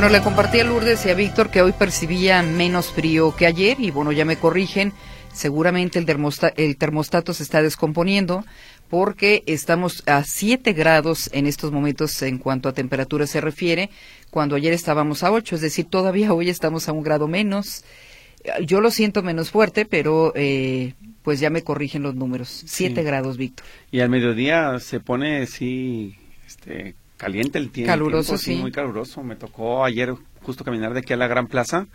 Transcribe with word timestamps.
Bueno, 0.00 0.16
le 0.16 0.24
compartí 0.24 0.58
a 0.58 0.64
Lourdes 0.64 1.04
y 1.04 1.10
a 1.10 1.14
Víctor 1.14 1.50
que 1.50 1.60
hoy 1.60 1.72
percibía 1.72 2.42
menos 2.42 2.90
frío 2.90 3.36
que 3.36 3.44
ayer 3.44 3.78
y 3.80 3.90
bueno, 3.90 4.12
ya 4.12 4.24
me 4.24 4.38
corrigen. 4.38 4.94
Seguramente 5.30 5.98
el, 5.98 6.06
el 6.56 6.76
termostato 6.78 7.34
se 7.34 7.42
está 7.42 7.60
descomponiendo 7.60 8.42
porque 8.88 9.42
estamos 9.44 10.02
a 10.06 10.24
7 10.24 10.72
grados 10.72 11.28
en 11.34 11.44
estos 11.44 11.70
momentos 11.70 12.22
en 12.22 12.38
cuanto 12.38 12.70
a 12.70 12.72
temperatura 12.72 13.26
se 13.26 13.42
refiere, 13.42 13.90
cuando 14.30 14.56
ayer 14.56 14.72
estábamos 14.72 15.22
a 15.22 15.32
8, 15.32 15.56
es 15.56 15.60
decir, 15.60 15.84
todavía 15.84 16.32
hoy 16.32 16.48
estamos 16.48 16.88
a 16.88 16.92
un 16.92 17.02
grado 17.02 17.28
menos. 17.28 17.84
Yo 18.64 18.80
lo 18.80 18.90
siento 18.90 19.22
menos 19.22 19.50
fuerte, 19.50 19.84
pero 19.84 20.32
eh, 20.34 20.94
pues 21.22 21.40
ya 21.40 21.50
me 21.50 21.62
corrigen 21.62 22.04
los 22.04 22.14
números. 22.14 22.62
7 22.64 23.02
grados, 23.02 23.36
Víctor. 23.36 23.66
Y 23.90 24.00
al 24.00 24.08
mediodía 24.08 24.78
se 24.78 24.98
pone, 24.98 25.46
sí, 25.46 26.16
este, 26.46 26.94
caliente 27.20 27.58
el 27.58 27.70
tiempo. 27.70 27.92
Caluroso, 27.92 28.38
sí. 28.38 28.56
Muy 28.56 28.72
caluroso. 28.72 29.22
Me 29.22 29.36
tocó 29.36 29.84
ayer 29.84 30.14
justo 30.42 30.64
caminar 30.64 30.94
de 30.94 31.00
aquí 31.00 31.12
a 31.12 31.16
la 31.16 31.26
Gran 31.26 31.48
Plaza 31.48 31.86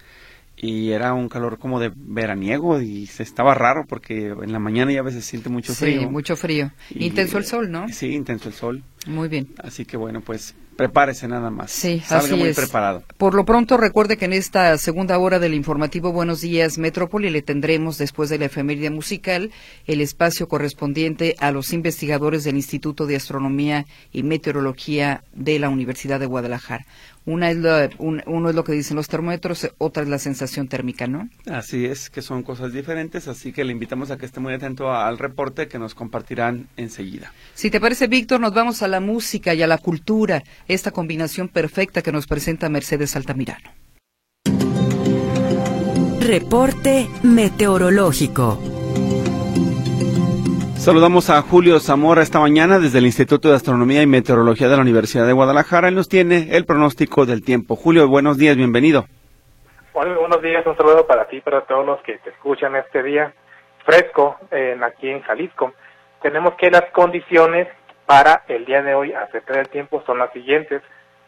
y 0.56 0.92
era 0.92 1.14
un 1.14 1.30
calor 1.30 1.58
como 1.58 1.80
de 1.80 1.92
veraniego 1.96 2.80
y 2.80 3.08
se 3.08 3.24
estaba 3.24 3.56
raro 3.56 3.86
porque 3.88 4.28
en 4.28 4.52
la 4.52 4.60
mañana 4.60 4.94
ya 4.94 5.00
a 5.00 5.04
veces 5.04 5.26
se 5.26 5.32
siente 5.32 5.50
mucho 5.50 5.74
frío. 5.74 6.02
Sí, 6.02 6.06
mucho 6.06 6.36
frío. 6.36 6.72
intenso 6.92 7.40
el 7.40 7.46
sol, 7.46 7.72
¿no? 7.72 7.90
Sí, 7.90 8.14
intenso 8.14 8.50
el 8.50 8.54
sol. 8.54 8.84
Muy 9.08 9.28
bien. 9.28 9.48
Así 9.58 9.84
que 9.84 9.98
bueno, 9.98 10.22
pues 10.22 10.54
prepárese 10.76 11.28
nada 11.28 11.50
más. 11.50 11.72
Sí, 11.72 12.02
Salga 12.06 12.26
así 12.26 12.36
muy 12.36 12.50
es. 12.50 12.56
preparado. 12.56 13.04
Por 13.18 13.34
lo 13.34 13.46
pronto, 13.46 13.78
recuerde 13.78 14.18
que 14.18 14.26
en 14.26 14.34
esta 14.34 14.78
segunda 14.78 15.18
hora 15.18 15.40
del 15.40 15.54
informativo 15.54 16.12
Buenos 16.12 16.42
Días 16.42 16.78
Metrópoli 16.78 17.30
le 17.30 17.42
tendremos, 17.42 17.98
después 17.98 18.30
de 18.30 18.40
la 18.40 18.46
efeméride 18.46 18.90
musical, 18.90 19.52
el 19.88 20.02
espacio 20.02 20.48
correspondiente 20.48 21.36
a 21.40 21.52
los 21.52 21.74
investigadores 21.74 22.44
del 22.44 22.56
Instituto 22.56 23.06
de 23.06 23.16
Astronomía 23.16 23.86
y 24.12 24.24
Meteorología 24.24 25.24
de 25.34 25.60
la 25.60 25.70
Universidad 25.70 26.20
de 26.20 26.26
Guadalajara. 26.26 26.86
Una 27.26 27.50
es 27.50 27.58
la- 27.58 27.90
un- 27.98 28.22
uno 28.28 28.50
es 28.50 28.56
lo 28.56 28.64
que 28.64 28.74
dicen 28.74 28.96
los 28.96 29.08
termómetros, 29.08 29.68
otra 29.80 30.04
es 30.04 30.10
la 30.10 30.20
sensación 30.20 30.68
térmica, 30.68 31.08
¿no? 31.08 31.28
Así 31.50 31.86
es, 31.86 32.10
que 32.12 32.22
son 32.22 32.44
cosas 32.44 32.72
diferentes, 32.72 33.28
así 33.28 33.52
que 33.52 33.64
le 33.64 33.72
invitamos 33.72 34.12
a 34.12 34.18
que 34.18 34.26
esté 34.28 34.40
muy 34.40 34.54
atento 34.54 34.92
a- 34.92 35.08
al 35.08 35.18
reporte 35.18 35.68
que 35.68 35.80
nos 35.80 35.96
compartirán 35.96 36.68
enseguida. 36.78 37.34
Si 37.56 37.72
te 37.72 37.80
parece, 37.82 38.08
Víctor, 38.08 38.40
nos 38.40 38.54
vamos 38.54 38.84
a 38.84 38.88
la 38.88 39.00
música 39.00 39.54
y 39.56 39.64
a 39.64 39.68
la 39.68 39.80
cultura, 39.80 40.44
esta 40.68 40.92
combinación 40.92 41.48
perfecta 41.48 42.02
que 42.04 42.12
nos 42.12 42.28
presenta 42.28 42.70
Mercedes 42.70 43.16
Altamirano. 43.16 43.72
Reporte 46.20 47.08
meteorológico. 47.24 48.75
Saludamos 50.86 51.32
a 51.32 51.42
Julio 51.42 51.80
Zamora 51.80 52.22
esta 52.22 52.40
mañana 52.40 52.78
desde 52.78 53.00
el 53.00 53.08
Instituto 53.08 53.50
de 53.50 53.56
Astronomía 53.56 54.04
y 54.04 54.06
Meteorología 54.06 54.68
de 54.68 54.76
la 54.76 54.84
Universidad 54.84 55.26
de 55.26 55.34
Guadalajara. 55.34 55.88
Él 55.88 55.96
nos 55.96 56.08
tiene 56.08 56.56
el 56.56 56.68
pronóstico 56.68 57.26
del 57.26 57.44
tiempo. 57.44 57.76
Julio, 57.76 58.08
buenos 58.08 58.38
días, 58.38 58.56
bienvenido. 58.56 59.06
Hola, 59.94 60.16
buenos 60.16 60.44
días, 60.44 60.64
un 60.64 60.78
saludo 60.78 61.08
para 61.08 61.26
ti, 61.26 61.42
para 61.42 61.62
todos 61.62 61.88
los 61.88 62.00
que 62.04 62.20
te 62.20 62.30
escuchan 62.30 62.76
este 62.76 63.02
día 63.02 63.34
fresco 63.84 64.38
en, 64.52 64.84
aquí 64.84 65.10
en 65.10 65.24
Jalisco. 65.24 65.74
Tenemos 66.22 66.54
que 66.54 66.70
las 66.70 66.86
condiciones 66.92 67.68
para 68.06 68.44
el 68.48 68.64
día 68.66 68.84
de 68.84 68.94
hoy 68.94 69.12
acerca 69.12 69.58
del 69.58 69.70
tiempo 69.70 70.04
son 70.06 70.20
las 70.20 70.32
siguientes. 70.34 70.84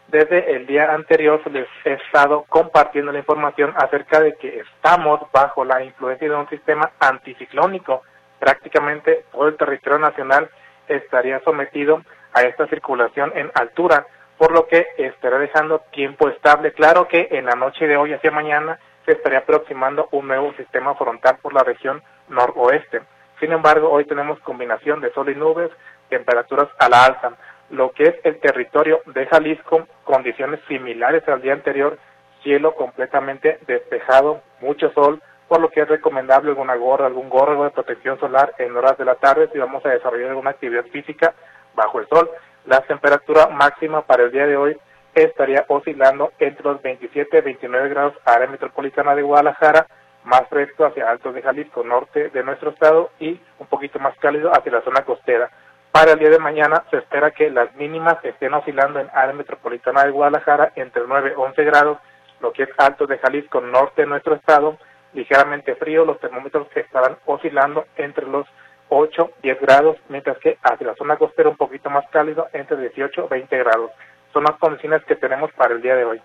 Desde 0.08 0.56
el 0.56 0.68
día 0.68 0.94
anterior 0.94 1.42
les 1.52 1.68
he 1.84 1.94
estado 1.94 2.46
compartiendo 2.48 3.12
la 3.12 3.18
información 3.18 3.74
acerca 3.76 4.20
de 4.20 4.36
que 4.36 4.60
estamos 4.60 5.20
bajo 5.34 5.66
la 5.66 5.84
influencia 5.84 6.30
de 6.30 6.36
un 6.36 6.48
sistema 6.48 6.92
anticiclónico. 7.00 8.04
Prácticamente 8.40 9.26
todo 9.32 9.48
el 9.48 9.58
territorio 9.58 10.00
nacional 10.00 10.50
estaría 10.88 11.40
sometido 11.42 12.02
a 12.34 12.44
esta 12.44 12.68
circulación 12.68 13.32
en 13.36 13.52
altura 13.56 14.06
por 14.38 14.52
lo 14.52 14.68
que 14.68 14.86
estará 14.98 15.40
dejando 15.40 15.80
tiempo 15.92 16.30
estable. 16.30 16.72
Claro 16.74 17.08
que 17.08 17.28
en 17.32 17.46
la 17.46 17.56
noche 17.56 17.88
de 17.88 17.98
hoy 17.98 18.14
hacia 18.14 18.32
mañana 18.32 18.80
se 19.06 19.14
estaría 19.14 19.40
aproximando 19.40 20.10
un 20.12 20.28
nuevo 20.28 20.54
sistema 20.54 20.94
frontal 20.96 21.38
por 21.42 21.54
la 21.54 21.64
región 21.64 22.04
noroeste. 22.30 23.02
Sin 23.40 23.52
embargo, 23.52 23.90
hoy 23.90 24.06
tenemos 24.06 24.40
combinación 24.40 25.02
de 25.02 25.12
sol 25.14 25.30
y 25.30 25.36
nubes, 25.36 25.72
temperaturas 26.10 26.68
a 26.80 26.90
la 26.90 27.06
alza. 27.06 27.32
Lo 27.70 27.92
que 27.92 28.04
es 28.04 28.16
el 28.24 28.40
territorio 28.40 29.02
de 29.06 29.26
Jalisco, 29.28 29.88
condiciones 30.04 30.60
similares 30.68 31.28
al 31.28 31.42
día 31.42 31.54
anterior, 31.54 31.98
cielo 32.44 32.76
completamente 32.76 33.60
despejado, 33.68 34.42
mucho 34.62 34.92
sol, 34.92 35.22
por 35.48 35.62
lo 35.62 35.70
que 35.70 35.82
es 35.82 35.88
recomendable 35.88 36.50
alguna 36.50 36.76
gorra, 36.76 37.06
algún 37.06 37.30
gorro 37.30 37.64
de 37.64 37.70
protección 37.72 38.20
solar 38.20 38.54
en 38.58 38.76
horas 38.76 38.98
de 38.98 39.06
la 39.06 39.16
tarde 39.16 39.50
si 39.52 39.60
vamos 39.60 39.86
a 39.86 39.90
desarrollar 39.90 40.30
alguna 40.30 40.52
actividad 40.52 40.86
física 40.86 41.34
bajo 41.74 42.00
el 42.00 42.08
sol. 42.08 42.30
La 42.66 42.82
temperatura 42.82 43.48
máxima 43.48 44.02
para 44.02 44.24
el 44.24 44.32
día 44.32 44.46
de 44.46 44.58
hoy 44.58 44.78
estaría 45.14 45.66
oscilando 45.68 46.34
entre 46.40 46.64
los 46.64 46.82
27 46.82 47.38
y 47.38 47.42
29 47.42 47.90
grados 47.90 48.14
área 48.26 48.48
metropolitana 48.48 49.16
de 49.16 49.22
Guadalajara, 49.22 49.88
más 50.26 50.48
fresco 50.50 50.86
hacia 50.86 51.10
altos 51.10 51.34
de 51.34 51.42
Jalisco, 51.42 51.84
norte 51.84 52.30
de 52.30 52.44
nuestro 52.44 52.72
estado 52.72 53.12
y 53.20 53.40
un 53.60 53.68
poquito 53.68 54.00
más 54.00 54.18
cálido 54.20 54.52
hacia 54.52 54.72
la 54.72 54.82
zona 54.82 55.06
costera. 55.06 55.50
Para 55.92 56.12
el 56.12 56.20
día 56.20 56.30
de 56.30 56.40
mañana 56.40 56.84
se 56.92 56.98
espera 56.98 57.32
que 57.32 57.50
las 57.50 57.74
mínimas 57.76 58.18
estén 58.24 58.54
oscilando 58.54 59.00
en 59.00 59.10
área 59.14 59.34
metropolitana 59.34 60.04
de 60.04 60.12
Guadalajara 60.12 60.74
entre 60.76 61.04
9 61.08 61.34
y 61.36 61.40
11 61.40 61.64
grados, 61.64 61.98
lo 62.42 62.52
que 62.52 62.64
es 62.64 62.70
altos 62.78 63.08
de 63.08 63.18
Jalisco, 63.18 63.62
norte 63.62 64.02
de 64.02 64.08
nuestro 64.08 64.36
estado, 64.36 64.78
ligeramente 65.14 65.76
frío, 65.76 66.06
los 66.06 66.20
termómetros 66.20 66.68
estarán 66.76 67.18
oscilando 67.26 67.86
entre 67.96 68.26
los 68.28 68.48
8, 68.90 69.32
10 69.44 69.62
grados, 69.62 69.98
mientras 70.10 70.38
que 70.40 70.58
hacia 70.64 70.88
la 70.88 70.96
zona 70.96 71.18
costera 71.18 71.50
un 71.50 71.58
poquito 71.58 71.90
más 71.90 72.06
cálido, 72.12 72.48
entre 72.54 72.78
18 72.78 73.26
y 73.26 73.30
20 73.30 73.58
grados. 73.58 73.92
Son 74.34 74.44
las 74.44 74.58
condiciones 74.60 75.04
que 75.06 75.16
tenemos 75.16 75.52
para 75.54 75.74
el 75.74 75.82
día 75.82 75.96
de 75.96 76.06
hoy. 76.06 76.22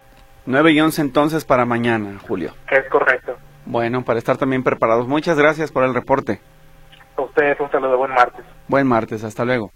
9 0.46 0.72
y 0.72 0.80
11 0.80 1.02
entonces 1.02 1.44
para 1.44 1.64
mañana, 1.64 2.18
Julio. 2.26 2.52
Es 2.70 2.88
correcto. 2.88 3.36
Bueno, 3.64 4.04
para 4.04 4.18
estar 4.18 4.36
también 4.36 4.64
preparados. 4.64 5.06
Muchas 5.06 5.38
gracias 5.38 5.70
por 5.70 5.84
el 5.84 5.94
reporte. 5.94 6.40
A 7.16 7.22
ustedes 7.22 7.58
un 7.60 7.70
saludo, 7.70 7.96
buen 7.96 8.12
martes. 8.12 8.44
Buen 8.68 8.86
martes, 8.86 9.22
hasta 9.24 9.44
luego. 9.44 9.70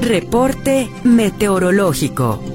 Reporte 0.00 0.88
meteorológico. 1.04 2.53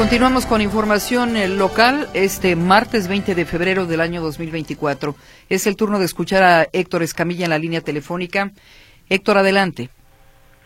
Continuamos 0.00 0.46
con 0.46 0.62
información 0.62 1.36
eh, 1.36 1.46
local 1.46 2.08
este 2.14 2.56
martes 2.56 3.06
20 3.06 3.34
de 3.34 3.44
febrero 3.44 3.84
del 3.84 4.00
año 4.00 4.22
2024. 4.22 5.14
Es 5.50 5.66
el 5.66 5.76
turno 5.76 5.98
de 5.98 6.06
escuchar 6.06 6.42
a 6.42 6.66
Héctor 6.72 7.02
Escamilla 7.02 7.44
en 7.44 7.50
la 7.50 7.58
línea 7.58 7.82
telefónica. 7.82 8.50
Héctor, 9.10 9.36
adelante. 9.36 9.90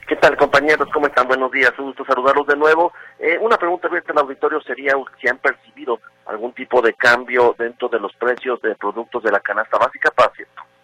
¿Qué 0.06 0.14
tal, 0.14 0.36
compañeros? 0.36 0.88
¿Cómo 0.94 1.08
están? 1.08 1.26
Buenos 1.26 1.50
días. 1.50 1.72
Un 1.80 1.86
gusto 1.86 2.04
saludarlos 2.04 2.46
de 2.46 2.54
nuevo. 2.54 2.92
Eh, 3.18 3.36
una 3.40 3.56
pregunta 3.56 3.88
abierta 3.88 4.12
al 4.12 4.18
auditorio 4.18 4.60
sería 4.60 4.94
si 5.20 5.28
han 5.28 5.38
percibido 5.38 5.98
algún 6.26 6.52
tipo 6.52 6.80
de 6.80 6.94
cambio 6.94 7.56
dentro 7.58 7.88
de 7.88 7.98
los 7.98 8.14
precios 8.14 8.62
de 8.62 8.76
productos 8.76 9.24
de 9.24 9.32
la 9.32 9.40
canasta 9.40 9.78
básica, 9.78 10.12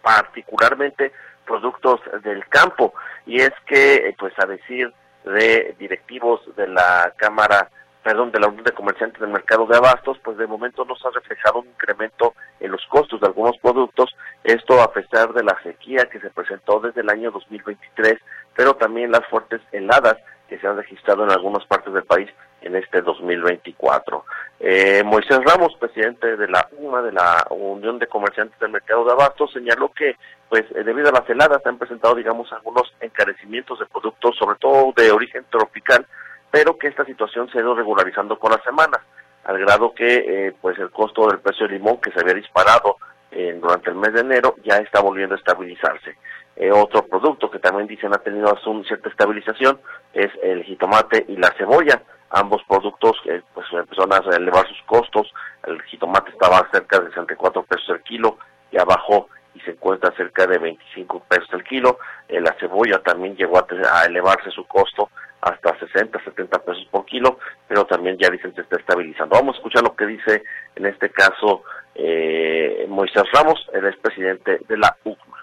particularmente 0.01 1.13
productos 1.45 2.01
del 2.21 2.45
campo. 2.49 2.93
Y 3.25 3.39
es 3.39 3.53
que, 3.65 4.09
eh, 4.09 4.15
pues 4.19 4.33
a 4.39 4.45
decir 4.45 4.93
de 5.23 5.73
directivos 5.79 6.41
de 6.57 6.67
la 6.67 7.13
Cámara 7.15 7.69
perdón, 8.03 8.31
de 8.31 8.39
la 8.39 8.47
Unión 8.47 8.63
de 8.63 8.71
Comerciantes 8.71 9.21
del 9.21 9.29
Mercado 9.29 9.65
de 9.65 9.77
Abastos, 9.77 10.17
pues 10.23 10.37
de 10.37 10.47
momento 10.47 10.85
no 10.85 10.95
se 10.95 11.07
ha 11.07 11.11
reflejado 11.11 11.59
un 11.59 11.67
incremento 11.67 12.33
en 12.59 12.71
los 12.71 12.85
costos 12.87 13.21
de 13.21 13.27
algunos 13.27 13.57
productos, 13.57 14.15
esto 14.43 14.81
a 14.81 14.91
pesar 14.91 15.33
de 15.33 15.43
la 15.43 15.57
sequía 15.63 16.05
que 16.05 16.19
se 16.19 16.29
presentó 16.29 16.79
desde 16.79 17.01
el 17.01 17.09
año 17.09 17.31
2023, 17.31 18.17
pero 18.55 18.75
también 18.75 19.11
las 19.11 19.25
fuertes 19.27 19.61
heladas 19.71 20.17
que 20.47 20.59
se 20.59 20.67
han 20.67 20.77
registrado 20.77 21.23
en 21.23 21.31
algunas 21.31 21.65
partes 21.65 21.93
del 21.93 22.03
país 22.03 22.29
en 22.61 22.75
este 22.75 23.01
2024. 23.01 24.25
Eh, 24.59 25.01
Moisés 25.05 25.39
Ramos, 25.45 25.75
presidente 25.79 26.35
de 26.37 26.47
la 26.47 26.67
UMA, 26.77 27.01
de 27.01 27.11
la 27.11 27.47
Unión 27.49 27.97
de 27.99 28.07
Comerciantes 28.07 28.59
del 28.59 28.71
Mercado 28.71 29.05
de 29.05 29.13
Abastos, 29.13 29.51
señaló 29.53 29.91
que, 29.91 30.15
pues, 30.49 30.65
eh, 30.75 30.83
debido 30.83 31.09
a 31.09 31.13
las 31.13 31.29
heladas, 31.29 31.63
se 31.63 31.69
han 31.69 31.77
presentado, 31.77 32.15
digamos, 32.15 32.51
algunos 32.51 32.93
encarecimientos 32.99 33.79
de 33.79 33.85
productos, 33.85 34.35
sobre 34.37 34.57
todo 34.59 34.93
de 34.95 35.11
origen 35.11 35.45
tropical, 35.49 36.05
pero 36.51 36.77
que 36.77 36.87
esta 36.87 37.05
situación 37.05 37.49
se 37.49 37.57
ha 37.57 37.61
ido 37.61 37.73
regularizando 37.73 38.37
con 38.37 38.51
las 38.51 38.63
semanas, 38.63 38.99
al 39.45 39.57
grado 39.57 39.93
que 39.93 40.47
eh, 40.47 40.53
pues 40.61 40.77
el 40.77 40.91
costo 40.91 41.27
del 41.27 41.39
precio 41.39 41.67
del 41.67 41.77
limón 41.77 41.97
que 41.97 42.11
se 42.11 42.19
había 42.19 42.35
disparado 42.35 42.97
eh, 43.31 43.57
durante 43.59 43.89
el 43.89 43.95
mes 43.95 44.13
de 44.13 44.21
enero 44.21 44.55
ya 44.63 44.75
está 44.77 44.99
volviendo 45.01 45.35
a 45.35 45.37
estabilizarse. 45.37 46.17
Eh, 46.57 46.71
otro 46.71 47.07
producto 47.07 47.49
que 47.49 47.59
también 47.59 47.87
dicen 47.87 48.13
ha 48.13 48.17
tenido 48.17 48.53
una 48.65 48.83
cierta 48.83 49.09
estabilización 49.09 49.79
es 50.13 50.29
el 50.43 50.63
jitomate 50.63 51.25
y 51.27 51.37
la 51.37 51.51
cebolla. 51.57 52.01
Ambos 52.29 52.61
productos 52.67 53.17
eh, 53.25 53.41
pues 53.53 53.65
empezaron 53.71 54.13
a 54.13 54.35
elevar 54.35 54.67
sus 54.67 54.81
costos. 54.85 55.33
El 55.65 55.81
jitomate 55.83 56.31
estaba 56.31 56.67
cerca 56.71 56.99
de 56.99 57.07
64 57.07 57.63
pesos 57.63 57.89
el 57.89 58.03
kilo, 58.03 58.37
ya 58.71 58.83
bajó 58.83 59.29
y 59.53 59.59
se 59.61 59.71
encuentra 59.71 60.13
cerca 60.15 60.47
de 60.47 60.57
25 60.57 61.23
pesos 61.27 61.49
el 61.53 61.63
kilo. 61.63 61.99
Eh, 62.27 62.39
la 62.39 62.55
cebolla 62.59 62.99
también 62.99 63.35
llegó 63.35 63.57
a, 63.57 64.05
elevarse 64.05 64.51
su 64.51 64.65
costo 64.65 65.09
hasta 65.41 65.77
60, 65.79 66.23
70 66.23 66.59
pesos 66.59 66.87
por 66.91 67.05
kilo, 67.05 67.39
pero 67.67 67.85
también 67.85 68.17
ya 68.17 68.29
dicen 68.29 68.53
se 68.53 68.61
está 68.61 68.77
estabilizando. 68.77 69.35
Vamos 69.35 69.55
a 69.55 69.57
escuchar 69.57 69.83
lo 69.83 69.95
que 69.95 70.05
dice 70.05 70.43
en 70.75 70.85
este 70.85 71.09
caso 71.09 71.63
eh, 71.95 72.85
Moisés 72.87 73.23
Ramos, 73.33 73.67
el 73.73 73.85
expresidente 73.87 74.59
de 74.67 74.77
la 74.77 74.95
UCMA. 75.03 75.37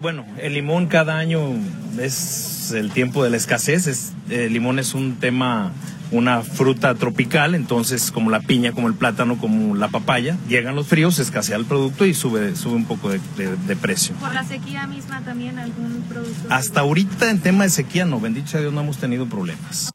Bueno, 0.00 0.24
el 0.40 0.54
limón 0.54 0.86
cada 0.86 1.18
año 1.18 1.40
es 2.00 2.72
el 2.72 2.92
tiempo 2.92 3.24
de 3.24 3.30
la 3.30 3.36
escasez. 3.36 4.14
el 4.30 4.52
limón 4.52 4.78
es 4.78 4.94
un 4.94 5.18
tema 5.20 5.72
una 6.10 6.42
fruta 6.42 6.94
tropical, 6.94 7.54
entonces 7.54 8.10
como 8.10 8.30
la 8.30 8.40
piña, 8.40 8.72
como 8.72 8.88
el 8.88 8.94
plátano, 8.94 9.38
como 9.38 9.74
la 9.76 9.88
papaya, 9.88 10.36
llegan 10.48 10.74
los 10.74 10.88
fríos, 10.88 11.16
se 11.16 11.22
escasea 11.22 11.56
el 11.56 11.66
producto 11.66 12.04
y 12.04 12.14
sube, 12.14 12.54
sube 12.56 12.76
un 12.76 12.86
poco 12.86 13.10
de, 13.10 13.76
precio. 13.76 14.14
¿Por 14.16 14.34
la 14.34 14.42
sequía 14.42 14.86
misma 14.86 15.22
también 15.24 15.58
algún 15.58 16.02
producto? 16.08 16.48
Hasta 16.50 16.80
ahorita 16.80 17.30
en 17.30 17.40
tema 17.42 17.64
de 17.64 17.70
sequía 17.70 18.04
no, 18.04 18.20
bendito 18.20 18.48
sea 18.48 18.60
Dios, 18.60 18.72
no 18.72 18.80
hemos 18.80 18.98
tenido 18.98 19.26
problemas. 19.26 19.90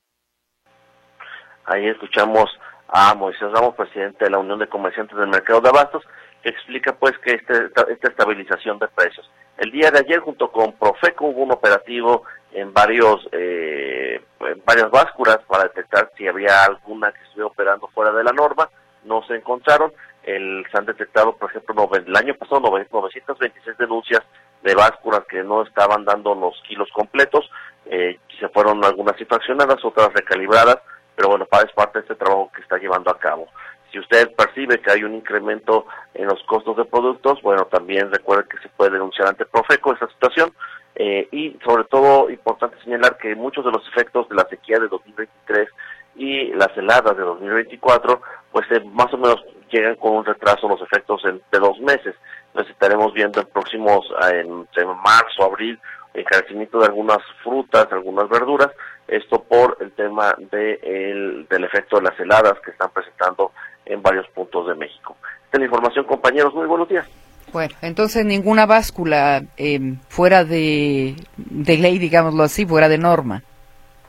Ahí 1.66 1.88
escuchamos 1.88 2.50
a 2.88 3.14
Moisés 3.16 3.52
Ramos, 3.52 3.76
presidente 3.76 4.26
de 4.26 4.32
la 4.32 4.38
Unión 4.38 4.60
de 4.60 4.68
Comerciantes 4.68 5.18
del 5.18 5.28
Mercado 5.28 5.62
de 5.62 5.70
Abastos, 5.70 6.04
que 6.44 6.50
explica 6.50 6.96
pues 6.96 7.18
que 7.20 7.34
este, 7.34 7.66
esta 7.66 8.08
estabilización 8.10 8.78
de 8.80 8.88
precios. 8.90 9.30
El 9.58 9.72
día 9.72 9.92
de 9.92 10.00
ayer 10.00 10.20
junto 10.20 10.52
con 10.52 10.74
Profeco 10.74 11.26
hubo 11.26 11.44
un 11.44 11.52
operativo 11.52 12.24
en 12.54 12.74
varios 12.74 13.28
eh, 13.32 14.22
en 14.40 14.62
varias 14.66 14.90
básculas 14.92 15.40
para 15.48 15.64
detectar 15.64 16.12
si 16.18 16.28
había 16.28 16.66
alguna 16.66 17.12
que 17.12 17.22
estuviera 17.24 17.48
operando 17.48 17.88
fuera 17.88 18.12
de 18.12 18.24
la 18.24 18.32
norma. 18.32 18.70
No 19.04 19.24
se 19.24 19.36
encontraron. 19.36 19.92
El, 20.24 20.66
se 20.72 20.78
han 20.78 20.86
detectado, 20.86 21.36
por 21.36 21.50
ejemplo, 21.50 21.90
el 21.94 22.16
año 22.16 22.34
pasado 22.36 22.62
926 22.62 23.78
denuncias 23.78 24.22
de 24.62 24.74
básculas 24.74 25.26
que 25.30 25.44
no 25.44 25.64
estaban 25.64 26.06
dando 26.06 26.34
los 26.34 26.62
kilos 26.68 26.90
completos. 26.94 27.50
Eh, 27.86 28.20
se 28.40 28.48
fueron 28.50 28.84
algunas 28.86 29.20
infraccionadas, 29.20 29.84
otras 29.84 30.14
recalibradas, 30.14 30.78
pero 31.16 31.30
bueno, 31.30 31.46
es 31.52 31.74
parte 31.74 32.00
de 32.00 32.04
este 32.04 32.16
trabajo 32.16 32.52
que 32.56 32.62
está 32.62 32.78
llevando 32.78 33.12
a 33.12 33.20
cabo. 33.20 33.48
Si 33.92 34.00
usted 34.00 34.34
percibe 34.36 34.80
que 34.80 34.92
hay 34.92 35.04
un 35.04 35.14
incremento 35.14 35.86
en 36.14 36.26
los 36.28 36.42
costos 36.44 36.78
de 36.78 36.86
productos, 36.86 37.42
bueno, 37.42 37.66
también 37.66 38.12
recuerde 38.12 38.50
que 38.50 38.58
se 38.58 38.70
puede 38.70 38.92
denunciar 38.92 39.28
ante 39.28 39.46
Profeco 39.46 39.94
esa 39.94 40.08
situación. 40.08 40.52
Eh, 40.96 41.28
y 41.32 41.58
sobre 41.66 41.86
todo, 41.86 42.30
importante 42.30 42.78
señalar 42.84 43.18
que 43.18 43.36
muchos 43.36 43.66
de 43.66 43.72
los 43.72 43.88
efectos 43.88 44.30
de 44.30 44.36
la 44.36 44.48
sequía 44.48 44.80
de 44.80 44.88
2023 44.88 45.68
y 46.16 46.54
las 46.54 46.76
heladas 46.78 47.18
de 47.18 47.24
2024, 47.24 48.22
pues 48.52 48.66
eh, 48.72 48.84
más 48.92 49.12
o 49.14 49.18
menos 49.18 49.44
llegan 49.72 49.96
con 49.96 50.14
un 50.14 50.26
retraso 50.26 50.68
los 50.68 50.82
efectos 50.82 51.24
de 51.24 51.60
dos 51.60 51.80
meses. 51.80 52.16
Entonces 52.48 52.74
estaremos 52.74 53.12
viendo 53.14 53.42
en 53.42 53.48
próximos, 53.48 54.06
en, 54.32 54.68
marzo, 55.04 55.44
abril, 55.44 55.80
encarecimiento 56.14 56.80
de 56.80 56.86
algunas 56.86 57.18
frutas, 57.44 57.88
algunas 57.92 58.30
verduras, 58.30 58.70
esto 59.08 59.44
por 59.44 59.78
el 59.80 59.92
tema 59.94 60.36
de 60.52 61.46
del 61.50 61.64
efecto 61.64 61.98
de 61.98 62.04
las 62.04 62.20
heladas 62.20 62.60
que 62.64 62.72
están 62.72 62.92
presentando 62.92 63.52
en 63.86 64.02
varios 64.04 64.28
puntos 64.30 64.68
de 64.68 64.76
México. 64.76 65.18
Esta 65.46 65.58
es 65.58 65.60
la 65.60 65.66
información, 65.66 66.06
compañeros. 66.06 66.54
Muy 66.54 66.68
buenos 66.68 66.88
días. 66.88 67.23
Bueno, 67.54 67.76
entonces 67.84 68.26
ninguna 68.26 68.66
báscula 68.66 69.44
eh, 69.58 69.80
fuera 70.10 70.44
de, 70.44 71.16
ley, 71.38 72.00
digámoslo 72.00 72.42
así, 72.42 72.66
fuera 72.66 72.90
de 72.90 72.98
norma. 72.98 73.44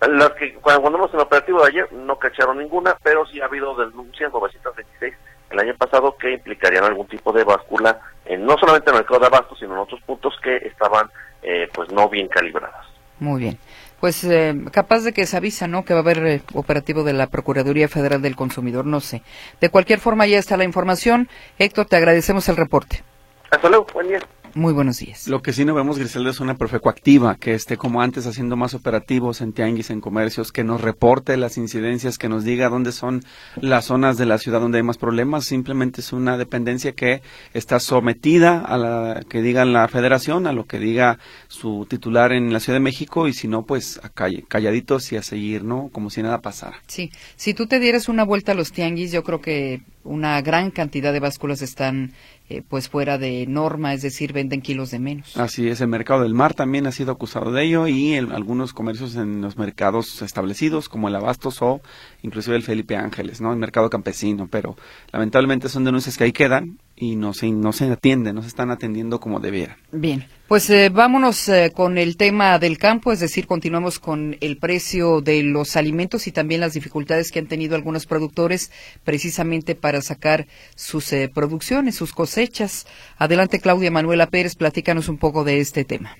Las 0.01 0.31
que 0.31 0.55
cuando 0.55 0.87
andamos 0.87 1.11
en 1.11 1.17
el 1.21 1.27
operativo 1.27 1.61
de 1.63 1.69
ayer 1.69 1.93
no 1.93 2.19
cacharon 2.19 2.59
ninguna, 2.59 2.97
pero 3.03 3.27
sí 3.27 3.41
ha 3.43 3.45
habido 3.45 3.77
denuncias 3.77 4.33
926 4.33 5.15
el 5.51 5.59
año 5.61 5.75
pasado 5.77 6.17
que 6.17 6.33
implicarían 6.33 6.85
algún 6.85 7.07
tipo 7.07 7.33
de 7.33 7.45
báscula, 7.45 8.01
en, 8.25 8.45
no 8.45 8.57
solamente 8.59 8.91
en 8.91 8.97
el 8.97 9.03
mercado 9.03 9.21
de 9.21 9.27
abastos, 9.27 9.59
sino 9.59 9.75
en 9.75 9.79
otros 9.79 10.01
puntos 10.01 10.35
que 10.43 10.57
estaban 10.57 11.11
eh, 11.43 11.69
pues 11.73 11.93
no 11.93 12.09
bien 12.09 12.29
calibradas. 12.29 12.87
Muy 13.21 13.41
bien. 13.41 13.59
Pues 14.01 14.25
eh, 14.25 14.55
capaz 14.73 15.01
de 15.01 15.13
que 15.13 15.27
se 15.27 15.37
avisa, 15.37 15.69
¿no? 15.69 15.85
Que 15.85 15.93
va 15.95 16.01
a 16.01 16.03
haber 16.03 16.41
operativo 16.55 17.05
de 17.05 17.13
la 17.13 17.27
Procuraduría 17.27 17.89
Federal 17.89 18.23
del 18.23 18.37
Consumidor, 18.37 18.87
no 18.87 19.01
sé. 19.01 19.23
De 19.61 19.69
cualquier 19.69 20.01
forma, 20.01 20.27
ya 20.27 20.39
está 20.39 20.57
la 20.57 20.65
información. 20.65 21.29
Héctor, 21.59 21.87
te 21.87 21.97
agradecemos 21.97 22.49
el 22.49 22.57
reporte. 22.57 23.03
Hasta 23.51 23.69
luego, 23.69 23.87
buen 23.93 24.09
día. 24.09 24.21
Muy 24.57 24.73
buenos 24.73 24.99
días. 24.99 25.27
Lo 25.27 25.43
que 25.43 25.53
sí 25.53 25.65
no 25.65 25.75
vemos, 25.75 25.99
Griselda, 25.99 26.31
es 26.31 26.39
una 26.39 26.55
Profeco 26.55 26.89
activa, 26.89 27.35
que 27.35 27.55
esté 27.55 27.77
como 27.77 28.01
antes 28.01 28.25
haciendo 28.29 28.55
más 28.55 28.73
operativos 28.75 29.41
en 29.41 29.53
tianguis, 29.53 29.91
en 29.91 30.01
comercios, 30.01 30.53
que 30.53 30.63
nos 30.63 30.81
reporte 30.81 31.37
las 31.37 31.59
incidencias, 31.59 32.19
que 32.19 32.29
nos 32.29 32.45
diga 32.45 32.69
dónde 32.69 32.93
son 32.93 33.25
las 33.57 33.87
zonas 33.87 34.17
de 34.17 34.27
la 34.27 34.39
ciudad 34.39 34.61
donde 34.61 34.79
hay 34.79 34.85
más 34.85 34.97
problemas. 34.97 35.47
Simplemente 35.47 36.03
es 36.03 36.13
una 36.13 36.39
dependencia 36.39 36.93
que 36.93 37.21
está 37.53 37.81
sometida 37.81 38.61
a 38.61 38.79
la 38.79 39.25
que 39.29 39.43
diga 39.43 39.65
la 39.65 39.89
federación, 39.89 40.47
a 40.47 40.53
lo 40.53 40.67
que 40.67 40.79
diga 40.79 41.19
su 41.49 41.85
titular 41.91 42.31
en 42.33 42.53
la 42.53 42.61
Ciudad 42.61 42.77
de 42.77 42.85
México, 42.85 43.27
y 43.27 43.33
si 43.33 43.49
no, 43.49 43.65
pues 43.65 43.99
a 44.05 44.09
calladitos 44.09 45.11
y 45.11 45.17
a 45.17 45.23
seguir, 45.23 45.65
¿no? 45.65 45.91
Como 45.93 46.11
si 46.11 46.23
nada 46.23 46.41
pasara. 46.43 46.81
Sí, 46.87 47.11
si 47.35 47.55
tú 47.55 47.67
te 47.67 47.81
dieras 47.81 48.09
una 48.09 48.25
vuelta 48.25 48.53
a 48.53 48.55
los 48.55 48.71
tianguis, 48.71 49.11
yo 49.11 49.25
creo 49.25 49.41
que 49.41 49.83
una 50.05 50.41
gran 50.43 50.71
cantidad 50.71 51.13
de 51.13 51.21
básculas 51.21 51.63
están 51.63 52.13
eh, 52.51 52.63
pues 52.69 52.91
fuera 52.91 53.17
de 53.17 53.47
norma, 53.47 53.95
es 53.95 54.03
decir, 54.03 54.35
venden 54.35 54.61
kilos 54.61 54.91
de 54.91 54.99
menos. 54.99 55.37
Así 55.37 55.67
es, 55.69 55.81
el 55.81 55.89
mercado 55.89 56.23
del 56.23 56.35
mar 56.35 56.53
también 56.53 56.87
ha 56.87 56.93
sido 56.93 57.13
acusado 57.13 57.53
de 57.53 57.65
ello 57.65 57.87
y 57.87 58.15
algunos 58.17 58.75
comercios 58.75 59.17
en 59.17 59.41
los 59.41 59.57
mercados 59.57 60.21
establecidos 60.21 60.91
como 60.91 61.09
el 61.09 61.17
Abastos 61.17 61.63
o 61.63 61.81
inclusive 62.23 62.57
el 62.57 62.63
Felipe 62.63 62.97
Ángeles, 62.97 63.41
¿no? 63.41 63.53
El 63.53 63.59
mercado 63.59 63.89
campesino, 63.89 64.47
pero 64.47 64.77
lamentablemente 65.11 65.71
son 65.71 65.85
denuncias 65.85 66.19
que 66.19 66.25
ahí 66.25 66.33
quedan 66.33 66.79
y 66.97 67.17
no 67.17 67.33
se, 67.33 67.51
no 67.51 67.73
se 67.73 67.91
atienden, 67.91 68.35
no 68.35 68.43
se 68.43 68.49
están 68.49 68.71
atendiendo 68.71 69.21
como 69.21 69.41
debiera. 69.41 69.79
Bien, 69.91 70.27
pues 70.49 70.69
eh, 70.71 70.91
vámonos 70.93 71.49
eh, 71.49 71.73
con 71.75 71.97
el 71.97 72.17
tema 72.17 72.59
del 72.59 72.79
campo, 72.79 73.13
es 73.13 73.21
decir, 73.21 73.47
continuamos 73.47 73.99
con 73.99 74.37
el 74.41 74.59
precio 74.59 75.21
de 75.21 75.43
los 75.43 75.77
alimentos 75.77 76.27
y 76.27 76.33
también 76.33 76.61
las 76.61 76.75
dificultades 76.75 77.33
que 77.33 77.39
han 77.39 77.47
tenido 77.47 77.77
algunos 77.77 78.07
productores 78.07 78.71
precisamente 79.05 79.75
para 79.75 80.01
sacar 80.01 80.47
sus 80.75 81.13
eh, 81.13 81.31
producciones, 81.35 81.95
sus 81.97 82.13
cosechas. 82.13 82.87
Adelante, 83.19 83.61
Claudia 83.61 83.91
Manuela 83.91 84.27
Pérez, 84.27 84.55
platícanos 84.55 85.09
un 85.09 85.19
poco 85.19 85.45
de 85.45 85.61
este 85.61 85.85
tema. 85.85 86.11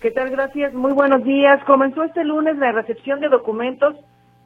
¿Qué 0.00 0.10
tal? 0.10 0.30
Gracias. 0.30 0.72
Muy 0.74 0.92
buenos 0.92 1.24
días. 1.24 1.62
Comenzó 1.64 2.04
este 2.04 2.24
lunes 2.24 2.56
la 2.58 2.72
recepción 2.72 3.20
de 3.20 3.28
documentos 3.28 3.96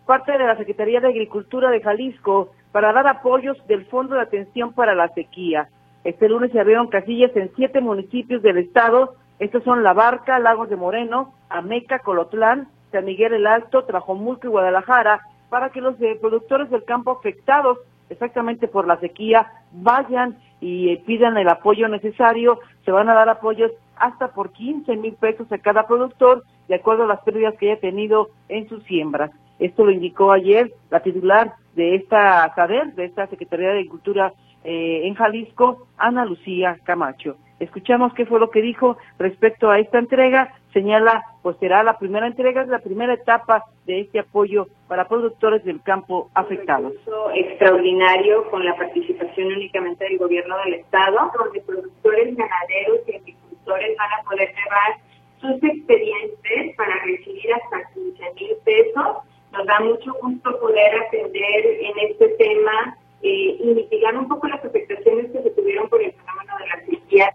parte 0.08 0.32
de 0.32 0.38
la 0.38 0.56
Secretaría 0.56 1.00
de 1.00 1.08
Agricultura 1.08 1.70
de 1.70 1.82
Jalisco 1.82 2.52
para 2.73 2.94
dar 2.94 3.06
apoyos 3.06 3.58
del 3.67 3.85
Fondo 3.85 4.14
de 4.14 4.23
Atención 4.23 4.73
para 4.73 4.94
la 4.94 5.08
Sequía. 5.08 5.69
Este 6.08 6.26
lunes 6.26 6.50
se 6.52 6.58
abrieron 6.58 6.87
casillas 6.87 7.37
en 7.37 7.50
siete 7.55 7.82
municipios 7.82 8.40
del 8.40 8.56
estado. 8.56 9.16
Estos 9.38 9.62
son 9.62 9.82
La 9.82 9.93
Barca, 9.93 10.38
Lagos 10.38 10.70
de 10.70 10.76
Moreno, 10.76 11.34
Ameca, 11.50 11.99
Colotlán, 11.99 12.69
San 12.90 13.05
Miguel 13.05 13.34
el 13.34 13.46
Alto, 13.46 13.84
Trajomulco 13.84 14.46
y 14.46 14.50
Guadalajara, 14.50 15.20
para 15.50 15.69
que 15.69 15.82
los 15.82 16.00
eh, 16.00 16.16
productores 16.19 16.70
del 16.70 16.84
campo 16.84 17.10
afectados 17.10 17.76
exactamente 18.08 18.69
por 18.69 18.87
la 18.87 18.99
sequía 19.00 19.52
vayan 19.70 20.38
y 20.62 20.88
eh, 20.88 21.02
pidan 21.05 21.37
el 21.37 21.50
apoyo 21.50 21.88
necesario. 21.88 22.58
Se 22.87 22.90
van 22.90 23.11
a 23.11 23.14
dar 23.14 23.28
apoyos 23.28 23.71
hasta 23.97 24.28
por 24.28 24.52
15 24.52 24.97
mil 24.97 25.12
pesos 25.12 25.52
a 25.52 25.59
cada 25.59 25.87
productor, 25.87 26.42
de 26.68 26.76
acuerdo 26.76 27.04
a 27.04 27.09
las 27.09 27.21
pérdidas 27.21 27.54
que 27.59 27.71
haya 27.71 27.80
tenido 27.82 28.30
en 28.49 28.66
sus 28.71 28.82
siembras. 28.85 29.30
Esto 29.59 29.85
lo 29.85 29.90
indicó 29.90 30.32
ayer 30.32 30.73
la 30.88 31.00
titular 31.00 31.52
de 31.76 31.97
esta 31.97 32.50
SADER, 32.54 32.94
de 32.94 33.04
esta 33.04 33.26
Secretaría 33.26 33.68
de 33.68 33.75
Agricultura 33.80 34.32
eh, 34.70 35.06
en 35.06 35.14
Jalisco, 35.14 35.87
Ana 35.96 36.26
Lucía 36.26 36.78
Camacho. 36.84 37.37
Escuchamos 37.58 38.12
qué 38.12 38.26
fue 38.26 38.38
lo 38.38 38.50
que 38.50 38.60
dijo 38.60 38.98
respecto 39.18 39.70
a 39.70 39.78
esta 39.78 39.98
entrega. 39.98 40.54
Señala, 40.75 41.25
pues 41.42 41.56
será 41.56 41.82
la 41.82 41.98
primera 41.98 42.26
entrega, 42.26 42.66
la 42.66 42.80
primera 42.80 43.14
etapa 43.14 43.64
de 43.87 44.00
este 44.00 44.18
apoyo 44.18 44.66
para 44.87 45.08
productores 45.08 45.64
del 45.64 45.82
campo 45.82 46.28
afectados. 46.34 46.92
Un 47.06 47.34
extraordinario 47.34 48.44
con 48.50 48.62
la 48.62 48.76
participación 48.76 49.54
únicamente 49.54 50.04
del 50.04 50.18
gobierno 50.18 50.58
del 50.58 50.75
estado, 50.75 51.16
donde 51.38 51.62
productores 51.62 52.37
ganaderos 52.37 52.98
y 53.08 53.16
agricultores 53.16 53.96
van 53.96 54.20
a 54.20 54.22
poder 54.28 54.48
llevar 54.54 54.98
sus 55.40 55.64
expedientes 55.64 56.76
para 56.76 56.94
recibir 57.06 57.54
hasta 57.54 57.90
15 57.94 58.22
mil 58.34 58.56
pesos 58.66 59.16
nos 59.52 59.66
da 59.66 59.80
mucho 59.80 60.12
gusto 60.20 60.60
poder 60.60 60.94
atender 61.06 61.66
en 61.80 62.10
este 62.10 62.28
tema 62.37 62.98
eh, 63.22 63.56
y 63.60 63.66
mitigar 63.75 64.16
un 64.16 64.28
poco 64.28 64.46
las 64.48 64.64
afectaciones 64.64 65.30
que 65.32 65.42
se 65.42 65.50
tuvieron 65.50 65.88
por 65.88 66.02
el 66.02 66.12
fenómeno 66.12 66.52
de 66.58 66.66
la 66.66 66.87
sequía. 66.87 67.34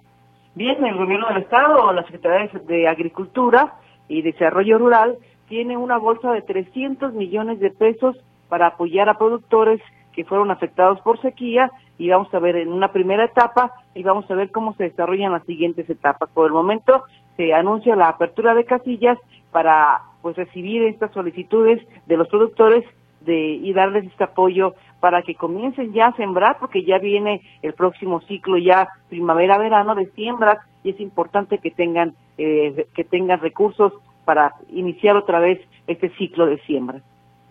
Bien, 0.56 0.86
el 0.86 0.98
gobierno 0.98 1.28
del 1.30 1.44
Estado, 1.44 1.92
la 1.92 2.04
Secretaría 2.04 2.50
de 2.66 2.88
Agricultura 2.88 3.76
y 4.08 4.22
Desarrollo 4.22 4.78
Rural, 4.78 5.18
tiene 5.48 5.78
una 5.78 5.98
bolsa 5.98 6.32
de 6.32 6.42
300 6.42 7.14
millones 7.14 7.60
de 7.60 7.72
pesos 7.72 8.16
para 8.50 8.68
apoyar 8.68 9.10
a 9.10 9.18
productores 9.18 9.82
que 10.14 10.26
fueron 10.26 10.52
afectados 10.52 11.02
por 11.02 11.20
sequía 11.22 11.72
y 11.98 12.10
vamos 12.10 12.34
a 12.34 12.40
ver 12.40 12.56
en 12.56 12.72
una 12.72 12.92
primera 12.92 13.26
etapa 13.26 13.74
y 13.94 14.04
vamos 14.04 14.30
a 14.30 14.36
ver 14.36 14.52
cómo 14.52 14.74
se 14.76 14.84
desarrollan 14.84 15.32
las 15.32 15.44
siguientes 15.46 15.90
etapas. 15.90 16.30
Por 16.30 16.46
el 16.48 16.54
momento 16.54 17.04
se 17.36 17.54
anuncia 17.54 17.96
la 17.96 18.10
apertura 18.10 18.54
de 18.54 18.66
casillas 18.66 19.18
para 19.52 20.02
pues 20.22 20.36
recibir 20.36 20.84
estas 20.84 21.12
solicitudes 21.12 21.82
de 22.06 22.18
los 22.18 22.28
productores 22.28 22.86
de, 23.22 23.36
y 23.36 23.74
darles 23.74 24.06
este 24.06 24.24
apoyo 24.24 24.76
para 25.04 25.22
que 25.22 25.36
comiencen 25.36 25.92
ya 25.92 26.08
a 26.08 26.16
sembrar, 26.16 26.56
porque 26.62 26.86
ya 26.86 26.98
viene 26.98 27.42
el 27.62 27.74
próximo 27.74 28.22
ciclo 28.22 28.58
ya 28.58 28.88
primavera-verano 29.10 29.96
de 29.96 30.10
siembras 30.12 30.60
y 30.82 30.92
es 30.92 31.00
importante 31.02 31.58
que 31.58 31.72
tengan 31.72 32.14
eh, 32.38 32.88
que 32.96 33.04
tengan 33.04 33.42
recursos 33.42 33.92
para 34.24 34.54
iniciar 34.72 35.18
otra 35.18 35.40
vez 35.40 35.60
este 35.88 36.10
ciclo 36.18 36.46
de 36.46 36.58
siembra. 36.60 37.02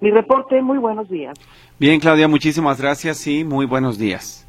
Mi 0.00 0.10
reporte, 0.10 0.62
muy 0.62 0.78
buenos 0.78 1.10
días. 1.10 1.38
Bien, 1.78 2.00
Claudia, 2.00 2.26
muchísimas 2.26 2.80
gracias 2.80 3.26
y 3.26 3.44
muy 3.44 3.66
buenos 3.66 3.98
días. 3.98 4.48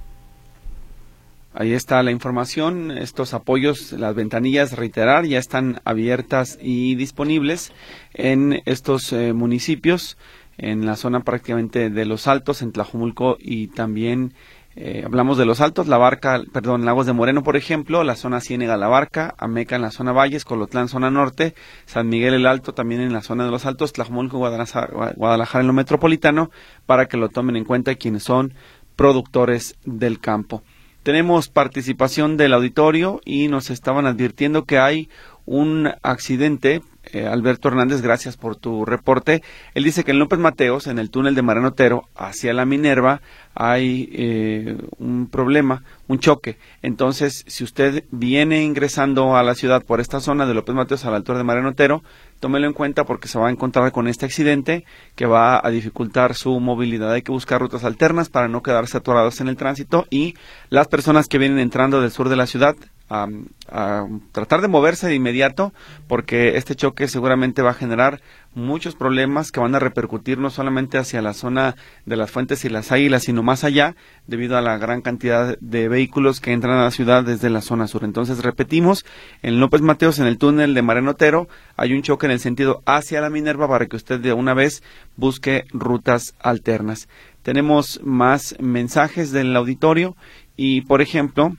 Ahí 1.55 1.73
está 1.73 2.01
la 2.01 2.11
información, 2.11 2.89
estos 2.89 3.35
apoyos, 3.35 3.91
las 3.91 4.15
ventanillas, 4.15 4.75
reiterar, 4.75 5.25
ya 5.25 5.37
están 5.37 5.81
abiertas 5.83 6.57
y 6.59 6.95
disponibles 6.95 7.73
en 8.15 8.61
estos 8.65 9.13
eh, 9.13 9.33
municipios, 9.33 10.17
en 10.57 10.85
la 10.85 10.95
zona 10.95 11.21
prácticamente 11.21 11.89
de 11.89 12.05
los 12.05 12.27
Altos, 12.27 12.61
en 12.61 12.71
Tlajumulco 12.71 13.37
y 13.39 13.67
también 13.67 14.33
eh, 14.75 15.03
hablamos 15.05 15.37
de 15.37 15.45
los 15.45 15.61
Altos, 15.61 15.87
La 15.87 15.97
Barca, 15.97 16.41
perdón, 16.51 16.83
Lagos 16.83 17.05
de 17.05 17.13
Moreno, 17.13 17.43
por 17.43 17.55
ejemplo, 17.55 18.03
la 18.03 18.15
zona 18.15 18.41
Ciénega, 18.41 18.75
La 18.75 18.87
Barca, 18.87 19.35
Ameca 19.37 19.75
en 19.75 19.83
la 19.83 19.91
zona 19.91 20.13
Valles, 20.13 20.45
Colotlán, 20.45 20.87
zona 20.87 21.11
norte, 21.11 21.53
San 21.85 22.09
Miguel 22.09 22.33
el 22.33 22.47
Alto 22.47 22.73
también 22.73 23.01
en 23.01 23.13
la 23.13 23.21
zona 23.21 23.45
de 23.45 23.51
los 23.51 23.67
Altos, 23.67 23.93
Tlajumulco, 23.93 24.39
Guadalajara, 24.39 25.13
Guadalajara 25.15 25.61
en 25.61 25.67
lo 25.67 25.73
metropolitano, 25.73 26.49
para 26.87 27.07
que 27.07 27.17
lo 27.17 27.29
tomen 27.29 27.55
en 27.55 27.65
cuenta 27.65 27.95
quienes 27.95 28.23
son 28.23 28.53
productores 28.95 29.75
del 29.85 30.19
campo. 30.19 30.63
Tenemos 31.03 31.49
participación 31.49 32.37
del 32.37 32.53
auditorio 32.53 33.21
y 33.25 33.49
nos 33.49 33.69
estaban 33.69 34.07
advirtiendo 34.07 34.63
que 34.63 34.79
hay 34.79 35.09
un 35.45 35.89
accidente. 36.01 36.81
Eh, 37.11 37.27
Alberto 37.27 37.67
Hernández, 37.67 38.01
gracias 38.01 38.37
por 38.37 38.55
tu 38.55 38.85
reporte. 38.85 39.43
Él 39.73 39.83
dice 39.83 40.03
que 40.03 40.11
en 40.11 40.19
López 40.19 40.39
Mateos, 40.39 40.87
en 40.87 40.99
el 40.99 41.09
túnel 41.09 41.35
de 41.35 41.41
Maranotero, 41.41 42.07
hacia 42.15 42.53
la 42.53 42.65
Minerva, 42.65 43.21
hay 43.53 44.09
eh, 44.13 44.77
un 44.97 45.27
problema, 45.27 45.83
un 46.07 46.19
choque. 46.19 46.57
Entonces, 46.81 47.43
si 47.47 47.63
usted 47.63 48.05
viene 48.11 48.63
ingresando 48.63 49.35
a 49.35 49.43
la 49.43 49.53
ciudad 49.53 49.83
por 49.83 49.99
esta 49.99 50.21
zona 50.21 50.45
de 50.45 50.53
López 50.53 50.75
Mateos 50.75 51.03
a 51.03 51.11
la 51.11 51.17
altura 51.17 51.37
de 51.37 51.43
Maranotero, 51.43 52.03
tómelo 52.39 52.67
en 52.67 52.73
cuenta 52.73 53.03
porque 53.03 53.27
se 53.27 53.37
va 53.37 53.49
a 53.49 53.51
encontrar 53.51 53.91
con 53.91 54.07
este 54.07 54.25
accidente 54.25 54.85
que 55.15 55.25
va 55.25 55.59
a 55.65 55.69
dificultar 55.69 56.35
su 56.35 56.57
movilidad. 56.59 57.11
Hay 57.11 57.21
que 57.21 57.31
buscar 57.31 57.61
rutas 57.61 57.83
alternas 57.83 58.29
para 58.29 58.47
no 58.47 58.63
quedarse 58.63 58.97
atorados 58.97 59.41
en 59.41 59.49
el 59.49 59.57
tránsito 59.57 60.07
y 60.09 60.35
las 60.69 60.87
personas 60.87 61.27
que 61.27 61.37
vienen 61.37 61.59
entrando 61.59 62.01
del 62.01 62.11
sur 62.11 62.29
de 62.29 62.37
la 62.37 62.47
ciudad 62.47 62.75
a, 63.13 64.07
tratar 64.31 64.61
de 64.61 64.67
moverse 64.67 65.07
de 65.07 65.15
inmediato 65.15 65.73
porque 66.07 66.57
este 66.57 66.75
choque 66.75 67.07
seguramente 67.07 67.61
va 67.61 67.71
a 67.71 67.75
generar 67.75 68.21
muchos 68.55 68.95
problemas 68.95 69.51
que 69.51 69.59
van 69.59 69.73
a 69.73 69.79
repercutir 69.79 70.37
no 70.37 70.49
solamente 70.49 70.97
hacia 70.97 71.21
la 71.21 71.33
zona 71.33 71.75
de 72.05 72.17
las 72.17 72.29
fuentes 72.29 72.65
y 72.65 72.69
las 72.69 72.91
águilas, 72.91 73.23
sino 73.23 73.41
más 73.41 73.63
allá 73.63 73.95
debido 74.27 74.57
a 74.57 74.61
la 74.61 74.77
gran 74.77 75.01
cantidad 75.01 75.57
de 75.59 75.87
vehículos 75.87 76.39
que 76.39 76.51
entran 76.51 76.77
a 76.77 76.83
la 76.83 76.91
ciudad 76.91 77.23
desde 77.23 77.49
la 77.49 77.61
zona 77.61 77.87
sur. 77.87 78.03
Entonces, 78.03 78.43
repetimos, 78.43 79.05
en 79.41 79.59
López 79.59 79.81
Mateos, 79.81 80.19
en 80.19 80.27
el 80.27 80.37
túnel 80.37 80.73
de 80.73 80.81
Marenotero, 80.81 81.47
hay 81.77 81.93
un 81.93 82.03
choque 82.03 82.27
en 82.27 82.33
el 82.33 82.39
sentido 82.39 82.83
hacia 82.85 83.21
la 83.21 83.29
Minerva 83.29 83.67
para 83.67 83.87
que 83.87 83.95
usted 83.95 84.19
de 84.19 84.33
una 84.33 84.53
vez 84.53 84.83
busque 85.15 85.65
rutas 85.71 86.35
alternas. 86.39 87.07
Tenemos 87.41 87.99
más 88.03 88.55
mensajes 88.59 89.31
del 89.31 89.55
auditorio 89.55 90.15
y, 90.55 90.81
por 90.81 91.01
ejemplo, 91.01 91.55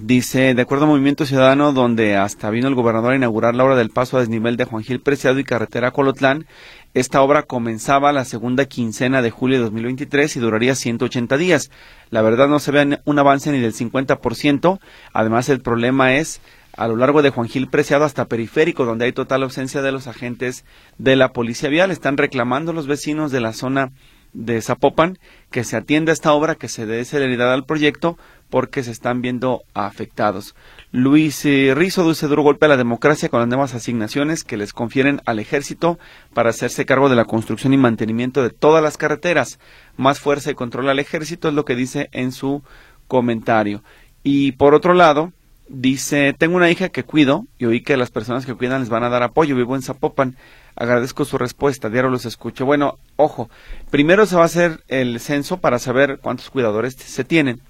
Dice, 0.00 0.54
de 0.54 0.62
acuerdo 0.62 0.84
a 0.84 0.88
Movimiento 0.88 1.24
Ciudadano, 1.24 1.72
donde 1.72 2.16
hasta 2.16 2.50
vino 2.50 2.68
el 2.68 2.74
gobernador 2.74 3.12
a 3.12 3.16
inaugurar 3.16 3.54
la 3.54 3.64
obra 3.64 3.76
del 3.76 3.90
paso 3.90 4.16
a 4.16 4.20
desnivel 4.20 4.56
de 4.56 4.64
Juan 4.64 4.82
Gil 4.82 5.00
Preciado 5.00 5.38
y 5.38 5.44
carretera 5.44 5.92
Colotlán, 5.92 6.46
esta 6.94 7.22
obra 7.22 7.42
comenzaba 7.42 8.12
la 8.12 8.24
segunda 8.24 8.64
quincena 8.66 9.22
de 9.22 9.30
julio 9.30 9.58
de 9.58 9.64
2023 9.64 10.36
y 10.36 10.40
duraría 10.40 10.74
180 10.74 11.36
días. 11.36 11.70
La 12.10 12.22
verdad 12.22 12.48
no 12.48 12.58
se 12.58 12.72
ve 12.72 13.00
un 13.04 13.18
avance 13.18 13.52
ni 13.52 13.60
del 13.60 13.72
50%. 13.72 14.80
Además, 15.12 15.48
el 15.48 15.60
problema 15.60 16.14
es 16.14 16.40
a 16.76 16.88
lo 16.88 16.96
largo 16.96 17.22
de 17.22 17.30
Juan 17.30 17.48
Gil 17.48 17.68
Preciado 17.68 18.04
hasta 18.04 18.26
Periférico, 18.26 18.84
donde 18.84 19.04
hay 19.04 19.12
total 19.12 19.42
ausencia 19.42 19.82
de 19.82 19.92
los 19.92 20.06
agentes 20.06 20.64
de 20.98 21.16
la 21.16 21.32
Policía 21.32 21.68
Vial. 21.68 21.90
Están 21.90 22.16
reclamando 22.16 22.72
los 22.72 22.86
vecinos 22.86 23.30
de 23.32 23.40
la 23.40 23.52
zona 23.52 23.92
de 24.34 24.60
Zapopan 24.60 25.18
que 25.50 25.64
se 25.64 25.76
atienda 25.76 26.12
esta 26.12 26.32
obra, 26.32 26.56
que 26.56 26.68
se 26.68 26.84
dé 26.84 27.04
celeridad 27.04 27.52
al 27.52 27.64
proyecto, 27.64 28.18
porque 28.50 28.82
se 28.82 28.90
están 28.90 29.20
viendo 29.20 29.62
afectados. 29.74 30.54
Luis 30.92 31.44
eh, 31.44 31.72
Rizo 31.74 32.08
dice 32.08 32.28
duro 32.28 32.42
golpe 32.42 32.66
a 32.66 32.68
la 32.68 32.76
democracia 32.76 33.28
con 33.28 33.40
las 33.40 33.48
nuevas 33.48 33.74
asignaciones 33.74 34.44
que 34.44 34.56
les 34.56 34.72
confieren 34.72 35.20
al 35.26 35.38
ejército 35.38 35.98
para 36.34 36.50
hacerse 36.50 36.86
cargo 36.86 37.08
de 37.08 37.16
la 37.16 37.24
construcción 37.24 37.72
y 37.72 37.78
mantenimiento 37.78 38.42
de 38.42 38.50
todas 38.50 38.82
las 38.82 38.96
carreteras. 38.96 39.58
Más 39.96 40.20
fuerza 40.20 40.50
y 40.50 40.54
control 40.54 40.88
al 40.88 40.98
ejército 40.98 41.48
es 41.48 41.54
lo 41.54 41.64
que 41.64 41.74
dice 41.74 42.08
en 42.12 42.32
su 42.32 42.62
comentario. 43.08 43.82
Y 44.22 44.52
por 44.52 44.74
otro 44.74 44.94
lado, 44.94 45.32
dice, 45.68 46.34
tengo 46.38 46.56
una 46.56 46.70
hija 46.70 46.90
que 46.90 47.04
cuido 47.04 47.46
y 47.58 47.66
oí 47.66 47.82
que 47.82 47.96
las 47.96 48.10
personas 48.10 48.46
que 48.46 48.54
cuidan 48.54 48.80
les 48.80 48.88
van 48.88 49.04
a 49.04 49.08
dar 49.08 49.22
apoyo. 49.22 49.56
Vivo 49.56 49.74
en 49.76 49.82
Zapopan. 49.82 50.36
Agradezco 50.76 51.24
su 51.24 51.38
respuesta, 51.38 51.88
diario 51.88 52.10
los 52.10 52.24
escucho. 52.24 52.66
Bueno, 52.66 52.98
ojo, 53.16 53.48
primero 53.90 54.26
se 54.26 54.34
va 54.34 54.42
a 54.42 54.46
hacer 54.46 54.82
el 54.88 55.20
censo 55.20 55.58
para 55.58 55.78
saber 55.78 56.18
cuántos 56.20 56.50
cuidadores 56.50 56.94
se 56.94 57.22
tienen 57.22 57.60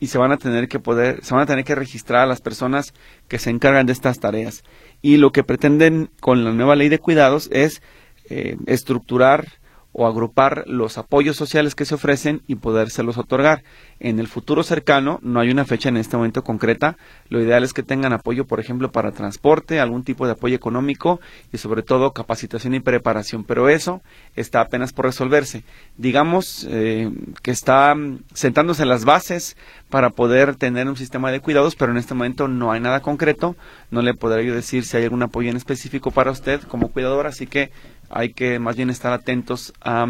y 0.00 0.08
se 0.08 0.18
van 0.18 0.32
a 0.32 0.36
tener 0.36 0.68
que 0.68 0.78
poder, 0.78 1.24
se 1.24 1.34
van 1.34 1.44
a 1.44 1.46
tener 1.46 1.64
que 1.64 1.74
registrar 1.74 2.22
a 2.22 2.26
las 2.26 2.40
personas 2.40 2.92
que 3.28 3.38
se 3.38 3.50
encargan 3.50 3.86
de 3.86 3.92
estas 3.92 4.18
tareas. 4.20 4.64
Y 5.02 5.16
lo 5.16 5.32
que 5.32 5.44
pretenden 5.44 6.10
con 6.20 6.44
la 6.44 6.52
nueva 6.52 6.76
ley 6.76 6.88
de 6.88 6.98
cuidados 6.98 7.48
es 7.52 7.82
eh, 8.28 8.56
estructurar 8.66 9.46
o 9.94 10.06
agrupar 10.06 10.64
los 10.66 10.98
apoyos 10.98 11.36
sociales 11.36 11.76
que 11.76 11.84
se 11.84 11.94
ofrecen 11.94 12.42
y 12.48 12.56
podérselos 12.56 13.16
otorgar. 13.16 13.62
En 14.00 14.18
el 14.18 14.26
futuro 14.26 14.64
cercano, 14.64 15.20
no 15.22 15.38
hay 15.38 15.50
una 15.50 15.64
fecha 15.64 15.88
en 15.88 15.96
este 15.96 16.16
momento 16.16 16.42
concreta, 16.42 16.96
lo 17.28 17.40
ideal 17.40 17.62
es 17.62 17.72
que 17.72 17.84
tengan 17.84 18.12
apoyo, 18.12 18.44
por 18.44 18.58
ejemplo, 18.58 18.90
para 18.90 19.12
transporte, 19.12 19.78
algún 19.78 20.02
tipo 20.02 20.26
de 20.26 20.32
apoyo 20.32 20.56
económico 20.56 21.20
y 21.52 21.58
sobre 21.58 21.82
todo 21.82 22.12
capacitación 22.12 22.74
y 22.74 22.80
preparación, 22.80 23.44
pero 23.44 23.68
eso 23.68 24.02
está 24.34 24.60
apenas 24.60 24.92
por 24.92 25.06
resolverse. 25.06 25.62
Digamos 25.96 26.66
eh, 26.68 27.10
que 27.42 27.52
está 27.52 27.94
sentándose 28.34 28.84
las 28.84 29.04
bases 29.04 29.56
para 29.90 30.10
poder 30.10 30.56
tener 30.56 30.88
un 30.88 30.96
sistema 30.96 31.30
de 31.30 31.38
cuidados, 31.38 31.76
pero 31.76 31.92
en 31.92 31.98
este 31.98 32.14
momento 32.14 32.48
no 32.48 32.72
hay 32.72 32.80
nada 32.80 33.00
concreto, 33.00 33.54
no 33.92 34.02
le 34.02 34.14
podré 34.14 34.44
yo 34.44 34.54
decir 34.54 34.84
si 34.84 34.96
hay 34.96 35.04
algún 35.04 35.22
apoyo 35.22 35.50
en 35.50 35.56
específico 35.56 36.10
para 36.10 36.32
usted 36.32 36.60
como 36.62 36.88
cuidador, 36.88 37.28
así 37.28 37.46
que 37.46 37.70
hay 38.14 38.32
que 38.32 38.60
más 38.60 38.76
bien 38.76 38.90
estar 38.90 39.12
atentos 39.12 39.72
a 39.80 40.06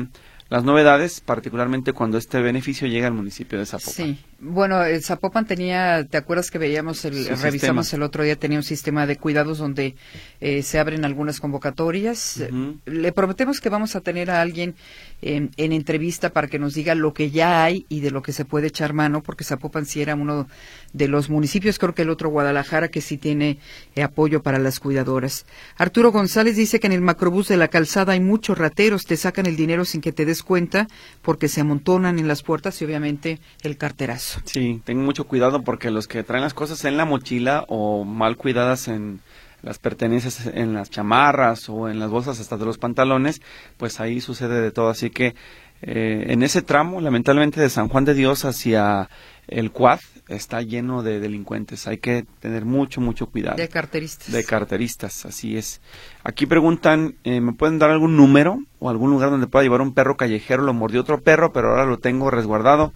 las 0.50 0.62
novedades, 0.62 1.22
particularmente 1.22 1.94
cuando 1.94 2.18
este 2.18 2.40
beneficio 2.40 2.86
llega 2.86 3.06
al 3.06 3.14
municipio 3.14 3.58
de 3.58 3.64
Zapopan. 3.64 3.94
Sí, 3.94 4.18
bueno, 4.46 4.84
el 4.84 5.02
Zapopan 5.02 5.46
tenía, 5.46 6.04
¿te 6.04 6.18
acuerdas 6.18 6.50
que 6.50 6.58
veíamos, 6.58 7.04
el, 7.06 7.26
revisamos 7.38 7.92
el 7.94 8.02
otro 8.02 8.22
día, 8.22 8.36
tenía 8.36 8.58
un 8.58 8.64
sistema 8.64 9.06
de 9.06 9.16
cuidados 9.16 9.58
donde 9.58 9.96
eh, 10.40 10.62
se 10.62 10.78
abren 10.78 11.04
algunas 11.04 11.40
convocatorias. 11.40 12.44
Le 12.84 13.12
prometemos 13.12 13.60
que 13.60 13.70
vamos 13.70 13.96
a 13.96 14.02
tener 14.02 14.30
a 14.30 14.42
alguien 14.42 14.74
en, 15.22 15.50
entrevista 15.56 16.30
para 16.30 16.48
que 16.48 16.58
nos 16.58 16.74
diga 16.74 16.94
lo 16.94 17.14
que 17.14 17.30
ya 17.30 17.64
hay 17.64 17.86
y 17.88 18.00
de 18.00 18.10
lo 18.10 18.22
que 18.22 18.32
se 18.32 18.44
puede 18.44 18.66
echar 18.66 18.92
mano, 18.92 19.22
porque 19.22 19.44
Zapopan 19.44 19.86
sí 19.86 20.02
era 20.02 20.14
uno 20.14 20.46
de 20.92 21.08
los 21.08 21.30
municipios, 21.30 21.78
creo 21.78 21.94
que 21.94 22.02
el 22.02 22.10
otro 22.10 22.28
Guadalajara, 22.28 22.88
que 22.88 23.00
sí 23.00 23.16
tiene 23.16 23.58
eh, 23.94 24.02
apoyo 24.02 24.42
para 24.42 24.58
las 24.58 24.78
cuidadoras. 24.78 25.46
Arturo 25.76 26.12
González 26.12 26.56
dice 26.56 26.80
que 26.80 26.86
en 26.86 26.92
el 26.92 27.00
macrobús 27.00 27.48
de 27.48 27.56
la 27.56 27.68
calzada 27.68 28.12
hay 28.12 28.20
muchos 28.20 28.58
rateros, 28.58 29.06
te 29.06 29.16
sacan 29.16 29.46
el 29.46 29.56
dinero 29.56 29.86
sin 29.86 30.02
que 30.02 30.12
te 30.12 30.26
des 30.26 30.42
cuenta, 30.42 30.86
porque 31.22 31.48
se 31.48 31.62
amontonan 31.62 32.18
en 32.18 32.28
las 32.28 32.42
puertas 32.42 32.80
y 32.82 32.84
obviamente 32.84 33.40
el 33.62 33.78
carterazo. 33.78 34.33
Sí, 34.44 34.80
tengo 34.84 35.02
mucho 35.02 35.24
cuidado 35.24 35.62
porque 35.62 35.90
los 35.90 36.08
que 36.08 36.22
traen 36.22 36.42
las 36.42 36.54
cosas 36.54 36.84
en 36.84 36.96
la 36.96 37.04
mochila 37.04 37.64
o 37.68 38.04
mal 38.04 38.36
cuidadas 38.36 38.88
en 38.88 39.20
las 39.64 39.78
pertenencias 39.78 40.46
en 40.46 40.74
las 40.74 40.90
chamarras 40.90 41.68
o 41.68 41.88
en 41.88 41.98
las 41.98 42.10
bolsas 42.10 42.38
hasta 42.38 42.56
de 42.56 42.66
los 42.66 42.78
pantalones, 42.78 43.40
pues 43.76 43.98
ahí 44.00 44.20
sucede 44.20 44.60
de 44.60 44.70
todo. 44.70 44.90
Así 44.90 45.10
que 45.10 45.34
eh, 45.82 46.26
en 46.28 46.42
ese 46.42 46.62
tramo, 46.62 47.00
lamentablemente, 47.00 47.60
de 47.60 47.70
San 47.70 47.88
Juan 47.88 48.04
de 48.04 48.14
Dios 48.14 48.44
hacia 48.44 49.08
el 49.48 49.70
Cuad, 49.70 50.00
está 50.28 50.62
lleno 50.62 51.02
de 51.02 51.20
delincuentes. 51.20 51.86
Hay 51.86 51.98
que 51.98 52.24
tener 52.40 52.64
mucho, 52.64 53.00
mucho 53.00 53.26
cuidado. 53.26 53.56
De 53.56 53.68
carteristas. 53.68 54.32
De 54.32 54.44
carteristas, 54.44 55.26
así 55.26 55.56
es. 55.56 55.80
Aquí 56.22 56.46
preguntan, 56.46 57.16
eh, 57.24 57.40
¿me 57.40 57.52
pueden 57.52 57.78
dar 57.78 57.90
algún 57.90 58.16
número 58.16 58.58
o 58.78 58.88
algún 58.88 59.10
lugar 59.10 59.30
donde 59.30 59.46
pueda 59.46 59.62
llevar 59.62 59.80
un 59.82 59.94
perro 59.94 60.16
callejero? 60.16 60.62
Lo 60.62 60.74
mordió 60.74 61.00
otro 61.00 61.20
perro, 61.20 61.52
pero 61.52 61.70
ahora 61.70 61.84
lo 61.84 61.98
tengo 61.98 62.30
resguardado 62.30 62.92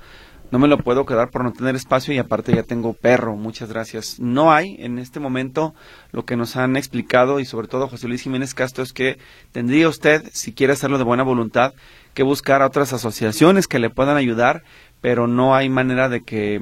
no 0.50 0.59
me 0.59 0.69
lo 0.69 0.78
puedo 0.78 1.05
quedar 1.05 1.31
por 1.31 1.45
no 1.45 1.52
tener 1.52 1.76
espacio 1.76 2.14
y 2.14 2.19
aparte 2.19 2.55
ya 2.55 2.62
tengo 2.62 2.95
perro, 2.95 3.37
muchas 3.37 3.69
gracias. 3.69 4.19
No 4.19 4.52
hay 4.52 4.76
en 4.78 4.99
este 4.99 5.21
momento 5.21 5.75
lo 6.12 6.25
que 6.25 6.37
nos 6.37 6.57
han 6.57 6.76
explicado 6.76 7.40
y 7.40 7.45
sobre 7.45 7.69
todo 7.69 7.88
José 7.88 8.09
Luis 8.09 8.23
Jiménez 8.23 8.55
Castro 8.55 8.83
es 8.83 8.93
que 8.93 9.19
tendría 9.52 9.88
usted, 9.88 10.23
si 10.33 10.52
quiere 10.52 10.73
hacerlo 10.73 10.99
de 10.99 11.05
buena 11.05 11.23
voluntad, 11.23 11.75
que 12.14 12.23
buscar 12.23 12.62
a 12.62 12.67
otras 12.67 12.93
asociaciones 12.93 13.69
que 13.69 13.78
le 13.78 13.90
puedan 13.90 14.17
ayudar, 14.17 14.62
pero 15.00 15.26
no 15.26 15.55
hay 15.55 15.69
manera 15.69 16.09
de 16.09 16.23
que 16.23 16.61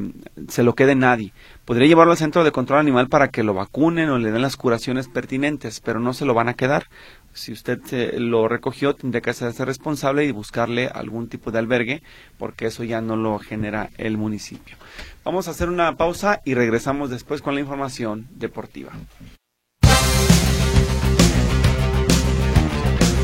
se 0.49 0.63
lo 0.63 0.75
quede 0.75 0.95
nadie. 0.95 1.33
Podría 1.65 1.89
llevarlo 1.89 2.13
al 2.13 2.19
centro 2.19 2.45
de 2.45 2.53
control 2.53 2.81
animal 2.81 3.09
para 3.09 3.29
que 3.29 3.43
lo 3.43 3.55
vacunen 3.55 4.11
o 4.11 4.19
le 4.19 4.33
den 4.33 4.43
las 4.43 4.57
curaciones 4.57 5.09
pertinentes, 5.09 5.81
pero 5.81 6.01
no 6.01 6.13
se 6.13 6.27
lo 6.27 6.35
van 6.35 6.49
a 6.49 6.55
quedar 6.55 6.89
si 7.37 7.53
usted 7.53 7.81
lo 8.19 8.49
recogió, 8.49 8.95
tendría 8.95 9.21
que 9.21 9.31
hacerse 9.31 9.65
responsable 9.65 10.25
y 10.25 10.33
buscarle 10.33 10.89
algún 10.89 11.29
tipo 11.29 11.51
de 11.51 11.59
albergue, 11.59 12.03
porque 12.39 12.67
eso 12.67 12.83
ya 12.83 13.01
no 13.01 13.17
lo 13.17 13.39
genera 13.39 13.91
el 13.99 14.17
municipio. 14.17 14.77
Vamos 15.25 15.49
a 15.49 15.51
hacer 15.51 15.69
una 15.69 15.97
pausa 15.97 16.41
y 16.45 16.55
regresamos 16.55 17.11
después 17.11 17.43
con 17.43 17.55
la 17.55 17.61
información 17.61 18.27
deportiva. 18.31 18.93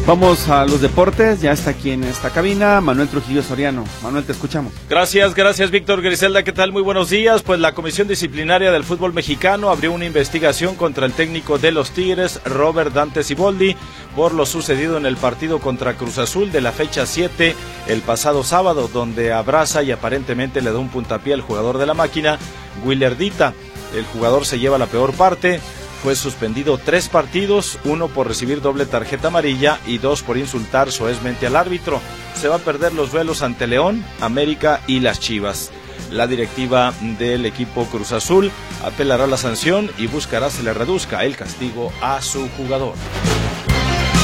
Vamos 0.04 0.48
a 0.48 0.66
los 0.66 0.80
deportes, 0.80 1.40
ya 1.40 1.52
está 1.52 1.70
aquí 1.70 1.92
en 1.92 2.02
esta 2.02 2.30
cabina 2.30 2.80
Manuel 2.80 3.08
Trujillo 3.08 3.40
Soriano. 3.40 3.84
Manuel, 4.02 4.24
te 4.24 4.32
escuchamos. 4.32 4.72
Gracias, 4.90 5.32
gracias 5.32 5.70
Víctor 5.70 6.02
Griselda, 6.02 6.42
¿qué 6.42 6.50
tal? 6.50 6.72
Muy 6.72 6.82
buenos 6.82 7.08
días. 7.08 7.42
Pues 7.42 7.60
la 7.60 7.72
Comisión 7.72 8.08
Disciplinaria 8.08 8.72
del 8.72 8.82
Fútbol 8.82 9.12
Mexicano 9.12 9.70
abrió 9.70 9.92
una 9.92 10.04
investigación 10.04 10.74
contra 10.74 11.06
el 11.06 11.12
técnico 11.12 11.56
de 11.56 11.70
los 11.70 11.92
Tigres, 11.92 12.40
Robert 12.44 12.92
Dante 12.92 13.22
Siboldi, 13.22 13.76
por 14.16 14.34
lo 14.34 14.44
sucedido 14.44 14.96
en 14.96 15.06
el 15.06 15.16
partido 15.16 15.60
contra 15.60 15.94
Cruz 15.94 16.18
Azul 16.18 16.50
de 16.50 16.62
la 16.62 16.72
fecha 16.72 17.06
7 17.06 17.54
el 17.86 18.00
pasado 18.00 18.42
sábado, 18.42 18.90
donde 18.92 19.32
abraza 19.32 19.84
y 19.84 19.92
aparentemente 19.92 20.62
le 20.62 20.72
da 20.72 20.78
un 20.80 20.88
puntapié 20.88 21.32
al 21.32 21.42
jugador 21.42 21.78
de 21.78 21.86
la 21.86 21.94
máquina, 21.94 22.38
Willerdita. 22.84 23.54
El 23.96 24.04
jugador 24.06 24.46
se 24.46 24.58
lleva 24.58 24.78
la 24.78 24.86
peor 24.86 25.12
parte, 25.12 25.60
fue 26.02 26.16
suspendido 26.16 26.78
tres 26.78 27.08
partidos, 27.08 27.78
uno 27.84 28.08
por 28.08 28.26
recibir 28.26 28.60
doble 28.60 28.86
tarjeta 28.86 29.28
amarilla 29.28 29.78
y 29.86 29.98
dos 29.98 30.22
por 30.22 30.36
insultar 30.36 30.90
soezmente 30.90 31.46
al 31.46 31.54
árbitro. 31.54 32.00
Se 32.34 32.48
va 32.48 32.56
a 32.56 32.58
perder 32.58 32.92
los 32.92 33.12
duelos 33.12 33.42
ante 33.42 33.68
León, 33.68 34.04
América 34.20 34.80
y 34.88 34.98
las 34.98 35.20
Chivas. 35.20 35.70
La 36.10 36.26
directiva 36.26 36.92
del 37.18 37.46
equipo 37.46 37.86
Cruz 37.86 38.10
Azul 38.10 38.50
apelará 38.84 39.28
la 39.28 39.36
sanción 39.36 39.90
y 39.96 40.08
buscará 40.08 40.50
se 40.50 40.64
le 40.64 40.74
reduzca 40.74 41.24
el 41.24 41.36
castigo 41.36 41.92
a 42.02 42.20
su 42.20 42.48
jugador. 42.56 42.94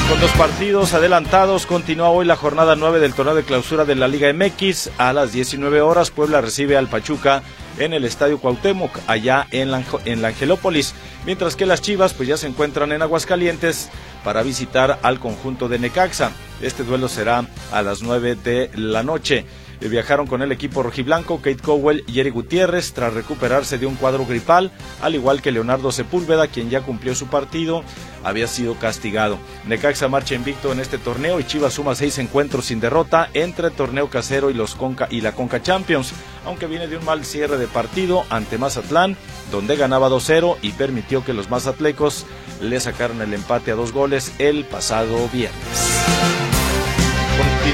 Con 0.08 0.20
dos 0.20 0.32
partidos 0.32 0.94
adelantados, 0.94 1.66
continúa 1.66 2.08
hoy 2.08 2.26
la 2.26 2.34
jornada 2.34 2.74
9 2.74 2.98
del 2.98 3.14
torneo 3.14 3.34
de 3.34 3.44
clausura 3.44 3.84
de 3.84 3.94
la 3.94 4.08
Liga 4.08 4.32
MX. 4.32 4.90
A 4.98 5.12
las 5.12 5.32
19 5.32 5.80
horas, 5.80 6.10
Puebla 6.10 6.40
recibe 6.40 6.76
al 6.76 6.88
Pachuca 6.88 7.42
en 7.78 7.92
el 7.92 8.04
Estadio 8.04 8.38
Cuauhtémoc, 8.38 8.98
allá 9.06 9.46
en 9.50 9.70
la, 9.70 9.82
en 10.04 10.22
la 10.22 10.28
Angelópolis, 10.28 10.94
mientras 11.26 11.56
que 11.56 11.66
las 11.66 11.82
Chivas 11.82 12.14
pues 12.14 12.28
ya 12.28 12.36
se 12.36 12.46
encuentran 12.46 12.92
en 12.92 13.02
Aguascalientes 13.02 13.90
para 14.24 14.42
visitar 14.42 14.98
al 15.02 15.20
conjunto 15.20 15.68
de 15.68 15.78
Necaxa. 15.78 16.32
Este 16.60 16.84
duelo 16.84 17.08
será 17.08 17.46
a 17.72 17.82
las 17.82 18.02
9 18.02 18.36
de 18.36 18.70
la 18.74 19.02
noche. 19.02 19.44
Eh, 19.80 19.88
viajaron 19.88 20.26
con 20.26 20.42
el 20.42 20.52
equipo 20.52 20.82
rojiblanco 20.82 21.38
Kate 21.38 21.62
Cowell 21.62 22.04
y 22.06 22.20
Eric 22.20 22.34
Gutiérrez 22.34 22.92
tras 22.92 23.14
recuperarse 23.14 23.78
de 23.78 23.86
un 23.86 23.94
cuadro 23.94 24.26
gripal, 24.26 24.72
al 25.00 25.14
igual 25.14 25.40
que 25.40 25.52
Leonardo 25.52 25.92
Sepúlveda, 25.92 26.48
quien 26.48 26.70
ya 26.70 26.80
cumplió 26.80 27.14
su 27.14 27.28
partido, 27.28 27.84
había 28.24 28.46
sido 28.48 28.74
castigado. 28.74 29.38
Necaxa 29.66 30.08
marcha 30.08 30.34
invicto 30.34 30.72
en 30.72 30.80
este 30.80 30.98
torneo 30.98 31.38
y 31.38 31.44
Chivas 31.44 31.74
suma 31.74 31.94
seis 31.94 32.18
encuentros 32.18 32.66
sin 32.66 32.80
derrota 32.80 33.30
entre 33.34 33.68
el 33.68 33.72
torneo 33.72 34.10
casero 34.10 34.50
y, 34.50 34.54
los 34.54 34.76
y 35.10 35.20
la 35.20 35.32
Conca 35.32 35.62
Champions, 35.62 36.12
aunque 36.44 36.66
viene 36.66 36.88
de 36.88 36.96
un 36.96 37.04
mal 37.04 37.24
cierre 37.24 37.58
de 37.58 37.68
partido 37.68 38.24
ante 38.30 38.58
Mazatlán, 38.58 39.16
donde 39.52 39.76
ganaba 39.76 40.08
2-0 40.08 40.56
y 40.62 40.72
permitió 40.72 41.24
que 41.24 41.34
los 41.34 41.50
mazatlecos 41.50 42.26
le 42.60 42.80
sacaran 42.80 43.20
el 43.20 43.34
empate 43.34 43.70
a 43.70 43.76
dos 43.76 43.92
goles 43.92 44.32
el 44.38 44.64
pasado 44.64 45.28
viernes. 45.32 46.17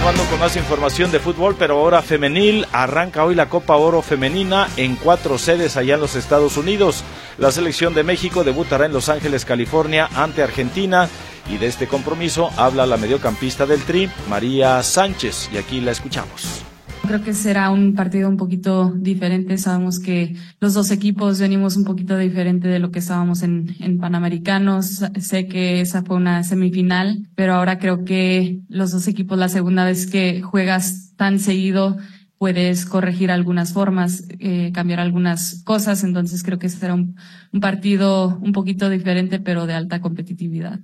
Continuando 0.05 0.31
con 0.33 0.41
más 0.41 0.57
información 0.57 1.11
de 1.13 1.19
fútbol, 1.19 1.57
pero 1.59 1.79
ahora 1.79 2.03
femenil, 2.03 2.67
arranca 2.73 3.25
hoy 3.25 3.35
la 3.35 3.49
Copa 3.49 3.75
Oro 3.77 4.03
Femenina 4.03 4.69
en 4.77 4.97
cuatro 4.97 5.39
sedes 5.39 5.79
allá 5.79 5.95
en 5.95 6.03
los 6.03 6.15
Estados 6.15 6.59
Unidos. 6.59 7.03
La 7.39 7.51
selección 7.51 7.95
de 7.95 8.03
México 8.03 8.45
debutará 8.45 8.85
en 8.85 8.93
Los 8.93 9.09
Ángeles, 9.09 9.47
California, 9.47 10.11
ante 10.15 10.43
Argentina. 10.43 11.09
Y 11.49 11.57
de 11.57 11.69
este 11.69 11.89
compromiso 11.89 12.51
habla 12.59 12.85
la 12.85 12.99
mediocampista 12.99 13.65
del 13.65 13.83
Tri, 13.83 14.11
María 14.29 14.83
Sánchez, 14.83 15.49
y 15.55 15.57
aquí 15.57 15.81
la 15.81 15.93
escuchamos. 15.93 16.74
Creo 17.07 17.23
que 17.23 17.35
será 17.35 17.71
un 17.71 17.95
partido 17.95 18.29
un 18.29 18.37
poquito 18.39 18.91
diferente. 18.97 19.59
Sabemos 19.59 20.01
que 20.01 20.37
los 20.59 20.73
dos 20.73 20.91
equipos 20.91 21.39
venimos 21.39 21.77
un 21.77 21.85
poquito 21.85 22.17
diferente 22.17 22.67
de 22.67 22.79
lo 22.79 22.91
que 22.91 22.99
estábamos 22.99 23.43
en, 23.43 23.77
en 23.81 23.99
Panamericanos. 23.99 25.05
Sé 25.21 25.47
que 25.47 25.81
esa 25.81 26.03
fue 26.03 26.17
una 26.17 26.43
semifinal, 26.45 27.29
pero 27.35 27.55
ahora 27.55 27.79
creo 27.79 28.05
que 28.05 28.63
los 28.69 28.91
dos 28.91 29.07
equipos, 29.07 29.39
la 29.39 29.51
segunda 29.51 29.85
vez 29.85 30.07
que 30.07 30.41
juegas 30.41 31.15
tan 31.17 31.39
seguido, 31.39 31.99
puedes 32.39 32.87
corregir 32.87 33.31
algunas 33.31 33.75
formas, 33.75 34.25
eh, 34.39 34.73
cambiar 34.73 34.99
algunas 34.99 35.63
cosas. 35.63 36.05
Entonces 36.05 36.43
creo 36.43 36.59
que 36.59 36.71
será 36.71 36.95
un, 36.95 37.17
un 37.53 37.61
partido 37.61 38.39
un 38.39 38.53
poquito 38.53 38.89
diferente, 38.89 39.41
pero 39.41 39.67
de 39.67 39.75
alta 39.75 40.01
competitividad. 40.01 40.81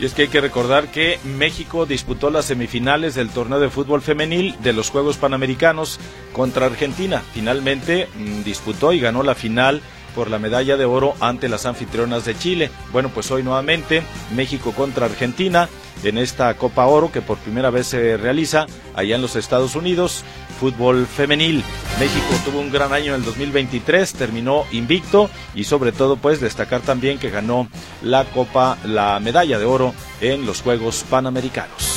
Y 0.00 0.06
es 0.06 0.14
que 0.14 0.22
hay 0.22 0.28
que 0.28 0.40
recordar 0.40 0.90
que 0.90 1.18
México 1.24 1.84
disputó 1.84 2.30
las 2.30 2.46
semifinales 2.46 3.14
del 3.14 3.28
torneo 3.28 3.60
de 3.60 3.68
fútbol 3.68 4.00
femenil 4.00 4.56
de 4.62 4.72
los 4.72 4.88
Juegos 4.88 5.18
Panamericanos 5.18 6.00
contra 6.32 6.64
Argentina. 6.64 7.22
Finalmente 7.34 8.08
mm, 8.16 8.42
disputó 8.42 8.94
y 8.94 9.00
ganó 9.00 9.22
la 9.22 9.34
final 9.34 9.82
por 10.14 10.30
la 10.30 10.38
medalla 10.38 10.76
de 10.76 10.84
oro 10.84 11.14
ante 11.20 11.48
las 11.48 11.66
anfitrionas 11.66 12.24
de 12.24 12.36
Chile. 12.36 12.70
Bueno, 12.92 13.10
pues 13.12 13.30
hoy 13.30 13.42
nuevamente 13.42 14.02
México 14.34 14.72
contra 14.72 15.06
Argentina 15.06 15.68
en 16.02 16.18
esta 16.18 16.54
Copa 16.54 16.86
Oro 16.86 17.12
que 17.12 17.20
por 17.20 17.38
primera 17.38 17.70
vez 17.70 17.88
se 17.88 18.16
realiza 18.16 18.66
allá 18.94 19.16
en 19.16 19.22
los 19.22 19.36
Estados 19.36 19.74
Unidos 19.74 20.24
fútbol 20.60 21.06
femenil. 21.06 21.64
México 21.98 22.34
tuvo 22.44 22.60
un 22.60 22.70
gran 22.70 22.92
año 22.92 23.14
en 23.14 23.20
el 23.20 23.24
2023, 23.24 24.12
terminó 24.12 24.66
invicto 24.72 25.30
y 25.54 25.64
sobre 25.64 25.90
todo 25.90 26.16
pues 26.16 26.38
destacar 26.40 26.82
también 26.82 27.18
que 27.18 27.30
ganó 27.30 27.66
la 28.02 28.24
Copa, 28.26 28.76
la 28.84 29.18
medalla 29.20 29.58
de 29.58 29.64
oro 29.64 29.94
en 30.20 30.44
los 30.44 30.60
Juegos 30.60 31.04
Panamericanos. 31.08 31.89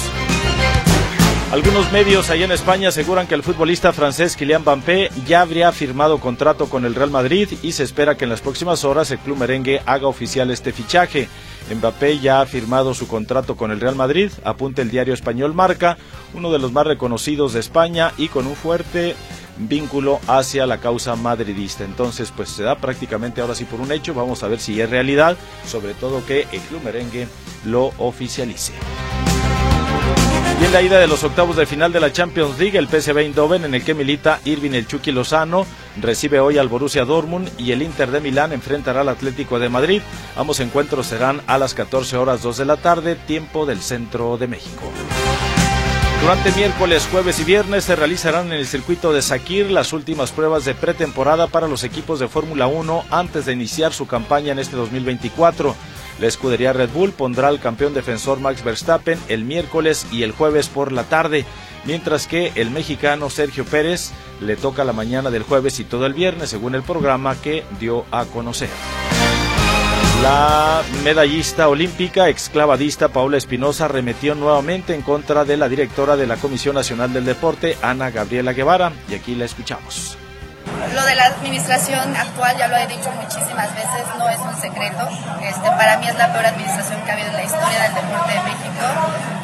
Algunos 1.53 1.91
medios 1.91 2.31
allá 2.31 2.45
en 2.45 2.51
España 2.51 2.89
aseguran 2.89 3.27
que 3.27 3.35
el 3.35 3.43
futbolista 3.43 3.93
francés 3.93 4.35
Kylian 4.35 4.63
Mbappé 4.63 5.11
ya 5.27 5.41
habría 5.41 5.71
firmado 5.71 6.19
contrato 6.19 6.67
con 6.67 6.83
el 6.83 6.95
Real 6.95 7.11
Madrid 7.11 7.47
y 7.61 7.73
se 7.73 7.83
espera 7.83 8.17
que 8.17 8.23
en 8.23 8.31
las 8.31 8.41
próximas 8.41 8.83
horas 8.83 9.11
el 9.11 9.19
club 9.19 9.37
merengue 9.37 9.79
haga 9.85 10.07
oficial 10.07 10.49
este 10.49 10.73
fichaje. 10.73 11.29
Mbappé 11.69 12.17
ya 12.17 12.41
ha 12.41 12.47
firmado 12.47 12.95
su 12.95 13.07
contrato 13.07 13.55
con 13.55 13.69
el 13.69 13.79
Real 13.79 13.95
Madrid, 13.95 14.31
apunta 14.43 14.81
el 14.81 14.89
diario 14.89 15.13
español 15.13 15.53
Marca, 15.53 15.99
uno 16.33 16.51
de 16.51 16.57
los 16.57 16.71
más 16.71 16.87
reconocidos 16.87 17.53
de 17.53 17.59
España 17.59 18.13
y 18.17 18.29
con 18.29 18.47
un 18.47 18.55
fuerte 18.55 19.15
vínculo 19.57 20.19
hacia 20.25 20.65
la 20.65 20.79
causa 20.79 21.15
madridista. 21.15 21.83
Entonces, 21.83 22.33
pues 22.35 22.49
se 22.49 22.63
da 22.63 22.77
prácticamente 22.79 23.41
ahora 23.41 23.53
sí 23.53 23.65
por 23.65 23.79
un 23.79 23.91
hecho. 23.91 24.15
Vamos 24.15 24.41
a 24.41 24.47
ver 24.47 24.59
si 24.59 24.81
es 24.81 24.89
realidad, 24.89 25.37
sobre 25.67 25.93
todo 25.93 26.25
que 26.25 26.47
el 26.51 26.61
club 26.61 26.81
merengue 26.83 27.27
lo 27.63 27.93
oficialice. 27.99 28.73
Y 30.61 30.65
en 30.65 30.71
la 30.71 30.81
ida 30.81 30.99
de 30.99 31.07
los 31.07 31.23
octavos 31.23 31.55
de 31.55 31.65
final 31.65 31.91
de 31.91 31.99
la 31.99 32.11
Champions 32.11 32.57
League, 32.59 32.77
el 32.77 32.87
PSV 32.87 33.17
Eindhoven, 33.17 33.65
en 33.65 33.73
el 33.75 33.83
que 33.83 33.93
milita 33.93 34.39
Irving 34.45 34.71
el 34.71 35.15
Lozano, 35.15 35.65
recibe 35.99 36.39
hoy 36.39 36.57
al 36.57 36.67
Borussia 36.67 37.05
Dortmund 37.05 37.49
y 37.57 37.71
el 37.71 37.81
Inter 37.81 38.11
de 38.11 38.21
Milán 38.21 38.53
enfrentará 38.53 39.01
al 39.01 39.09
Atlético 39.09 39.59
de 39.59 39.69
Madrid. 39.69 40.01
Ambos 40.35 40.59
encuentros 40.59 41.07
serán 41.07 41.41
a 41.47 41.57
las 41.57 41.73
14 41.73 42.17
horas 42.17 42.41
2 42.43 42.57
de 42.57 42.65
la 42.65 42.77
tarde, 42.77 43.15
tiempo 43.15 43.65
del 43.65 43.81
centro 43.81 44.37
de 44.37 44.47
México. 44.47 44.91
Durante 46.23 46.53
miércoles, 46.53 47.05
jueves 47.11 47.37
y 47.41 47.43
viernes 47.43 47.83
se 47.83 47.97
realizarán 47.97 48.47
en 48.47 48.53
el 48.53 48.65
circuito 48.65 49.11
de 49.11 49.21
Sakir 49.21 49.69
las 49.69 49.91
últimas 49.91 50.31
pruebas 50.31 50.63
de 50.63 50.73
pretemporada 50.73 51.47
para 51.47 51.67
los 51.67 51.83
equipos 51.83 52.17
de 52.17 52.29
Fórmula 52.29 52.65
1 52.65 53.03
antes 53.11 53.45
de 53.45 53.51
iniciar 53.51 53.91
su 53.91 54.07
campaña 54.07 54.53
en 54.53 54.59
este 54.59 54.77
2024. 54.77 55.75
La 56.19 56.27
escudería 56.27 56.73
Red 56.73 56.89
Bull 56.89 57.11
pondrá 57.11 57.47
al 57.47 57.59
campeón 57.59 57.93
defensor 57.93 58.39
Max 58.39 58.63
Verstappen 58.63 59.19
el 59.29 59.43
miércoles 59.43 60.05
y 60.11 60.23
el 60.23 60.31
jueves 60.31 60.69
por 60.69 60.91
la 60.91 61.03
tarde, 61.03 61.45
mientras 61.85 62.27
que 62.27 62.51
el 62.55 62.69
mexicano 62.69 63.29
Sergio 63.29 63.65
Pérez 63.65 64.11
le 64.39 64.55
toca 64.55 64.83
la 64.83 64.93
mañana 64.93 65.31
del 65.31 65.43
jueves 65.43 65.79
y 65.79 65.83
todo 65.83 66.05
el 66.05 66.13
viernes, 66.13 66.49
según 66.49 66.75
el 66.75 66.83
programa 66.83 67.35
que 67.35 67.63
dio 67.79 68.05
a 68.11 68.25
conocer. 68.25 68.69
La 70.21 70.83
medallista 71.03 71.67
olímpica 71.67 72.29
exclavadista 72.29 73.09
Paula 73.09 73.35
Espinosa 73.35 73.89
remetió 73.89 74.35
nuevamente 74.35 74.95
en 74.95 75.01
contra 75.01 75.43
de 75.43 75.57
la 75.57 75.67
directora 75.67 76.15
de 76.15 76.27
la 76.27 76.37
Comisión 76.37 76.75
Nacional 76.75 77.11
del 77.11 77.25
Deporte, 77.25 77.77
Ana 77.81 78.09
Gabriela 78.09 78.53
Guevara, 78.53 78.93
y 79.09 79.15
aquí 79.15 79.35
la 79.35 79.43
escuchamos. 79.43 80.17
Lo 80.91 81.03
de 81.05 81.15
la 81.15 81.25
administración 81.25 82.15
actual, 82.15 82.57
ya 82.57 82.67
lo 82.67 82.75
he 82.75 82.87
dicho 82.87 83.11
muchísimas 83.11 83.73
veces, 83.73 84.03
no 84.17 84.29
es 84.29 84.39
un 84.39 84.55
secreto. 84.59 85.07
Este, 85.41 85.69
para 85.71 85.97
mí 85.97 86.07
es 86.07 86.15
la 86.15 86.31
peor 86.31 86.45
administración 86.45 87.01
que 87.01 87.11
ha 87.11 87.13
habido 87.13 87.29
en 87.29 87.35
la 87.35 87.43
historia 87.43 87.81
del 87.83 87.93
deporte 87.95 88.33
de 88.33 88.41
México. 88.41 88.85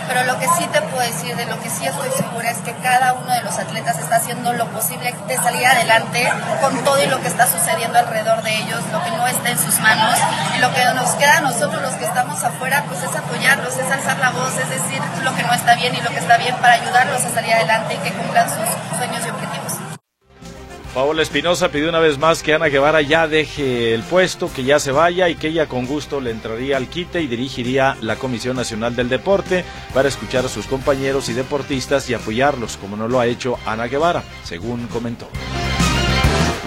Pero 0.10 0.24
lo 0.24 0.40
que 0.40 0.48
sí 0.58 0.66
te 0.74 0.82
puedo 0.82 1.06
decir, 1.06 1.36
de 1.36 1.46
lo 1.46 1.60
que 1.62 1.70
sí 1.70 1.86
estoy 1.86 2.10
segura, 2.18 2.50
es 2.50 2.58
que 2.60 2.74
cada 2.82 3.14
uno 3.14 3.32
de 3.32 3.42
los 3.42 3.58
atletas 3.60 4.00
está 4.00 4.16
haciendo 4.16 4.54
lo 4.54 4.66
posible 4.70 5.14
de 5.28 5.38
salir 5.38 5.66
adelante 5.68 6.28
con 6.62 6.84
todo 6.84 7.02
y 7.04 7.06
lo 7.06 7.22
que 7.22 7.28
está 7.28 7.46
sucediendo 7.46 8.00
alrededor 8.00 8.42
de 8.42 8.56
ellos, 8.56 8.82
lo 8.92 9.04
que 9.04 9.12
no 9.12 9.28
está 9.28 9.50
en 9.50 9.60
sus 9.60 9.80
manos. 9.80 10.18
Y 10.56 10.60
lo 10.60 10.74
que 10.74 10.84
nos 10.96 11.12
queda 11.12 11.38
a 11.38 11.42
nosotros, 11.42 11.82
los 11.82 11.94
que 11.94 12.06
estamos 12.06 12.44
afuera, 12.44 12.84
pues 12.88 13.04
es 13.04 13.16
apoyarlos, 13.16 13.78
es 13.78 13.92
alzar 13.92 14.18
la 14.18 14.32
voz, 14.32 14.58
es 14.58 14.70
decir 14.70 15.00
lo 15.24 15.36
que 15.36 15.44
no 15.44 15.54
está 15.54 15.76
bien 15.76 15.94
y 15.94 16.02
lo 16.02 16.10
que 16.10 16.18
está 16.18 16.38
bien 16.38 16.56
para 16.56 16.74
ayudarlos 16.74 17.24
a 17.24 17.30
salir 17.30 17.54
adelante 17.54 17.94
y 17.94 17.98
que 17.98 18.12
cumplan 18.12 18.50
sus 18.50 18.98
sueños 18.98 19.24
y 19.26 19.30
objetivos. 19.30 19.49
Paola 20.94 21.22
Espinosa 21.22 21.70
pidió 21.70 21.88
una 21.88 22.00
vez 22.00 22.18
más 22.18 22.42
que 22.42 22.56
Ana 22.56 22.66
Guevara 22.66 23.02
ya 23.02 23.28
deje 23.28 23.94
el 23.94 24.02
puesto, 24.02 24.52
que 24.52 24.64
ya 24.64 24.80
se 24.80 24.92
vaya 24.92 25.30
y 25.30 25.36
que 25.36 25.50
ella 25.50 25.68
con 25.68 25.86
gusto 25.86 26.20
le 26.20 26.32
entraría 26.32 26.78
al 26.78 26.88
quite 26.88 27.22
y 27.22 27.28
dirigiría 27.28 27.96
la 28.02 28.16
Comisión 28.16 28.56
Nacional 28.56 28.96
del 28.96 29.08
Deporte 29.08 29.64
para 29.94 30.10
escuchar 30.10 30.46
a 30.46 30.50
sus 30.50 30.66
compañeros 30.66 31.30
y 31.30 31.34
deportistas 31.34 32.10
y 32.10 32.16
apoyarlos, 32.16 32.78
como 32.78 32.98
no 32.98 33.08
lo 33.08 33.20
ha 33.20 33.28
hecho 33.28 33.60
Ana 33.68 33.88
Guevara, 33.88 34.24
según 34.44 34.88
comentó. 34.88 35.30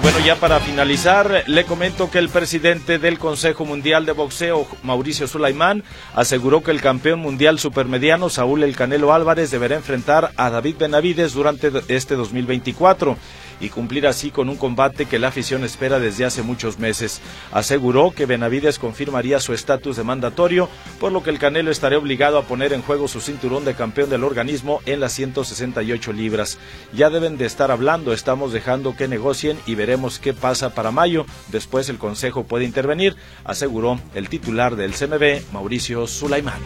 Bueno, 0.03 0.19
ya 0.21 0.37
para 0.37 0.61
finalizar, 0.61 1.45
le 1.47 1.65
comento 1.65 2.11
que 2.11 2.19
el 2.19 2.29
presidente 2.29 2.99
del 2.99 3.19
Consejo 3.19 3.65
Mundial 3.65 4.05
de 4.05 4.13
Boxeo, 4.13 4.67
Mauricio 4.83 5.29
Sulaimán, 5.29 5.85
aseguró 6.15 6.63
que 6.63 6.73
el 6.73 6.81
campeón 6.81 7.21
mundial 7.21 7.59
supermediano, 7.59 8.29
Saúl 8.29 8.63
El 8.63 8.75
Canelo 8.77 9.13
Álvarez, 9.13 9.51
deberá 9.51 9.77
enfrentar 9.77 10.33
a 10.37 10.51
David 10.51 10.77
Benavides 10.79 11.35
durante 11.35 11.71
este 11.89 12.17
2024 12.17 13.17
y 13.63 13.71
cumplir 13.71 14.07
así 14.07 14.31
con 14.31 14.51
un 14.51 14.57
combate 14.57 15.07
que 15.07 15.19
la 15.19 15.29
afición 15.29 15.65
espera 15.65 15.99
desde 15.99 16.27
hace 16.27 16.43
muchos 16.43 16.79
meses. 16.79 17.23
Aseguró 17.53 18.11
que 18.11 18.27
Benavides 18.27 18.79
confirmaría 18.79 19.41
su 19.41 19.55
estatus 19.55 19.97
de 19.97 20.03
mandatorio, 20.03 20.69
por 21.01 21.13
lo 21.13 21.23
que 21.23 21.31
el 21.31 21.39
Canelo 21.39 21.71
estaría 21.71 21.99
obligado 21.99 22.37
a 22.37 22.43
poner 22.43 22.73
en 22.73 22.83
juego 22.83 23.09
su 23.09 23.21
cinturón 23.21 23.65
de 23.65 23.75
campeón 23.75 24.11
del 24.11 24.25
organismo 24.25 24.81
en 24.85 25.01
las 25.01 25.13
168 25.13 26.13
libras. 26.13 26.59
Ya 26.93 27.09
deben 27.09 27.39
de 27.39 27.47
estar 27.47 27.71
hablando, 27.71 28.13
estamos 28.13 28.53
dejando 28.53 28.97
que 28.97 29.09
negocien 29.09 29.57
y 29.65 29.77
veremos 29.77 30.19
qué 30.19 30.35
pasa 30.35 30.75
para 30.75 30.91
mayo. 30.91 31.25
Después 31.49 31.89
el 31.89 31.99
Consejo 31.99 32.45
puede 32.45 32.65
intervenir, 32.65 33.17
aseguró 33.45 34.01
el 34.15 34.29
titular 34.29 34.77
del 34.77 34.93
CMB, 34.93 35.53
Mauricio 35.53 36.07
Sulaimán. 36.07 36.61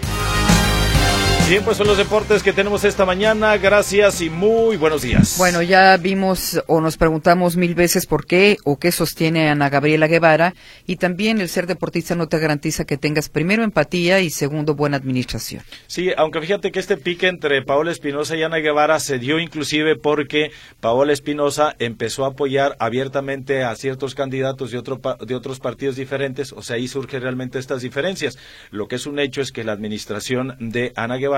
Bien, 1.48 1.62
pues 1.62 1.76
son 1.76 1.86
los 1.86 1.96
deportes 1.96 2.42
que 2.42 2.52
tenemos 2.52 2.82
esta 2.82 3.06
mañana. 3.06 3.56
Gracias 3.56 4.20
y 4.20 4.30
muy 4.30 4.76
buenos 4.76 5.02
días. 5.02 5.36
Bueno, 5.38 5.62
ya 5.62 5.96
vimos 5.96 6.60
o 6.66 6.80
nos 6.80 6.96
preguntamos 6.96 7.56
mil 7.56 7.76
veces 7.76 8.06
por 8.06 8.26
qué 8.26 8.56
o 8.64 8.80
qué 8.80 8.90
sostiene 8.90 9.48
Ana 9.48 9.70
Gabriela 9.70 10.08
Guevara 10.08 10.54
y 10.88 10.96
también 10.96 11.40
el 11.40 11.48
ser 11.48 11.68
deportista 11.68 12.16
no 12.16 12.26
te 12.26 12.40
garantiza 12.40 12.84
que 12.84 12.96
tengas 12.96 13.28
primero 13.28 13.62
empatía 13.62 14.18
y 14.18 14.30
segundo 14.30 14.74
buena 14.74 14.96
administración. 14.96 15.62
Sí, 15.86 16.10
aunque 16.16 16.40
fíjate 16.40 16.72
que 16.72 16.80
este 16.80 16.96
pique 16.96 17.28
entre 17.28 17.62
Paola 17.62 17.92
Espinosa 17.92 18.34
y 18.34 18.42
Ana 18.42 18.56
Guevara 18.56 18.98
se 18.98 19.20
dio 19.20 19.38
inclusive 19.38 19.94
porque 19.94 20.50
Paola 20.80 21.12
Espinosa 21.12 21.76
empezó 21.78 22.24
a 22.24 22.30
apoyar 22.30 22.74
abiertamente 22.80 23.62
a 23.62 23.76
ciertos 23.76 24.16
candidatos 24.16 24.72
de, 24.72 24.78
otro, 24.78 25.00
de 25.24 25.34
otros 25.36 25.60
partidos 25.60 25.94
diferentes, 25.94 26.52
o 26.52 26.62
sea, 26.62 26.74
ahí 26.74 26.88
surgen 26.88 27.22
realmente 27.22 27.60
estas 27.60 27.82
diferencias. 27.82 28.36
Lo 28.72 28.88
que 28.88 28.96
es 28.96 29.06
un 29.06 29.20
hecho 29.20 29.42
es 29.42 29.52
que 29.52 29.62
la 29.62 29.70
administración 29.70 30.56
de 30.58 30.92
Ana 30.96 31.14
Guevara 31.18 31.35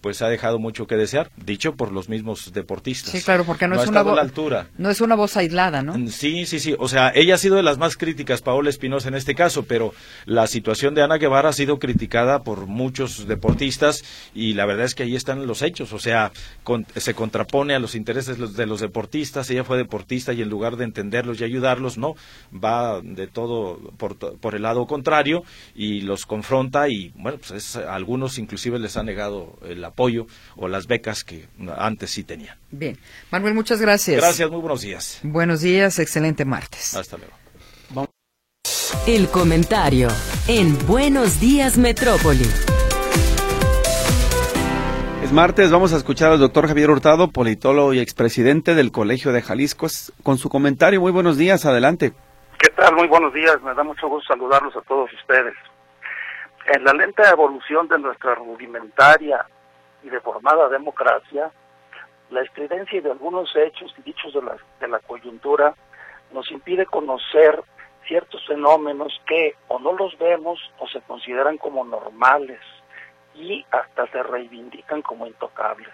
pues 0.00 0.22
ha 0.22 0.28
dejado 0.28 0.58
mucho 0.58 0.86
que 0.86 0.96
desear, 0.96 1.30
dicho 1.36 1.74
por 1.74 1.92
los 1.92 2.08
mismos 2.08 2.52
deportistas. 2.52 3.12
Sí, 3.12 3.22
claro, 3.22 3.44
porque 3.44 3.68
no, 3.68 3.80
es 3.80 3.88
una 3.88 4.02
voz 4.02 4.18
altura. 4.18 4.68
No 4.78 4.90
es 4.90 5.00
una 5.00 5.14
voz 5.14 5.36
aislada, 5.36 5.82
¿no? 5.82 5.96
Mm, 5.96 6.08
sí, 6.08 6.46
sí, 6.46 6.60
sí. 6.60 6.74
O 6.78 6.88
sea, 6.88 7.12
ella 7.14 7.34
ha 7.34 7.38
sido 7.38 7.56
de 7.56 7.62
las 7.62 7.78
más 7.78 7.96
críticas, 7.96 8.42
Paola 8.42 8.70
Espinosa 8.70 9.08
en 9.08 9.14
este 9.14 9.34
caso, 9.34 9.64
pero 9.64 9.92
la 10.26 10.46
situación 10.46 10.94
de 10.94 11.02
Ana 11.02 11.18
Guevara 11.18 11.50
ha 11.50 11.52
sido 11.52 11.78
criticada 11.78 12.42
por 12.42 12.66
muchos 12.66 13.26
deportistas 13.26 14.04
y 14.34 14.54
la 14.54 14.66
verdad 14.66 14.86
es 14.86 14.94
que 14.94 15.02
ahí 15.04 15.16
están 15.16 15.46
los 15.46 15.62
hechos. 15.62 15.92
O 15.92 15.98
sea, 15.98 16.32
se 16.96 17.14
contrapone 17.14 17.74
a 17.74 17.78
los 17.78 17.94
intereses 17.94 18.56
de 18.56 18.66
los 18.66 18.80
deportistas. 18.80 19.50
Ella 19.50 19.64
fue 19.64 19.76
deportista 19.76 20.32
y 20.32 20.42
en 20.42 20.48
lugar 20.48 20.76
de 20.76 20.84
entenderlos 20.84 21.40
y 21.40 21.44
ayudarlos, 21.44 21.98
no, 21.98 22.14
va 22.52 23.00
de 23.02 23.26
todo 23.26 23.78
por, 23.96 24.16
por 24.16 24.54
el 24.54 24.62
lado 24.62 24.86
contrario 24.86 25.42
y 25.74 26.02
los 26.02 26.26
confronta 26.26 26.88
y 26.88 27.12
bueno, 27.14 27.38
pues 27.46 27.76
algunos 27.76 28.38
inclusive 28.38 28.78
les 28.78 28.96
ha 28.96 29.02
negado 29.02 29.39
el 29.62 29.84
apoyo 29.84 30.26
o 30.56 30.68
las 30.68 30.86
becas 30.86 31.24
que 31.24 31.48
antes 31.76 32.10
sí 32.10 32.24
tenían. 32.24 32.58
Bien. 32.70 32.98
Manuel, 33.30 33.54
muchas 33.54 33.80
gracias. 33.80 34.16
Gracias, 34.16 34.50
muy 34.50 34.60
buenos 34.60 34.82
días. 34.82 35.20
Buenos 35.22 35.60
días, 35.60 35.98
excelente 35.98 36.44
martes. 36.44 36.94
Hasta 36.94 37.16
luego. 37.16 37.40
El 39.06 39.28
comentario 39.28 40.08
en 40.46 40.76
Buenos 40.86 41.40
Días 41.40 41.78
Metrópoli. 41.78 42.44
Es 45.22 45.32
martes, 45.32 45.70
vamos 45.70 45.92
a 45.92 45.96
escuchar 45.96 46.32
al 46.32 46.38
doctor 46.38 46.66
Javier 46.66 46.90
Hurtado, 46.90 47.28
politólogo 47.28 47.94
y 47.94 48.00
expresidente 48.00 48.74
del 48.74 48.90
Colegio 48.90 49.32
de 49.32 49.42
Jalisco, 49.42 49.86
con 50.22 50.38
su 50.38 50.48
comentario. 50.48 51.00
Muy 51.00 51.12
buenos 51.12 51.38
días, 51.38 51.64
adelante. 51.66 52.12
¿Qué 52.58 52.68
tal? 52.76 52.94
Muy 52.94 53.06
buenos 53.08 53.32
días, 53.32 53.56
me 53.62 53.72
da 53.74 53.82
mucho 53.82 54.08
gusto 54.08 54.34
saludarlos 54.34 54.76
a 54.76 54.80
todos 54.82 55.10
ustedes. 55.12 55.54
En 56.72 56.84
la 56.84 56.92
lenta 56.92 57.28
evolución 57.28 57.88
de 57.88 57.98
nuestra 57.98 58.36
rudimentaria 58.36 59.44
y 60.04 60.08
deformada 60.08 60.68
democracia, 60.68 61.50
la 62.30 62.42
estridencia 62.42 63.02
de 63.02 63.10
algunos 63.10 63.50
hechos 63.56 63.92
y 63.98 64.02
dichos 64.02 64.32
de 64.32 64.40
la, 64.40 64.56
de 64.78 64.86
la 64.86 65.00
coyuntura 65.00 65.74
nos 66.32 66.48
impide 66.52 66.86
conocer 66.86 67.60
ciertos 68.06 68.46
fenómenos 68.46 69.20
que 69.26 69.56
o 69.66 69.80
no 69.80 69.94
los 69.94 70.16
vemos 70.18 70.60
o 70.78 70.86
se 70.86 71.00
consideran 71.00 71.58
como 71.58 71.84
normales 71.84 72.60
y 73.34 73.66
hasta 73.72 74.06
se 74.06 74.22
reivindican 74.22 75.02
como 75.02 75.26
intocables. 75.26 75.92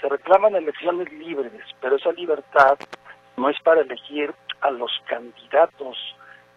Se 0.00 0.08
reclaman 0.08 0.54
elecciones 0.54 1.12
libres, 1.12 1.64
pero 1.80 1.96
esa 1.96 2.12
libertad 2.12 2.78
no 3.36 3.50
es 3.50 3.60
para 3.62 3.80
elegir 3.80 4.32
a 4.60 4.70
los 4.70 4.92
candidatos, 5.08 5.96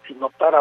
sino 0.06 0.30
para 0.30 0.60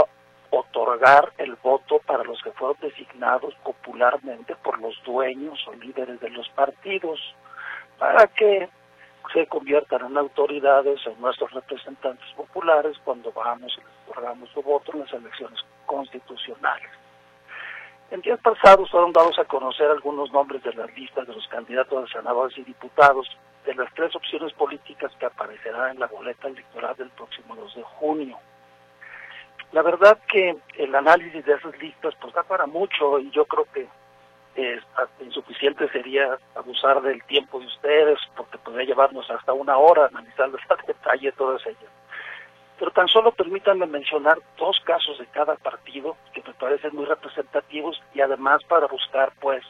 otorgar 0.52 1.32
el 1.38 1.56
voto 1.56 2.00
para 2.06 2.24
los 2.24 2.42
que 2.42 2.52
fueron 2.52 2.78
designados 2.82 3.54
popularmente 3.64 4.56
por 4.56 4.80
los 4.80 5.02
dueños 5.04 5.60
o 5.68 5.74
líderes 5.74 6.20
de 6.20 6.30
los 6.30 6.50
partidos, 6.50 7.20
para 7.98 8.28
que 8.28 8.70
se 9.34 9.46
conviertan 9.48 10.06
en 10.06 10.18
autoridades, 10.18 11.06
en 11.06 11.20
nuestros 11.22 11.52
representantes 11.52 12.28
populares 12.36 12.98
cuando 13.04 13.32
vamos 13.32 13.72
y 13.78 13.82
les 13.82 13.90
otorgamos 14.08 14.50
su 14.50 14.62
voto 14.62 14.92
en 14.94 15.02
las 15.02 15.14
elecciones 15.14 15.60
constitucionales. 15.86 16.90
En 18.12 18.22
días 18.22 18.40
pasados 18.40 18.90
fueron 18.90 19.14
dados 19.14 19.38
a 19.38 19.46
conocer 19.46 19.86
algunos 19.92 20.32
nombres 20.32 20.64
de 20.64 20.74
las 20.74 20.92
listas 20.98 21.28
de 21.28 21.34
los 21.34 21.48
candidatos 21.48 22.10
a 22.10 22.18
senadores 22.18 22.58
y 22.58 22.64
diputados 22.64 23.28
de 23.66 23.76
las 23.76 23.94
tres 23.94 24.16
opciones 24.16 24.52
políticas 24.54 25.12
que 25.20 25.28
aparecerán 25.28 25.92
en 25.92 26.00
la 26.00 26.08
boleta 26.08 26.48
electoral 26.48 26.96
del 26.96 27.10
próximo 27.12 27.56
2 27.56 27.76
de 27.76 27.84
junio. 27.84 28.40
La 29.72 29.82
verdad 29.84 30.18
que 30.28 30.56
el 30.78 30.96
análisis 30.96 31.46
de 31.46 31.54
esas 31.54 31.78
listas 31.80 32.16
pues 32.20 32.34
da 32.34 32.44
para 32.44 32.66
mucho 32.66 33.20
y 33.20 33.30
yo 33.32 33.46
creo 33.46 33.66
que 33.72 33.88
es 34.56 34.84
insuficiente 35.22 35.88
sería 35.90 36.38
abusar 36.56 37.02
del 37.02 37.24
tiempo 37.26 37.60
de 37.60 37.68
ustedes 37.68 38.20
porque 38.36 38.58
podría 38.58 38.88
llevarnos 38.88 39.30
hasta 39.30 39.54
una 39.54 39.78
hora 39.78 40.08
analizarles 40.08 40.62
a 40.70 40.76
detalle 40.86 41.32
todas 41.34 41.66
ellas. 41.66 41.92
Pero 42.78 42.92
tan 42.92 43.08
solo 43.08 43.32
permítanme 43.32 43.86
mencionar 43.86 44.40
dos 44.58 44.80
casos 44.86 45.20
de 45.20 45.26
cada 45.28 45.56
partido 45.56 46.16
que 46.34 46.42
me 46.42 46.54
parecen 46.54 46.96
muy 46.96 47.06
representativos 47.06 48.02
y 48.14 48.22
además 48.22 48.64
para 48.64 48.88
buscar 48.88 49.34
pues 49.40 49.64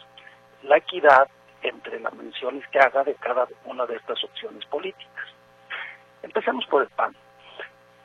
la 0.63 0.77
equidad 0.77 1.27
entre 1.61 1.99
las 1.99 2.13
menciones 2.13 2.65
que 2.67 2.79
haga 2.79 3.03
de 3.03 3.15
cada 3.15 3.47
una 3.65 3.85
de 3.85 3.95
estas 3.95 4.23
opciones 4.23 4.65
políticas. 4.67 5.25
Empecemos 6.21 6.65
por 6.67 6.83
el 6.83 6.89
PAN. 6.89 7.15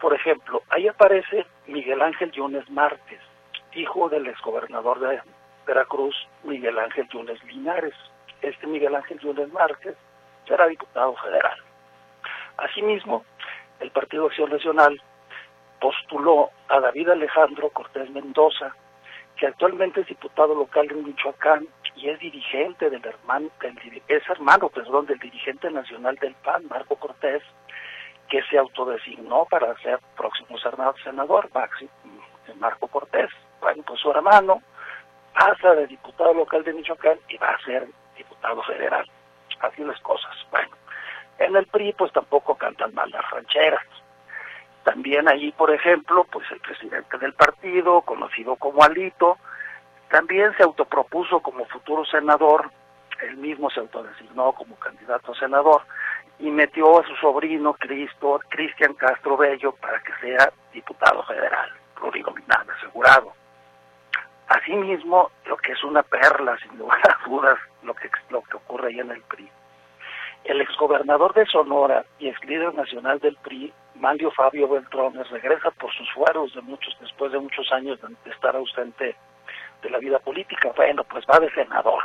Por 0.04 0.12
ejemplo, 0.12 0.62
ahí 0.68 0.86
aparece 0.86 1.46
Miguel 1.66 2.02
Ángel 2.02 2.30
Yunes 2.30 2.68
Márquez, 2.68 3.20
hijo 3.72 4.10
del 4.10 4.26
exgobernador 4.26 5.00
de 5.00 5.18
Veracruz, 5.66 6.14
Miguel 6.42 6.78
Ángel 6.78 7.08
Yunes 7.08 7.42
Linares. 7.44 7.94
Este 8.42 8.66
Miguel 8.66 8.94
Ángel 8.94 9.18
Yunes 9.20 9.50
Márquez 9.50 9.96
será 10.46 10.66
diputado 10.66 11.16
federal. 11.16 11.58
Asimismo, 12.58 13.24
el 13.80 13.90
Partido 13.92 14.26
Acción 14.26 14.50
Nacional 14.50 15.00
postuló 15.80 16.50
a 16.68 16.80
David 16.80 17.08
Alejandro 17.08 17.70
Cortés 17.70 18.10
Mendoza, 18.10 18.76
que 19.38 19.46
actualmente 19.46 20.02
es 20.02 20.06
diputado 20.06 20.54
local 20.54 20.86
en 20.90 21.02
Michoacán 21.02 21.66
y 21.96 22.10
es 22.10 22.18
dirigente 22.18 22.90
del 22.90 23.06
hermano, 23.06 23.48
es 24.08 24.28
hermano, 24.28 24.68
perdón, 24.68 25.06
del 25.06 25.18
dirigente 25.18 25.70
nacional 25.70 26.16
del 26.16 26.34
PAN, 26.44 26.66
Marco 26.68 26.96
Cortés, 26.96 27.42
que 28.28 28.42
se 28.44 28.58
autodesignó 28.58 29.46
para 29.46 29.76
ser 29.78 29.98
próximo 30.16 30.58
senador, 31.02 31.48
Maxi, 31.54 31.88
Marco 32.58 32.88
Cortés. 32.88 33.30
Bueno, 33.60 33.82
pues 33.86 34.00
su 34.00 34.10
hermano 34.10 34.62
pasa 35.34 35.74
de 35.74 35.86
diputado 35.86 36.34
local 36.34 36.62
de 36.64 36.72
Michoacán 36.72 37.18
y 37.28 37.36
va 37.36 37.50
a 37.50 37.64
ser 37.64 37.88
diputado 38.16 38.62
federal. 38.62 39.08
Así 39.60 39.82
las 39.82 40.00
cosas. 40.00 40.34
Bueno, 40.50 40.70
en 41.38 41.56
el 41.56 41.66
PRI 41.66 41.92
pues 41.94 42.12
tampoco 42.12 42.54
cantan 42.56 42.94
mal 42.94 43.10
las 43.10 43.28
rancheras. 43.30 43.86
También 44.84 45.28
allí, 45.28 45.50
por 45.52 45.72
ejemplo, 45.72 46.24
pues 46.30 46.50
el 46.50 46.60
presidente 46.60 47.16
del 47.18 47.32
partido, 47.32 48.02
conocido 48.02 48.56
como 48.56 48.82
Alito, 48.82 49.38
también 50.10 50.54
se 50.56 50.62
autopropuso 50.62 51.40
como 51.40 51.64
futuro 51.64 52.04
senador, 52.04 52.70
él 53.22 53.36
mismo 53.38 53.70
se 53.70 53.80
autodesignó 53.80 54.52
como 54.52 54.76
candidato 54.76 55.32
a 55.32 55.38
senador, 55.38 55.82
y 56.38 56.50
metió 56.50 56.98
a 56.98 57.06
su 57.06 57.14
sobrino 57.16 57.74
Cristo, 57.74 58.40
Cristian 58.48 58.94
Castro 58.94 59.36
Bello 59.36 59.72
para 59.72 60.00
que 60.00 60.12
sea 60.20 60.52
diputado 60.72 61.22
federal, 61.24 61.70
plurinominal, 61.94 62.66
asegurado. 62.70 63.32
Asimismo, 64.48 65.30
lo 65.46 65.56
que 65.56 65.72
es 65.72 65.82
una 65.84 66.02
perla, 66.02 66.56
sin 66.58 66.76
lugar 66.78 67.00
a 67.08 67.28
dudas, 67.28 67.58
lo 67.82 67.94
que, 67.94 68.10
lo 68.30 68.42
que 68.42 68.56
ocurre 68.56 68.88
ahí 68.88 69.00
en 69.00 69.10
el 69.10 69.22
PRI. 69.22 69.48
El 70.44 70.60
exgobernador 70.60 71.32
de 71.32 71.46
Sonora 71.46 72.04
y 72.18 72.28
ex 72.28 72.44
líder 72.44 72.74
nacional 72.74 73.18
del 73.20 73.36
PRI, 73.36 73.72
Manlio 73.94 74.30
Fabio 74.32 74.68
Beltrones, 74.68 75.30
regresa 75.30 75.70
por 75.70 75.90
sus 75.94 76.10
fueros 76.12 76.54
de 76.54 76.60
muchos, 76.60 76.94
después 77.00 77.32
de 77.32 77.38
muchos 77.38 77.72
años 77.72 77.98
de 78.00 78.30
estar 78.30 78.54
ausente 78.54 79.16
de 79.82 79.90
la 79.90 79.98
vida 79.98 80.18
política. 80.18 80.72
Bueno, 80.76 81.04
pues 81.04 81.24
va 81.30 81.38
de 81.38 81.50
senador. 81.52 82.02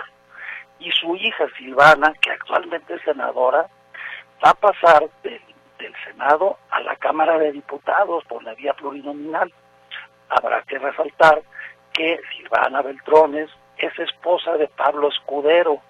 Y 0.79 0.91
su 0.91 1.17
hija 1.17 1.45
Silvana, 1.57 2.13
que 2.21 2.31
actualmente 2.31 2.93
es 2.93 3.01
senadora, 3.01 3.67
va 4.43 4.51
a 4.51 4.53
pasar 4.53 5.09
del 5.23 5.41
del 5.79 5.93
Senado 6.03 6.57
a 6.69 6.81
la 6.81 6.95
Cámara 6.97 7.37
de 7.39 7.51
Diputados 7.51 8.23
por 8.25 8.43
la 8.43 8.53
vía 8.53 8.73
plurinominal. 8.73 9.51
Habrá 10.29 10.61
que 10.63 10.77
resaltar 10.77 11.41
que 11.93 12.19
Silvana 12.35 12.81
Beltrones 12.81 13.49
es 13.77 13.97
esposa 13.97 14.57
de 14.57 14.67
Pablo 14.67 15.09
Escudero, 15.09 15.81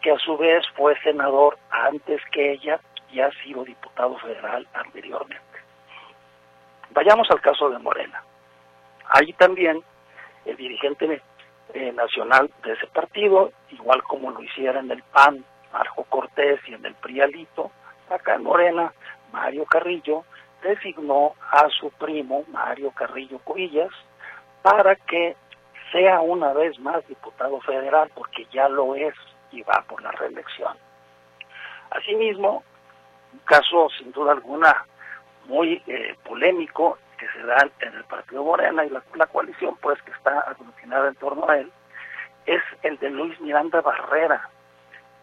que 0.00 0.12
a 0.12 0.18
su 0.18 0.36
vez 0.36 0.64
fue 0.76 0.98
senador 1.00 1.58
antes 1.70 2.20
que 2.30 2.52
ella 2.52 2.80
y 3.10 3.20
ha 3.20 3.30
sido 3.42 3.64
diputado 3.64 4.16
federal 4.18 4.66
anteriormente. 4.72 5.42
Vayamos 6.90 7.30
al 7.30 7.40
caso 7.40 7.68
de 7.68 7.78
Morena. 7.78 8.22
Ahí 9.08 9.32
también 9.34 9.82
el 10.44 10.56
dirigente 10.56 11.20
eh, 11.74 11.92
nacional 11.92 12.50
de 12.64 12.72
ese 12.72 12.86
partido, 12.86 13.52
igual 13.70 14.02
como 14.04 14.30
lo 14.30 14.42
hiciera 14.42 14.80
en 14.80 14.90
el 14.90 15.02
PAN, 15.02 15.44
Marco 15.72 16.04
Cortés 16.04 16.60
y 16.66 16.74
en 16.74 16.84
el 16.84 16.94
Prialito, 16.94 17.70
acá 18.14 18.34
en 18.34 18.44
Morena, 18.44 18.92
Mario 19.32 19.64
Carrillo, 19.66 20.24
designó 20.62 21.34
a 21.50 21.68
su 21.68 21.90
primo, 21.90 22.44
Mario 22.48 22.90
Carrillo 22.92 23.38
Cuillas, 23.40 23.90
para 24.62 24.94
que 24.96 25.36
sea 25.90 26.20
una 26.20 26.52
vez 26.52 26.78
más 26.78 27.06
diputado 27.08 27.60
federal, 27.60 28.10
porque 28.14 28.46
ya 28.52 28.68
lo 28.68 28.94
es 28.94 29.14
y 29.50 29.62
va 29.62 29.84
por 29.86 30.02
la 30.02 30.12
reelección. 30.12 30.76
Asimismo, 31.90 32.62
un 33.32 33.38
caso 33.40 33.88
sin 33.98 34.12
duda 34.12 34.32
alguna 34.32 34.86
muy 35.46 35.82
eh, 35.86 36.14
polémico 36.24 36.98
que 37.18 37.28
se 37.28 37.42
da 37.46 37.68
en 37.80 37.94
el 37.94 38.04
Partido 38.04 38.44
Morena 38.44 38.84
y 38.84 38.90
la, 38.90 39.02
la, 39.14 39.26
coalición 39.26 39.76
pues 39.80 40.00
que 40.02 40.12
está 40.12 40.40
aglutinada 40.40 41.08
en 41.08 41.14
torno 41.16 41.48
a 41.48 41.58
él, 41.58 41.70
es 42.46 42.62
el 42.82 42.98
de 42.98 43.10
Luis 43.10 43.38
Miranda 43.40 43.80
Barrera, 43.80 44.48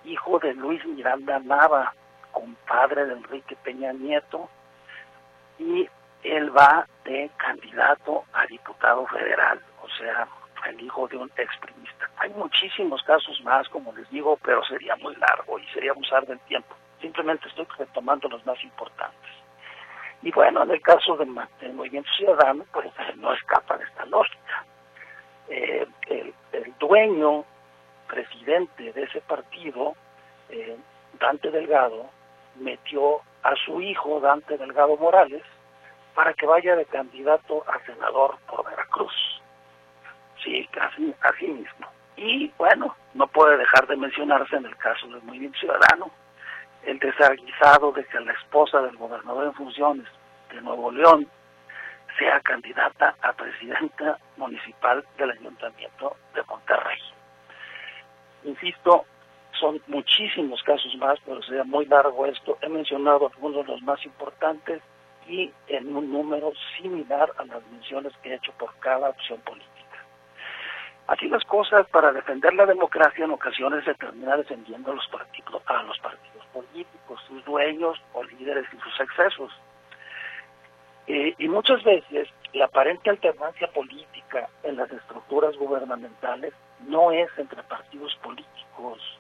hijo 0.06 0.40
de 0.40 0.54
Luis 0.54 0.86
Miranda 0.86 1.40
Nava, 1.40 1.94
compadre 2.32 3.06
de 3.06 3.14
Enrique 3.14 3.56
Peña 3.64 3.94
Nieto, 3.94 4.50
y 5.58 5.88
él 6.24 6.56
va 6.56 6.88
de 7.06 7.30
candidato 7.38 8.26
a 8.34 8.46
diputado 8.46 9.06
federal, 9.08 9.62
o 9.82 9.90
sea, 9.90 10.28
el 10.68 10.82
hijo 10.82 11.08
de 11.08 11.18
un 11.18 11.32
exprimista. 11.38 12.10
Hay 12.18 12.30
muchísimos 12.32 13.02
casos 13.04 13.42
más, 13.44 13.68
como 13.70 13.94
les 13.94 14.10
digo, 14.10 14.38
pero 14.44 14.64
sería 14.66 14.96
muy 14.98 15.16
largo 15.16 15.60
y 15.60 15.66
sería 15.68 15.92
abusar 15.92 16.26
del 16.26 16.40
tiempo. 16.42 16.76
Simplemente 17.02 17.48
estoy 17.48 17.66
retomando 17.78 18.28
los 18.28 18.46
más 18.46 18.62
importantes. 18.64 19.32
Y 20.22 20.32
bueno, 20.32 20.64
en 20.64 20.72
el 20.72 20.82
caso 20.82 21.16
del, 21.16 21.30
Movimiento 21.74 22.10
Ciudadano, 22.18 22.66
pues 22.74 22.88
no 23.16 23.34
escapa 23.34 23.78
de 23.78 23.86
esta 23.86 24.06
lógica. 24.06 24.66
Eh, 25.48 25.88
el, 26.08 26.34
el, 26.52 26.74
dueño, 26.78 27.46
presidente 28.08 28.92
de 28.92 29.04
ese 29.04 29.22
partido, 29.22 29.96
eh, 30.50 30.78
Dante 31.20 31.52
Delgado, 31.52 32.10
metió 32.60 33.22
a 33.44 33.56
su 33.66 33.82
hijo, 33.82 34.20
Dante 34.20 34.58
Delgado 34.58 34.98
Morales, 34.98 35.44
para 36.14 36.34
que 36.34 36.46
vaya 36.46 36.76
de 36.76 36.86
candidato 36.86 37.64
a 37.68 37.80
senador 37.86 38.38
por 38.48 38.66
Veracruz. 38.70 39.14
Sí, 40.44 40.68
así, 40.80 41.14
así 41.22 41.48
mismo. 41.48 41.88
Y 42.18 42.52
bueno, 42.58 42.96
no 43.14 43.28
puede 43.28 43.58
dejar 43.58 43.88
de 43.88 43.96
mencionarse 43.96 44.56
en 44.56 44.66
el 44.66 44.76
caso 44.78 45.08
del 45.08 45.22
Movimiento 45.24 45.60
Ciudadano, 45.60 46.12
el 46.84 47.00
desaguisado 47.00 47.92
de 47.92 48.06
que 48.06 48.20
la 48.20 48.34
esposa 48.34 48.82
del 48.82 48.98
gobernador 48.98 49.46
en 49.46 49.54
funciones 49.54 50.08
de 50.52 50.62
Nuevo 50.62 50.92
León 50.92 51.28
sea 52.18 52.40
candidata 52.42 53.16
a 53.22 53.34
presidenta 53.34 54.18
municipal 54.38 55.06
del 55.18 55.32
Ayuntamiento 55.32 56.18
de 56.34 56.44
Monterrey. 56.44 57.00
Insisto, 58.44 59.06
son 59.60 59.82
muchísimos 59.88 60.64
casos 60.64 60.96
más, 60.98 61.20
pero 61.26 61.42
sería 61.44 61.64
muy 61.64 61.86
largo 61.86 62.26
esto. 62.26 62.58
He 62.62 62.70
mencionado 62.70 63.28
algunos 63.28 63.66
de 63.66 63.74
los 63.74 63.82
más 63.82 64.04
importantes 64.06 64.82
y 65.28 65.52
en 65.68 65.96
un 65.96 66.12
número 66.12 66.52
similar 66.78 67.32
a 67.38 67.46
las 67.46 67.64
menciones 67.72 68.14
que 68.24 68.30
he 68.30 68.36
hecho 68.36 68.52
por 68.54 68.74
cada 68.80 69.10
opción 69.10 69.40
política. 69.42 69.70
Así 71.08 71.28
las 71.28 71.44
cosas, 71.44 71.88
para 71.90 72.12
defender 72.12 72.54
la 72.54 72.66
democracia 72.66 73.26
en 73.26 73.32
ocasiones 73.32 73.84
se 73.84 73.96
termina 73.96 74.38
defendiendo 74.38 74.92
a 74.92 74.96
los 74.96 75.08
partidos, 75.08 75.62
a 75.66 75.84
los 75.84 76.00
partidos 76.00 76.46
políticos, 76.54 77.22
sus 77.28 77.44
dueños 77.46 78.00
o 78.14 78.24
líderes 78.24 78.66
y 78.74 78.78
sus 78.78 79.00
excesos. 79.00 79.52
Eh, 81.08 81.34
y 81.38 81.48
muchas 81.48 81.84
veces 81.84 82.30
la 82.54 82.66
aparente 82.66 83.10
alternancia 83.10 83.68
política 83.72 84.48
en 84.64 84.78
las 84.78 84.92
estructuras 84.92 85.56
gubernamentales 85.58 86.54
no 86.88 87.12
es 87.12 87.30
entre 87.38 87.64
partidos 87.64 88.16
políticos, 88.18 89.19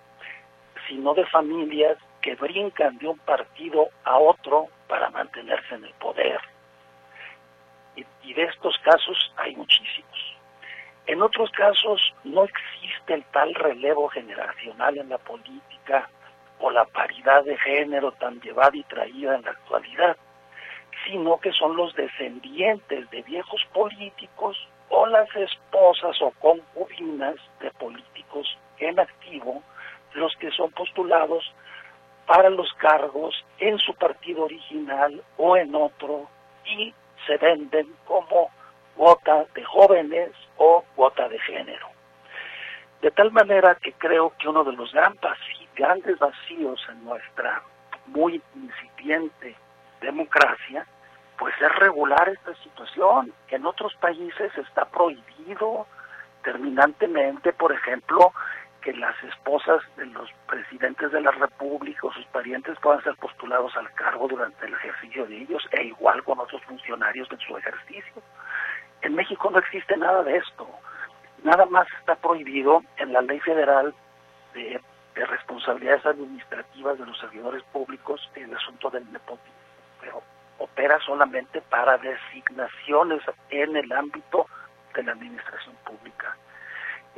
sino 0.90 1.14
de 1.14 1.26
familias 1.28 1.98
que 2.22 2.36
brincan 2.36 2.98
de 2.98 3.08
un 3.08 3.18
partido 3.20 3.90
a 4.04 4.18
otro 4.18 4.68
para 4.88 5.10
mantenerse 5.12 5.76
en 5.76 5.86
el 5.86 5.94
poder. 5.94 6.42
Y, 7.96 8.34
de 8.34 8.44
estos 8.44 8.78
casos 8.80 9.34
hay 9.38 9.56
muchísimos. 9.56 10.36
En 11.08 11.22
otros 11.22 11.50
casos 11.52 12.14
no 12.24 12.44
existe 12.44 13.14
el 13.14 13.24
tal 13.26 13.56
relevo 13.56 14.08
generacional 14.10 14.98
en 14.98 15.10
la 15.10 15.18
política 15.18 16.10
o 16.60 16.70
la 16.70 16.86
paridad 16.86 17.44
de 17.44 17.58
género 17.58 18.12
tan 18.14 18.40
llevada 18.42 18.76
y 18.76 18.84
traída 18.84 19.36
en 19.36 19.44
la 19.44 19.52
actualidad, 19.52 20.18
sino 21.06 21.40
que 21.40 21.52
son 21.54 21.76
los 21.76 21.96
descendientes 21.96 23.10
de 23.10 23.22
viejos 23.24 23.66
políticos 23.74 24.58
o 24.90 25.08
las 25.08 25.34
esposas 25.36 26.22
o 26.22 26.32
concubinas 26.40 27.36
de 27.60 27.72
políticos 27.72 28.58
en 28.78 29.00
activo 29.00 29.64
los 30.14 30.36
que 30.38 30.52
son 30.52 30.72
postulados 30.72 31.54
para 32.26 32.50
los 32.50 32.72
cargos 32.74 33.44
en 33.58 33.80
su 33.80 33.94
partido 33.96 34.44
original 34.44 35.24
o 35.38 35.58
en 35.58 35.74
otro 35.74 36.28
y 36.66 36.94
se 37.26 37.38
venden 37.38 37.88
como 38.06 38.50
cuota 38.96 39.46
de 39.56 39.64
jóvenes 39.64 40.32
o 40.58 40.84
cuota 40.96 41.28
de 41.28 41.40
género. 41.40 41.88
De 43.02 43.12
tal 43.12 43.32
manera 43.32 43.76
que 43.76 43.94
creo 43.94 44.34
que 44.38 44.50
uno 44.50 44.64
de 44.64 44.74
los 44.74 44.92
grandes 44.92 46.20
vacíos 46.20 46.86
en 46.90 47.06
nuestra 47.06 47.64
muy 48.08 48.42
incipiente 48.56 49.56
democracia, 50.02 50.86
pues 51.38 51.54
es 51.62 51.76
regular 51.78 52.28
esta 52.30 52.54
situación, 52.64 53.34
que 53.48 53.56
en 53.56 53.66
otros 53.66 53.96
países 53.96 54.52
está 54.58 54.86
prohibido 54.86 55.88
terminantemente, 56.44 57.54
por 57.54 57.72
ejemplo, 57.72 58.34
que 58.82 58.94
las 58.94 59.16
esposas 59.24 59.82
de 59.98 60.06
los 60.08 60.30
presidentes 60.48 61.12
de 61.12 61.22
la 61.22 61.32
República 61.32 62.08
o 62.08 62.14
sus 62.14 62.26
parientes 62.28 62.78
puedan 62.80 63.04
ser 63.04 63.16
postulados 63.16 63.76
al 63.76 63.92
cargo 63.94 64.28
durante 64.28 64.66
el 64.66 64.74
ejercicio 64.74 65.26
de 65.26 65.42
ellos, 65.42 65.68
e 65.72 65.84
igual 65.84 66.24
con 66.24 66.40
otros 66.40 66.62
funcionarios 66.64 67.28
en 67.32 67.40
su 67.40 67.58
ejercicio. 67.58 68.22
En 69.02 69.16
México 69.16 69.50
no 69.50 69.60
existe 69.60 69.96
nada 69.98 70.24
de 70.24 70.38
esto. 70.38 70.68
Nada 71.44 71.66
más 71.66 71.88
está 72.00 72.16
prohibido 72.16 72.84
en 72.98 73.14
la 73.14 73.22
ley 73.22 73.40
federal 73.40 73.94
de, 74.54 74.82
responsabilidades 75.16 76.06
administrativas 76.06 76.98
de 76.98 77.06
los 77.06 77.20
servidores 77.20 77.62
públicos 77.74 78.22
el 78.36 78.56
asunto 78.56 78.90
del 78.90 79.04
nepotismo, 79.12 79.54
pero 80.00 80.24
opera 80.60 80.98
solamente 81.02 81.60
para 81.62 81.98
designaciones 81.98 83.22
en 83.50 83.76
el 83.76 83.92
ámbito 83.92 84.48
de 84.96 85.04
la 85.04 85.12
administración 85.12 85.76
pública. 85.84 86.38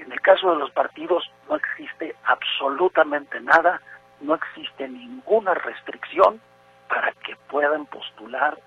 En 0.02 0.12
el 0.12 0.20
caso 0.22 0.52
de 0.52 0.60
los 0.60 0.72
partidos 0.72 1.32
no 1.48 1.56
existe 1.56 2.16
absolutamente 2.26 3.40
nada, 3.40 3.80
no 4.20 4.34
existe 4.34 4.88
ninguna 4.88 5.54
restricción 5.54 6.42
para 6.90 7.12
que 7.24 7.36
puedan 7.48 7.86
postular 7.86 8.58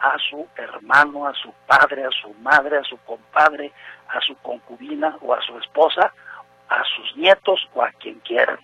a 0.00 0.16
su 0.30 0.46
hermano, 0.56 1.26
a 1.26 1.34
su 1.34 1.52
padre, 1.66 2.04
a 2.04 2.10
su 2.10 2.32
madre, 2.34 2.78
a 2.78 2.84
su 2.84 2.96
compadre, 2.98 3.72
a 4.08 4.20
su 4.20 4.36
concubina 4.36 5.16
o 5.20 5.34
a 5.34 5.40
su 5.42 5.58
esposa, 5.58 6.12
a 6.68 6.82
sus 6.84 7.16
nietos 7.16 7.68
o 7.74 7.82
a 7.82 7.90
quien 7.92 8.20
quieran. 8.20 8.58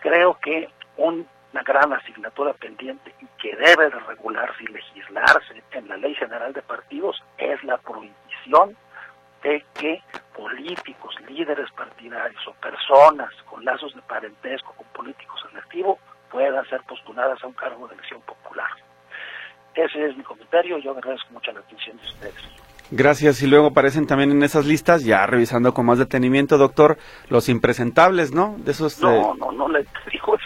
Creo 0.00 0.38
que 0.40 0.68
una 0.98 1.62
gran 1.64 1.90
asignatura 1.94 2.52
pendiente 2.52 3.14
y 3.20 3.26
que 3.40 3.56
debe 3.56 3.88
de 3.88 3.98
regularse 4.00 4.62
y 4.62 4.72
legislarse 4.72 5.62
en 5.72 5.88
la 5.88 5.96
Ley 5.96 6.14
General 6.16 6.52
de 6.52 6.62
Partidos 6.62 7.22
es 7.38 7.64
la 7.64 7.78
prohibición 7.78 8.76
de 9.46 9.64
que 9.78 10.02
políticos, 10.34 11.14
líderes 11.28 11.70
partidarios 11.76 12.42
o 12.48 12.52
personas 12.54 13.30
con 13.48 13.64
lazos 13.64 13.94
de 13.94 14.02
parentesco 14.02 14.74
con 14.76 14.86
políticos 14.88 15.40
en 15.52 15.58
activo 15.58 15.98
puedan 16.30 16.68
ser 16.68 16.82
postuladas 16.82 17.42
a 17.44 17.46
un 17.46 17.52
cargo 17.52 17.86
de 17.86 17.94
elección 17.94 18.20
popular. 18.22 18.70
Ese 19.74 20.06
es 20.06 20.16
mi 20.16 20.24
comentario. 20.24 20.78
Yo 20.78 20.90
agradezco 20.90 21.32
mucho 21.32 21.52
la 21.52 21.60
atención 21.60 21.96
de 21.98 22.06
ustedes. 22.06 22.48
Gracias. 22.90 23.40
Y 23.42 23.46
luego 23.46 23.68
aparecen 23.68 24.06
también 24.06 24.32
en 24.32 24.42
esas 24.42 24.66
listas, 24.66 25.04
ya 25.04 25.24
revisando 25.26 25.72
con 25.72 25.86
más 25.86 25.98
detenimiento, 25.98 26.58
doctor, 26.58 26.98
los 27.28 27.48
impresentables, 27.48 28.32
¿no? 28.32 28.56
De 28.58 28.72
esos. 28.72 29.00
No, 29.00 29.12
eh, 29.12 29.36
no, 29.38 29.52
no, 29.52 29.68
le 29.68 29.86
digo, 30.10 30.36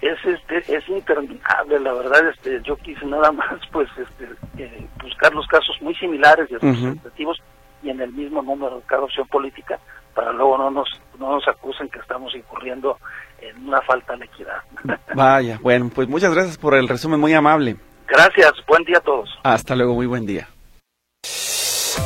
es, 0.00 0.18
este, 0.24 0.76
es 0.76 0.88
interminable, 0.88 1.78
la 1.80 1.92
verdad. 1.92 2.28
Este, 2.28 2.60
yo 2.62 2.76
quise 2.76 3.04
nada 3.04 3.32
más, 3.32 3.60
pues, 3.70 3.88
este, 3.98 4.28
eh, 4.56 4.86
buscar 5.02 5.34
los 5.34 5.46
casos 5.46 5.76
muy 5.82 5.94
similares 5.96 6.50
y 6.50 6.54
representativos 6.54 7.42
y 7.82 7.90
en 7.90 8.00
el 8.00 8.12
mismo 8.12 8.42
número 8.42 8.76
de 8.76 8.82
cada 8.86 9.02
opción 9.02 9.26
política 9.28 9.78
para 10.14 10.32
luego 10.32 10.58
no 10.58 10.70
nos, 10.70 10.88
no 11.18 11.32
nos 11.32 11.48
acusen 11.48 11.88
que 11.88 11.98
estamos 11.98 12.34
incurriendo 12.34 12.98
en 13.40 13.68
una 13.68 13.80
falta 13.82 14.16
de 14.16 14.24
equidad. 14.24 14.62
Vaya, 15.14 15.58
bueno, 15.62 15.90
pues 15.94 16.08
muchas 16.08 16.34
gracias 16.34 16.58
por 16.58 16.74
el 16.74 16.88
resumen 16.88 17.20
muy 17.20 17.32
amable. 17.32 17.76
Gracias, 18.06 18.52
buen 18.66 18.84
día 18.84 18.98
a 18.98 19.00
todos. 19.00 19.30
Hasta 19.44 19.76
luego, 19.76 19.94
muy 19.94 20.06
buen 20.06 20.26
día. 20.26 20.48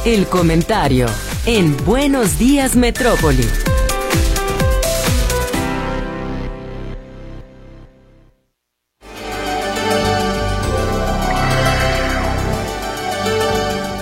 El 0.05 0.27
comentario 0.27 1.07
en 1.47 1.77
Buenos 1.87 2.39
Días 2.39 2.77
Metrópoli. 2.77 3.74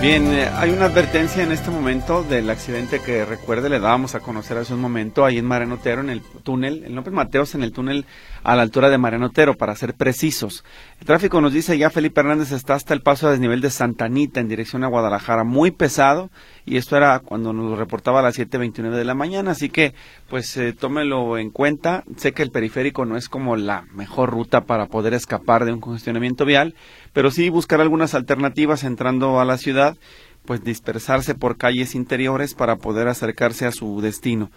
Bien, 0.03 0.27
eh, 0.33 0.51
hay 0.57 0.71
una 0.71 0.87
advertencia 0.87 1.45
en 1.45 1.53
este 1.53 1.71
momento 1.71 2.25
del 2.25 2.51
accidente 2.51 2.99
que 2.99 3.25
recuerde, 3.25 3.69
le 3.69 3.79
dábamos 3.79 4.17
a 4.17 4.21
conocer 4.21 4.59
hace 4.59 4.75
un 4.75 4.81
momento 4.81 5.25
ahí 5.25 5.39
en 5.39 5.45
Marenotero, 5.45 6.01
en 6.01 6.11
el 6.11 6.23
túnel, 6.43 6.83
el 6.83 6.97
López 6.97 7.13
Mateos, 7.13 7.55
en 7.55 7.63
el 7.63 7.71
túnel 7.71 8.05
a 8.43 8.57
la 8.57 8.63
altura 8.63 8.91
de 8.91 8.99
Marenotero, 8.99 9.57
para 9.57 9.77
ser 9.77 9.95
precisos. 9.95 10.65
El 10.99 11.07
tráfico 11.07 11.41
nos 11.41 11.53
dice 11.53 11.79
ya 11.79 11.89
Felipe 11.89 12.21
Hernández 12.21 12.51
está 12.51 12.75
hasta 12.75 12.95
el 12.95 13.03
paso 13.03 13.29
a 13.29 13.31
desnivel 13.31 13.61
de 13.61 13.71
Santanita 13.71 14.41
en 14.41 14.49
dirección 14.49 14.83
a 14.83 14.89
Guadalajara, 14.89 15.45
muy 15.45 15.71
pesado, 15.71 16.33
y 16.65 16.77
esto 16.77 16.97
era 16.97 17.19
cuando 17.21 17.53
nos 17.53 17.79
reportaba 17.79 18.21
a 18.21 18.23
las 18.23 18.39
7.29 18.39 18.91
de 18.91 19.05
la 19.05 19.15
mañana, 19.15 19.51
así 19.51 19.69
que 19.69 19.95
pues 20.29 20.57
eh, 20.57 20.73
tómelo 20.73 21.39
en 21.39 21.51
cuenta. 21.51 22.05
Sé 22.17 22.33
que 22.33 22.43
el 22.43 22.51
periférico 22.51 23.05
no 23.05 23.17
es 23.17 23.29
como 23.29 23.57
la 23.57 23.83
mejor 23.93 24.31
ruta 24.31 24.63
para 24.63 24.87
poder 24.87 25.15
escapar 25.15 25.65
de 25.65 25.73
un 25.73 25.81
congestionamiento 25.81 26.45
vial, 26.45 26.75
pero 27.13 27.31
sí 27.31 27.49
buscar 27.49 27.81
algunas 27.81 28.15
alternativas 28.15 28.85
entrando 28.85 29.41
a 29.41 29.45
la 29.45 29.59
ciudad, 29.59 29.97
pues 30.45 30.63
dispersarse 30.63 31.35
por 31.35 31.57
calles 31.57 31.95
interiores 31.95 32.55
para 32.55 32.77
poder 32.77 33.09
acercarse 33.09 33.67
a 33.67 33.73
su 33.73 34.01
destino. 34.01 34.51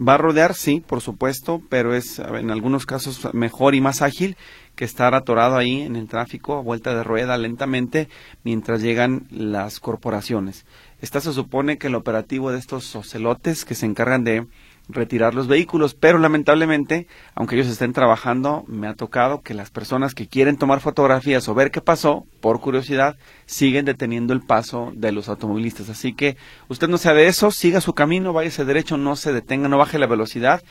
Va 0.00 0.14
a 0.14 0.18
rodear, 0.18 0.54
sí, 0.54 0.80
por 0.86 1.00
supuesto, 1.00 1.60
pero 1.68 1.92
es 1.92 2.20
en 2.20 2.52
algunos 2.52 2.86
casos 2.86 3.34
mejor 3.34 3.74
y 3.74 3.80
más 3.80 4.00
ágil 4.00 4.36
que 4.76 4.84
estar 4.84 5.12
atorado 5.16 5.56
ahí 5.56 5.80
en 5.80 5.96
el 5.96 6.06
tráfico 6.06 6.56
a 6.56 6.62
vuelta 6.62 6.94
de 6.94 7.02
rueda 7.02 7.36
lentamente 7.36 8.08
mientras 8.44 8.80
llegan 8.80 9.26
las 9.28 9.80
corporaciones. 9.80 10.66
Esta 11.00 11.20
se 11.20 11.32
supone 11.32 11.78
que 11.78 11.86
el 11.86 11.94
operativo 11.94 12.50
de 12.50 12.58
estos 12.58 12.94
ocelotes 12.96 13.64
que 13.64 13.74
se 13.74 13.86
encargan 13.86 14.24
de 14.24 14.46
retirar 14.88 15.34
los 15.34 15.46
vehículos, 15.46 15.94
pero 15.94 16.18
lamentablemente, 16.18 17.06
aunque 17.34 17.54
ellos 17.54 17.68
estén 17.68 17.92
trabajando, 17.92 18.64
me 18.66 18.88
ha 18.88 18.94
tocado 18.94 19.42
que 19.42 19.54
las 19.54 19.70
personas 19.70 20.14
que 20.14 20.26
quieren 20.26 20.56
tomar 20.56 20.80
fotografías 20.80 21.46
o 21.48 21.54
ver 21.54 21.70
qué 21.70 21.80
pasó, 21.80 22.26
por 22.40 22.60
curiosidad, 22.60 23.16
siguen 23.46 23.84
deteniendo 23.84 24.32
el 24.32 24.40
paso 24.40 24.92
de 24.94 25.12
los 25.12 25.28
automovilistas. 25.28 25.90
Así 25.90 26.14
que 26.14 26.36
usted 26.68 26.88
no 26.88 26.98
sea 26.98 27.12
de 27.12 27.26
eso, 27.26 27.50
siga 27.50 27.80
su 27.80 27.92
camino, 27.92 28.32
váyase 28.32 28.64
derecho, 28.64 28.96
no 28.96 29.14
se 29.14 29.32
detenga, 29.32 29.68
no 29.68 29.78
baje 29.78 29.98
la 29.98 30.06
velocidad, 30.06 30.62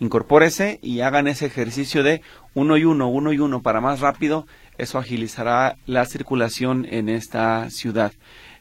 incorpórese 0.00 0.78
y 0.82 1.00
hagan 1.00 1.28
ese 1.28 1.46
ejercicio 1.46 2.02
de 2.02 2.22
uno 2.54 2.78
y 2.78 2.84
uno, 2.84 3.08
uno 3.08 3.32
y 3.32 3.38
uno 3.38 3.60
para 3.60 3.80
más 3.80 4.00
rápido, 4.00 4.46
eso 4.78 4.98
agilizará 4.98 5.76
la 5.86 6.06
circulación 6.06 6.86
en 6.90 7.08
esta 7.08 7.68
ciudad. 7.70 8.12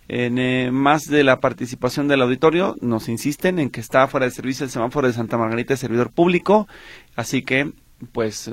En 0.08 0.38
eh, 0.38 0.70
más 0.72 1.06
de 1.06 1.24
la 1.24 1.40
participación 1.40 2.08
del 2.08 2.22
auditorio, 2.22 2.76
nos 2.82 3.10
insisten 3.10 3.60
en 3.60 3.70
que 3.70 3.80
está 3.80 4.08
fuera 4.08 4.26
de 4.26 4.32
servicio 4.32 4.64
el 4.64 4.70
semáforo 4.70 5.08
de 5.08 5.14
Santa 5.14 5.38
Margarita 5.38 5.74
de 5.74 5.78
servidor 5.78 6.12
público, 6.12 6.68
así 7.16 7.42
que 7.42 7.72
pues 8.12 8.52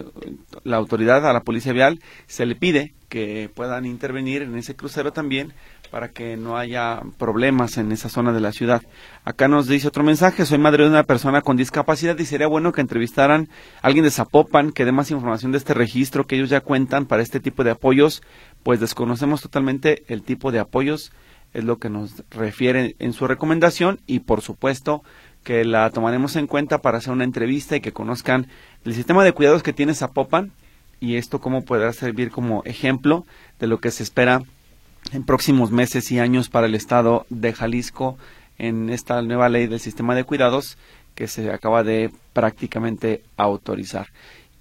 la 0.64 0.76
autoridad 0.76 1.28
a 1.28 1.32
la 1.32 1.40
policía 1.40 1.72
vial 1.72 2.00
se 2.26 2.46
le 2.46 2.54
pide 2.54 2.94
que 3.08 3.50
puedan 3.54 3.84
intervenir 3.84 4.42
en 4.42 4.56
ese 4.56 4.74
crucero 4.74 5.12
también 5.12 5.52
para 5.90 6.08
que 6.08 6.38
no 6.38 6.56
haya 6.56 7.02
problemas 7.18 7.76
en 7.76 7.92
esa 7.92 8.08
zona 8.08 8.32
de 8.32 8.40
la 8.40 8.52
ciudad. 8.52 8.80
Acá 9.24 9.48
nos 9.48 9.66
dice 9.66 9.88
otro 9.88 10.02
mensaje, 10.02 10.46
soy 10.46 10.56
madre 10.56 10.84
de 10.84 10.88
una 10.88 11.02
persona 11.02 11.42
con 11.42 11.58
discapacidad 11.58 12.18
y 12.18 12.24
sería 12.24 12.46
bueno 12.46 12.72
que 12.72 12.80
entrevistaran 12.80 13.50
a 13.82 13.88
alguien 13.88 14.04
de 14.04 14.10
Zapopan 14.10 14.72
que 14.72 14.86
dé 14.86 14.92
más 14.92 15.10
información 15.10 15.52
de 15.52 15.58
este 15.58 15.74
registro 15.74 16.26
que 16.26 16.36
ellos 16.36 16.48
ya 16.48 16.62
cuentan 16.62 17.04
para 17.04 17.20
este 17.20 17.40
tipo 17.40 17.62
de 17.62 17.72
apoyos, 17.72 18.22
pues 18.62 18.80
desconocemos 18.80 19.42
totalmente 19.42 20.04
el 20.08 20.22
tipo 20.22 20.50
de 20.50 20.60
apoyos 20.60 21.12
es 21.54 21.64
lo 21.64 21.78
que 21.78 21.90
nos 21.90 22.22
refiere 22.30 22.96
en 22.98 23.12
su 23.12 23.26
recomendación 23.26 24.00
y 24.06 24.20
por 24.20 24.40
supuesto 24.40 25.02
que 25.44 25.64
la 25.64 25.90
tomaremos 25.90 26.36
en 26.36 26.46
cuenta 26.46 26.78
para 26.78 26.98
hacer 26.98 27.12
una 27.12 27.24
entrevista 27.24 27.76
y 27.76 27.80
que 27.80 27.92
conozcan 27.92 28.46
el 28.84 28.94
sistema 28.94 29.24
de 29.24 29.32
cuidados 29.32 29.62
que 29.62 29.72
tiene 29.72 29.94
Zapopan 29.94 30.52
y 31.00 31.16
esto 31.16 31.40
cómo 31.40 31.64
podrá 31.64 31.92
servir 31.92 32.30
como 32.30 32.62
ejemplo 32.64 33.26
de 33.58 33.66
lo 33.66 33.80
que 33.80 33.90
se 33.90 34.02
espera 34.02 34.42
en 35.12 35.24
próximos 35.24 35.72
meses 35.72 36.10
y 36.12 36.20
años 36.20 36.48
para 36.48 36.66
el 36.66 36.74
estado 36.74 37.26
de 37.28 37.52
Jalisco 37.52 38.16
en 38.58 38.88
esta 38.90 39.20
nueva 39.22 39.48
ley 39.48 39.66
del 39.66 39.80
sistema 39.80 40.14
de 40.14 40.24
cuidados 40.24 40.78
que 41.14 41.26
se 41.26 41.50
acaba 41.50 41.82
de 41.82 42.10
prácticamente 42.32 43.22
autorizar. 43.36 44.08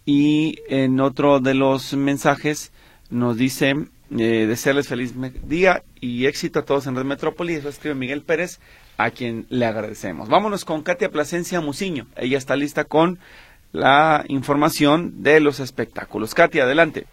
Y 0.05 0.57
en 0.67 0.99
otro 0.99 1.39
de 1.39 1.53
los 1.53 1.93
mensajes 1.93 2.71
nos 3.11 3.37
dice 3.37 3.75
eh, 4.11 4.45
desearles 4.45 4.87
feliz 4.87 5.13
día 5.47 5.83
y 5.99 6.25
éxito 6.25 6.59
a 6.59 6.65
todos 6.65 6.87
en 6.87 6.95
Red 6.95 7.05
Metrópoli. 7.05 7.55
Eso 7.55 7.69
escribe 7.69 7.95
Miguel 7.95 8.23
Pérez, 8.23 8.59
a 8.97 9.11
quien 9.11 9.45
le 9.49 9.65
agradecemos. 9.65 10.29
Vámonos 10.29 10.65
con 10.65 10.83
Katia 10.83 11.09
Plasencia 11.09 11.61
Muciño. 11.61 12.07
Ella 12.15 12.37
está 12.37 12.55
lista 12.55 12.83
con 12.83 13.19
la 13.71 14.25
información 14.27 15.23
de 15.23 15.39
los 15.39 15.59
espectáculos. 15.59 16.35
Katia, 16.35 16.63
adelante. 16.63 17.05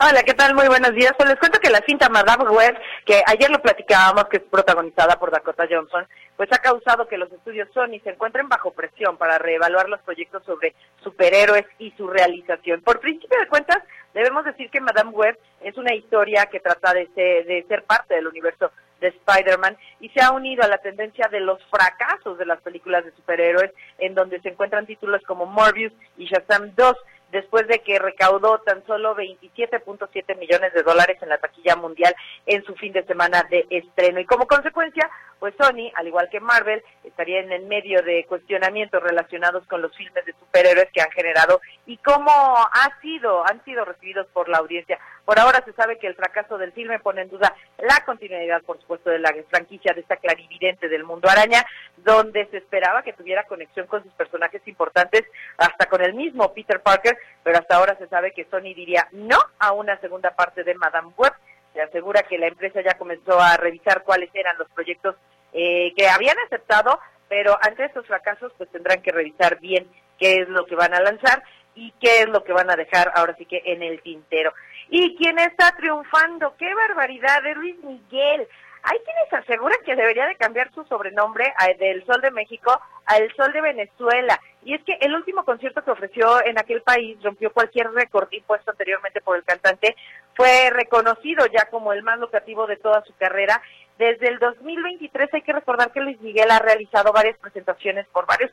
Hola, 0.00 0.22
¿qué 0.24 0.34
tal? 0.34 0.54
Muy 0.54 0.66
buenos 0.66 0.92
días. 0.92 1.12
Pues 1.16 1.28
les 1.30 1.38
cuento 1.38 1.60
que 1.60 1.70
la 1.70 1.80
cinta 1.86 2.08
Madame 2.08 2.50
Web, 2.50 2.76
que 3.06 3.22
ayer 3.26 3.48
lo 3.48 3.62
platicábamos, 3.62 4.24
que 4.24 4.38
es 4.38 4.42
protagonizada 4.42 5.18
por 5.18 5.30
Dakota 5.30 5.66
Johnson, 5.70 6.06
pues 6.36 6.52
ha 6.52 6.58
causado 6.58 7.06
que 7.06 7.16
los 7.16 7.30
estudios 7.30 7.68
Sony 7.72 8.00
se 8.02 8.10
encuentren 8.10 8.48
bajo 8.48 8.72
presión 8.72 9.16
para 9.16 9.38
reevaluar 9.38 9.88
los 9.88 10.00
proyectos 10.02 10.44
sobre 10.44 10.74
superhéroes 11.02 11.64
y 11.78 11.92
su 11.92 12.08
realización. 12.08 12.82
Por 12.82 13.00
principio 13.00 13.38
de 13.38 13.46
cuentas, 13.46 13.78
debemos 14.14 14.44
decir 14.44 14.70
que 14.70 14.80
Madame 14.80 15.10
Web 15.10 15.38
es 15.60 15.76
una 15.76 15.94
historia 15.94 16.46
que 16.46 16.60
trata 16.60 16.94
de 16.94 17.06
ser, 17.08 17.44
de 17.44 17.64
ser 17.68 17.82
parte 17.84 18.14
del 18.14 18.28
universo 18.28 18.70
de 19.00 19.08
Spider-Man 19.08 19.76
y 20.00 20.08
se 20.10 20.22
ha 20.22 20.30
unido 20.30 20.62
a 20.62 20.68
la 20.68 20.78
tendencia 20.78 21.28
de 21.28 21.40
los 21.40 21.62
fracasos 21.64 22.38
de 22.38 22.46
las 22.46 22.60
películas 22.62 23.04
de 23.04 23.12
superhéroes, 23.12 23.72
en 23.98 24.14
donde 24.14 24.40
se 24.40 24.48
encuentran 24.48 24.86
títulos 24.86 25.22
como 25.26 25.46
Morbius 25.46 25.92
y 26.16 26.26
Shazam 26.26 26.74
2 26.74 26.96
después 27.30 27.66
de 27.66 27.80
que 27.80 27.98
recaudó 27.98 28.58
tan 28.58 28.84
solo 28.86 29.16
27.7 29.16 30.38
millones 30.38 30.72
de 30.72 30.82
dólares 30.82 31.18
en 31.20 31.28
la 31.28 31.38
taquilla 31.38 31.76
mundial 31.76 32.14
en 32.46 32.64
su 32.64 32.74
fin 32.76 32.92
de 32.92 33.04
semana 33.04 33.44
de 33.50 33.66
estreno. 33.70 34.20
Y 34.20 34.24
como 34.24 34.46
consecuencia, 34.46 35.10
pues 35.38 35.54
Sony, 35.58 35.90
al 35.94 36.06
igual 36.06 36.28
que 36.30 36.40
Marvel, 36.40 36.82
estaría 37.02 37.40
en 37.40 37.52
el 37.52 37.66
medio 37.66 38.02
de 38.02 38.24
cuestionamientos 38.26 39.02
relacionados 39.02 39.66
con 39.66 39.82
los 39.82 39.94
filmes 39.96 40.24
de 40.24 40.32
superhéroes 40.32 40.90
que 40.92 41.02
han 41.02 41.10
generado 41.10 41.60
y 41.86 41.96
cómo 41.98 42.30
ha 42.30 43.00
sido, 43.02 43.44
han 43.46 43.62
sido 43.64 43.84
recibidos 43.84 44.26
por 44.28 44.48
la 44.48 44.58
audiencia. 44.58 44.98
Por 45.24 45.38
ahora 45.38 45.62
se 45.64 45.72
sabe 45.72 45.98
que 45.98 46.06
el 46.06 46.14
fracaso 46.14 46.58
del 46.58 46.72
filme 46.72 46.98
pone 46.98 47.22
en 47.22 47.30
duda 47.30 47.54
la 47.78 48.04
continuidad, 48.04 48.62
por 48.62 48.78
supuesto, 48.80 49.10
de 49.10 49.18
la 49.18 49.34
franquicia 49.48 49.92
de 49.94 50.02
esta 50.02 50.16
clarividente 50.16 50.88
del 50.88 51.04
mundo 51.04 51.28
araña, 51.28 51.64
donde 51.98 52.46
se 52.46 52.58
esperaba 52.58 53.02
que 53.02 53.12
tuviera 53.12 53.44
conexión 53.44 53.86
con 53.86 54.02
sus 54.02 54.12
personajes 54.12 54.62
importantes, 54.66 55.24
hasta 55.56 55.86
con 55.86 56.02
el 56.02 56.14
mismo 56.14 56.52
Peter 56.52 56.80
Parker, 56.80 57.13
pero 57.42 57.58
hasta 57.58 57.76
ahora 57.76 57.96
se 57.98 58.08
sabe 58.08 58.32
que 58.32 58.46
Sony 58.46 58.74
diría 58.74 59.08
no 59.12 59.38
a 59.58 59.72
una 59.72 59.98
segunda 60.00 60.34
parte 60.34 60.64
de 60.64 60.74
Madame 60.74 61.12
Web. 61.16 61.32
Se 61.72 61.82
asegura 61.82 62.22
que 62.22 62.38
la 62.38 62.46
empresa 62.46 62.80
ya 62.82 62.96
comenzó 62.96 63.40
a 63.40 63.56
revisar 63.56 64.02
cuáles 64.02 64.30
eran 64.34 64.56
los 64.58 64.68
proyectos 64.70 65.16
eh, 65.52 65.92
que 65.96 66.08
habían 66.08 66.36
aceptado, 66.46 66.98
pero 67.28 67.58
ante 67.62 67.84
estos 67.84 68.06
fracasos 68.06 68.52
pues 68.56 68.70
tendrán 68.70 69.02
que 69.02 69.12
revisar 69.12 69.58
bien 69.60 69.86
qué 70.18 70.42
es 70.42 70.48
lo 70.48 70.66
que 70.66 70.76
van 70.76 70.94
a 70.94 71.00
lanzar 71.00 71.42
y 71.74 71.92
qué 72.00 72.20
es 72.20 72.28
lo 72.28 72.44
que 72.44 72.52
van 72.52 72.70
a 72.70 72.76
dejar 72.76 73.12
ahora 73.14 73.34
sí 73.36 73.46
que 73.46 73.62
en 73.64 73.82
el 73.82 74.00
tintero. 74.02 74.52
¿Y 74.88 75.16
quién 75.16 75.38
está 75.38 75.74
triunfando? 75.76 76.54
¡Qué 76.56 76.72
barbaridad! 76.74 77.42
De 77.42 77.54
Luis 77.54 77.76
Miguel. 77.82 78.46
Hay 78.86 78.98
quienes 78.98 79.32
aseguran 79.32 79.78
que 79.82 79.96
debería 79.96 80.26
de 80.26 80.36
cambiar 80.36 80.70
su 80.74 80.84
sobrenombre 80.84 81.54
del 81.78 82.04
Sol 82.04 82.20
de 82.20 82.30
México 82.30 82.78
al 83.06 83.34
Sol 83.34 83.50
de 83.52 83.62
Venezuela. 83.62 84.38
Y 84.62 84.74
es 84.74 84.84
que 84.84 84.98
el 85.00 85.14
último 85.14 85.42
concierto 85.44 85.82
que 85.82 85.90
ofreció 85.90 86.44
en 86.44 86.58
aquel 86.58 86.82
país 86.82 87.16
rompió 87.22 87.50
cualquier 87.50 87.90
récord 87.92 88.28
impuesto 88.30 88.70
anteriormente 88.72 89.22
por 89.22 89.36
el 89.36 89.44
cantante. 89.44 89.96
Fue 90.34 90.68
reconocido 90.70 91.46
ya 91.46 91.64
como 91.70 91.94
el 91.94 92.02
más 92.02 92.18
lucrativo 92.18 92.66
de 92.66 92.76
toda 92.76 93.02
su 93.04 93.14
carrera. 93.16 93.62
Desde 93.96 94.28
el 94.28 94.38
2023 94.38 95.32
hay 95.32 95.42
que 95.42 95.52
recordar 95.54 95.90
que 95.90 96.00
Luis 96.00 96.20
Miguel 96.20 96.50
ha 96.50 96.58
realizado 96.58 97.10
varias 97.10 97.38
presentaciones 97.38 98.06
por 98.08 98.26
varios 98.26 98.50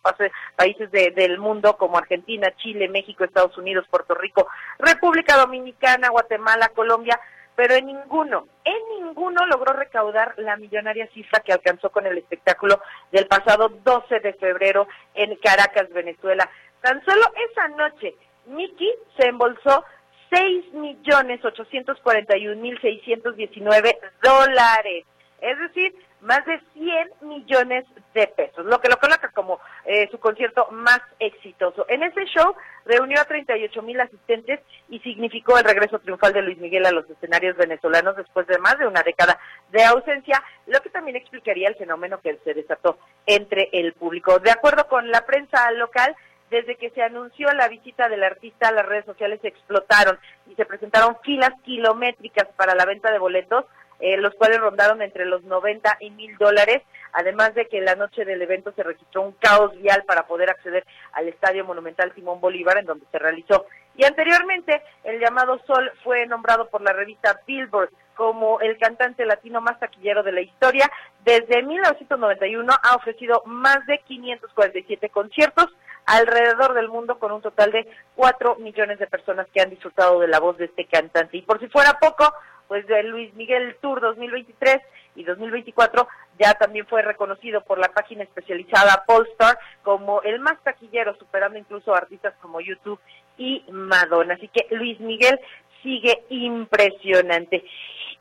países 0.55 0.89
del 0.91 1.39
mundo 1.39 1.75
como 1.75 1.97
Argentina, 1.97 2.55
Chile, 2.55 2.87
México, 2.87 3.25
Estados 3.25 3.57
Unidos, 3.57 3.85
Puerto 3.89 4.13
Rico, 4.15 4.47
República 4.79 5.35
Dominicana, 5.35 6.09
Guatemala, 6.09 6.69
Colombia 6.69 7.19
pero 7.61 7.75
en 7.75 7.85
ninguno, 7.85 8.47
en 8.65 9.05
ninguno 9.05 9.45
logró 9.45 9.73
recaudar 9.73 10.33
la 10.37 10.57
millonaria 10.57 11.07
cifra 11.13 11.41
que 11.41 11.53
alcanzó 11.53 11.91
con 11.91 12.07
el 12.07 12.17
espectáculo 12.17 12.81
del 13.11 13.27
pasado 13.27 13.69
12 13.69 14.19
de 14.19 14.33
febrero 14.33 14.87
en 15.13 15.35
Caracas, 15.35 15.87
Venezuela. 15.93 16.49
Tan 16.81 17.05
solo 17.05 17.21
esa 17.51 17.67
noche, 17.67 18.15
Mickey 18.47 18.91
se 19.15 19.27
embolsó 19.27 19.85
seis 20.31 20.73
millones 20.73 21.45
ochocientos 21.45 21.99
cuarenta 22.01 22.35
y 22.35 22.47
un 22.47 22.63
mil 22.63 22.81
seiscientos 22.81 23.35
diecinueve 23.35 23.95
dólares. 24.23 25.05
es 25.39 25.59
decir, 25.59 25.93
más 26.21 26.45
de 26.45 26.59
100 26.73 27.11
millones 27.21 27.85
de 28.13 28.27
pesos, 28.27 28.65
lo 28.65 28.79
que 28.79 28.89
lo 28.89 28.97
coloca 28.97 29.29
como 29.33 29.59
eh, 29.85 30.07
su 30.11 30.19
concierto 30.19 30.67
más 30.71 31.01
exitoso. 31.19 31.85
En 31.89 32.03
ese 32.03 32.25
show 32.25 32.55
reunió 32.85 33.19
a 33.19 33.25
38 33.25 33.81
mil 33.81 33.99
asistentes 33.99 34.59
y 34.89 34.99
significó 34.99 35.57
el 35.57 35.63
regreso 35.63 35.99
triunfal 35.99 36.33
de 36.33 36.41
Luis 36.41 36.57
Miguel 36.57 36.85
a 36.85 36.91
los 36.91 37.09
escenarios 37.09 37.57
venezolanos 37.57 38.15
después 38.15 38.45
de 38.47 38.59
más 38.59 38.77
de 38.77 38.87
una 38.87 39.01
década 39.03 39.39
de 39.71 39.83
ausencia, 39.83 40.43
lo 40.67 40.79
que 40.81 40.89
también 40.89 41.17
explicaría 41.17 41.67
el 41.67 41.75
fenómeno 41.75 42.19
que 42.21 42.37
se 42.43 42.53
desató 42.53 42.97
entre 43.25 43.69
el 43.71 43.93
público. 43.93 44.39
De 44.39 44.51
acuerdo 44.51 44.87
con 44.87 45.09
la 45.09 45.25
prensa 45.25 45.71
local, 45.71 46.15
desde 46.51 46.75
que 46.75 46.89
se 46.89 47.01
anunció 47.01 47.51
la 47.53 47.69
visita 47.69 48.09
del 48.09 48.23
artista, 48.23 48.71
las 48.71 48.85
redes 48.85 49.05
sociales 49.05 49.39
explotaron 49.41 50.19
y 50.47 50.55
se 50.55 50.65
presentaron 50.65 51.17
filas 51.23 51.51
kilométricas 51.63 52.47
para 52.57 52.75
la 52.75 52.85
venta 52.85 53.09
de 53.09 53.19
boletos 53.19 53.65
eh, 54.01 54.17
los 54.17 54.33
cuales 54.35 54.59
rondaron 54.59 55.01
entre 55.01 55.25
los 55.25 55.43
90 55.43 55.97
y 56.01 56.11
mil 56.11 56.35
dólares, 56.37 56.81
además 57.13 57.53
de 57.53 57.67
que 57.67 57.81
la 57.81 57.95
noche 57.95 58.25
del 58.25 58.41
evento 58.41 58.73
se 58.73 58.83
registró 58.83 59.21
un 59.21 59.33
caos 59.33 59.75
vial 59.77 60.03
para 60.05 60.27
poder 60.27 60.49
acceder 60.49 60.85
al 61.13 61.27
Estadio 61.27 61.65
Monumental 61.65 62.13
Simón 62.15 62.41
Bolívar, 62.41 62.77
en 62.77 62.85
donde 62.85 63.05
se 63.11 63.19
realizó. 63.19 63.65
Y 63.95 64.05
anteriormente, 64.05 64.81
el 65.03 65.19
llamado 65.19 65.59
Sol 65.67 65.91
fue 66.03 66.25
nombrado 66.25 66.69
por 66.69 66.81
la 66.81 66.93
revista 66.93 67.41
Billboard 67.45 67.89
como 68.15 68.59
el 68.59 68.77
cantante 68.77 69.25
latino 69.25 69.61
más 69.61 69.79
taquillero 69.79 70.23
de 70.23 70.31
la 70.31 70.41
historia. 70.41 70.89
Desde 71.23 71.63
1991 71.63 72.73
ha 72.81 72.95
ofrecido 72.95 73.41
más 73.45 73.85
de 73.87 73.99
547 73.99 75.09
conciertos 75.09 75.67
alrededor 76.05 76.73
del 76.73 76.89
mundo 76.89 77.19
con 77.19 77.31
un 77.31 77.41
total 77.41 77.71
de 77.71 77.87
4 78.15 78.55
millones 78.55 78.99
de 78.99 79.07
personas 79.07 79.47
que 79.53 79.61
han 79.61 79.69
disfrutado 79.69 80.19
de 80.19 80.27
la 80.27 80.39
voz 80.39 80.57
de 80.57 80.65
este 80.65 80.85
cantante. 80.85 81.37
Y 81.37 81.41
por 81.41 81.59
si 81.59 81.67
fuera 81.67 81.93
poco, 81.99 82.33
pues 82.71 82.87
de 82.87 83.03
Luis 83.03 83.33
Miguel 83.33 83.75
Tour 83.81 83.99
2023 83.99 84.77
y 85.15 85.25
2024 85.25 86.07
ya 86.39 86.53
también 86.53 86.87
fue 86.87 87.01
reconocido 87.01 87.59
por 87.65 87.77
la 87.77 87.89
página 87.89 88.23
especializada 88.23 89.03
Polestar 89.05 89.59
como 89.83 90.21
el 90.21 90.39
más 90.39 90.57
taquillero, 90.63 91.13
superando 91.17 91.59
incluso 91.59 91.93
artistas 91.93 92.33
como 92.41 92.61
YouTube 92.61 92.97
y 93.37 93.65
Madonna. 93.69 94.35
Así 94.35 94.47
que 94.47 94.73
Luis 94.73 94.97
Miguel 95.01 95.37
sigue 95.83 96.23
impresionante. 96.29 97.61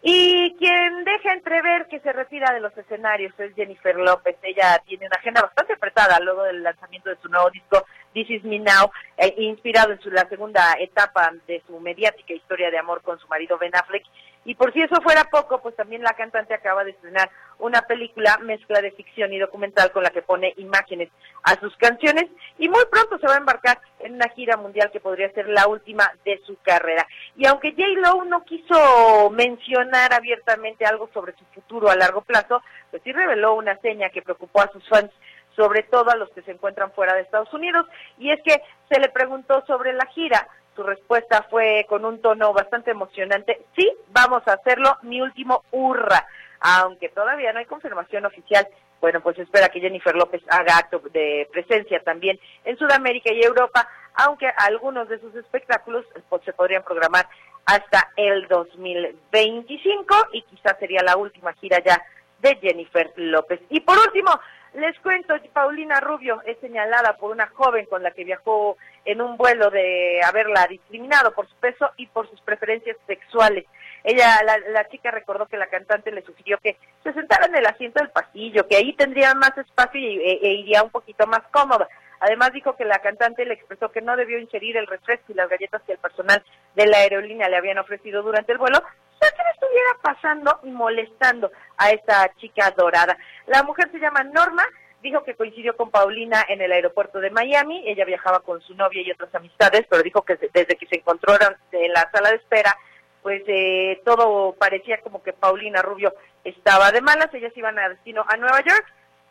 Y 0.02 0.56
quien 0.56 1.04
deja 1.04 1.32
entrever 1.34 1.86
que 1.86 2.00
se 2.00 2.12
retira 2.12 2.52
de 2.54 2.60
los 2.60 2.76
escenarios 2.76 3.38
es 3.38 3.54
Jennifer 3.54 3.94
López. 3.96 4.36
Ella 4.42 4.82
tiene 4.86 5.06
una 5.06 5.16
agenda 5.16 5.42
bastante 5.42 5.74
apretada 5.74 6.18
luego 6.20 6.42
del 6.44 6.62
lanzamiento 6.62 7.10
de 7.10 7.18
su 7.22 7.28
nuevo 7.28 7.50
disco 7.50 7.84
This 8.14 8.30
Is 8.30 8.44
Me 8.44 8.58
Now, 8.58 8.90
eh, 9.18 9.34
inspirado 9.36 9.92
en 9.92 10.00
su, 10.00 10.10
la 10.10 10.26
segunda 10.28 10.74
etapa 10.80 11.30
de 11.46 11.62
su 11.66 11.78
mediática 11.80 12.32
historia 12.32 12.70
de 12.70 12.78
amor 12.78 13.02
con 13.02 13.18
su 13.18 13.28
marido 13.28 13.58
Ben 13.58 13.76
Affleck. 13.76 14.04
Y 14.44 14.54
por 14.54 14.72
si 14.72 14.80
eso 14.80 15.00
fuera 15.02 15.24
poco, 15.24 15.60
pues 15.60 15.76
también 15.76 16.02
la 16.02 16.14
cantante 16.14 16.54
acaba 16.54 16.82
de 16.82 16.92
estrenar 16.92 17.30
una 17.58 17.82
película 17.82 18.38
mezcla 18.38 18.80
de 18.80 18.90
ficción 18.92 19.32
y 19.32 19.38
documental 19.38 19.92
con 19.92 20.02
la 20.02 20.10
que 20.10 20.22
pone 20.22 20.54
imágenes 20.56 21.10
a 21.42 21.60
sus 21.60 21.76
canciones 21.76 22.24
y 22.58 22.68
muy 22.68 22.84
pronto 22.90 23.18
se 23.18 23.26
va 23.26 23.34
a 23.34 23.38
embarcar 23.38 23.78
en 23.98 24.14
una 24.14 24.28
gira 24.30 24.56
mundial 24.56 24.90
que 24.90 25.00
podría 25.00 25.30
ser 25.32 25.48
la 25.48 25.66
última 25.66 26.10
de 26.24 26.40
su 26.46 26.56
carrera. 26.62 27.06
Y 27.36 27.46
aunque 27.46 27.72
J. 27.72 27.82
Lo 28.00 28.24
no 28.24 28.44
quiso 28.44 29.30
mencionar 29.30 30.14
abiertamente 30.14 30.86
algo 30.86 31.10
sobre 31.12 31.34
su 31.36 31.44
futuro 31.54 31.90
a 31.90 31.96
largo 31.96 32.22
plazo, 32.22 32.62
pues 32.90 33.02
sí 33.02 33.12
reveló 33.12 33.54
una 33.54 33.76
seña 33.80 34.08
que 34.08 34.22
preocupó 34.22 34.62
a 34.62 34.72
sus 34.72 34.88
fans 34.88 35.10
sobre 35.56 35.82
todo 35.82 36.10
a 36.10 36.16
los 36.16 36.30
que 36.30 36.42
se 36.42 36.52
encuentran 36.52 36.92
fuera 36.92 37.14
de 37.14 37.22
Estados 37.22 37.52
Unidos, 37.52 37.84
y 38.18 38.30
es 38.30 38.40
que 38.42 38.62
se 38.88 39.00
le 39.00 39.08
preguntó 39.10 39.62
sobre 39.66 39.92
la 39.92 40.06
gira, 40.06 40.48
su 40.80 40.86
respuesta 40.86 41.46
fue 41.50 41.84
con 41.90 42.06
un 42.06 42.22
tono 42.22 42.54
bastante 42.54 42.92
emocionante, 42.92 43.60
sí, 43.76 43.92
vamos 44.08 44.42
a 44.46 44.54
hacerlo, 44.54 44.96
mi 45.02 45.20
último 45.20 45.62
hurra, 45.72 46.26
aunque 46.58 47.10
todavía 47.10 47.52
no 47.52 47.58
hay 47.58 47.66
confirmación 47.66 48.24
oficial. 48.24 48.66
Bueno, 48.98 49.20
pues 49.20 49.38
espera 49.38 49.68
que 49.68 49.80
Jennifer 49.80 50.14
López 50.14 50.42
haga 50.48 50.78
acto 50.78 51.02
de 51.12 51.46
presencia 51.52 52.00
también 52.02 52.40
en 52.64 52.78
Sudamérica 52.78 53.30
y 53.30 53.42
Europa, 53.42 53.86
aunque 54.14 54.50
algunos 54.56 55.06
de 55.10 55.20
sus 55.20 55.34
espectáculos 55.34 56.06
pues, 56.30 56.42
se 56.44 56.54
podrían 56.54 56.82
programar 56.82 57.28
hasta 57.66 58.10
el 58.16 58.48
2025 58.48 60.16
y 60.32 60.42
quizás 60.42 60.78
sería 60.78 61.02
la 61.02 61.18
última 61.18 61.52
gira 61.54 61.78
ya 61.84 62.02
de 62.40 62.56
Jennifer 62.56 63.12
López. 63.16 63.60
Y 63.68 63.80
por 63.80 63.98
último, 63.98 64.30
les 64.74 64.98
cuento, 65.00 65.34
Paulina 65.52 66.00
Rubio 66.00 66.40
es 66.46 66.58
señalada 66.60 67.16
por 67.16 67.32
una 67.32 67.48
joven 67.48 67.86
con 67.86 68.02
la 68.02 68.12
que 68.12 68.24
viajó 68.24 68.76
en 69.04 69.20
un 69.20 69.36
vuelo 69.36 69.70
de 69.70 70.20
haberla 70.24 70.66
discriminado 70.68 71.32
por 71.32 71.48
su 71.48 71.56
peso 71.56 71.90
y 71.96 72.06
por 72.06 72.28
sus 72.30 72.40
preferencias 72.42 72.96
sexuales. 73.06 73.64
Ella, 74.04 74.40
la, 74.68 74.88
chica 74.88 75.10
recordó 75.10 75.46
que 75.46 75.58
la 75.58 75.66
cantante 75.66 76.12
le 76.12 76.22
sugirió 76.22 76.58
que 76.58 76.76
se 77.02 77.12
sentara 77.12 77.46
en 77.46 77.56
el 77.56 77.66
asiento 77.66 78.00
del 78.00 78.10
pasillo, 78.10 78.66
que 78.66 78.76
ahí 78.76 78.92
tendría 78.94 79.34
más 79.34 79.56
espacio 79.58 80.00
y, 80.00 80.18
e, 80.18 80.38
e 80.42 80.52
iría 80.54 80.82
un 80.82 80.90
poquito 80.90 81.26
más 81.26 81.42
cómoda. 81.50 81.88
Además 82.20 82.52
dijo 82.52 82.76
que 82.76 82.84
la 82.84 82.98
cantante 83.00 83.44
le 83.44 83.54
expresó 83.54 83.90
que 83.90 84.02
no 84.02 84.16
debió 84.16 84.38
ingerir 84.38 84.76
el 84.76 84.86
refresco 84.86 85.32
y 85.32 85.34
las 85.34 85.48
galletas 85.48 85.82
que 85.82 85.92
el 85.92 85.98
personal 85.98 86.42
de 86.76 86.86
la 86.86 86.98
aerolínea 86.98 87.48
le 87.48 87.56
habían 87.56 87.78
ofrecido 87.78 88.22
durante 88.22 88.52
el 88.52 88.58
vuelo, 88.58 88.82
sea, 89.20 89.30
que 89.30 89.42
le 89.42 89.50
estuviera 89.50 89.90
pasando 90.02 90.60
y 90.64 90.70
molestando 90.70 91.50
a 91.76 91.90
esta 91.90 92.32
chica 92.36 92.70
dorada. 92.72 93.16
La 93.46 93.62
mujer 93.62 93.90
se 93.92 93.98
llama 93.98 94.24
Norma, 94.24 94.64
dijo 95.02 95.22
que 95.24 95.34
coincidió 95.34 95.76
con 95.76 95.90
Paulina 95.90 96.44
en 96.48 96.60
el 96.60 96.72
aeropuerto 96.72 97.20
de 97.20 97.30
Miami, 97.30 97.84
ella 97.86 98.04
viajaba 98.04 98.40
con 98.40 98.60
su 98.62 98.74
novia 98.74 99.02
y 99.02 99.10
otras 99.10 99.34
amistades, 99.34 99.86
pero 99.88 100.02
dijo 100.02 100.22
que 100.22 100.36
desde 100.36 100.76
que 100.76 100.86
se 100.86 100.96
encontraron 100.96 101.56
en 101.72 101.92
la 101.92 102.10
sala 102.10 102.30
de 102.30 102.36
espera, 102.36 102.76
pues 103.22 103.42
eh, 103.46 104.00
todo 104.04 104.54
parecía 104.58 105.00
como 105.00 105.22
que 105.22 105.32
Paulina 105.32 105.82
Rubio 105.82 106.14
estaba 106.44 106.90
de 106.90 107.02
malas, 107.02 107.32
ellas 107.34 107.52
iban 107.56 107.78
a 107.78 107.88
destino 107.88 108.24
a 108.26 108.36
Nueva 108.36 108.60
York, 108.60 108.86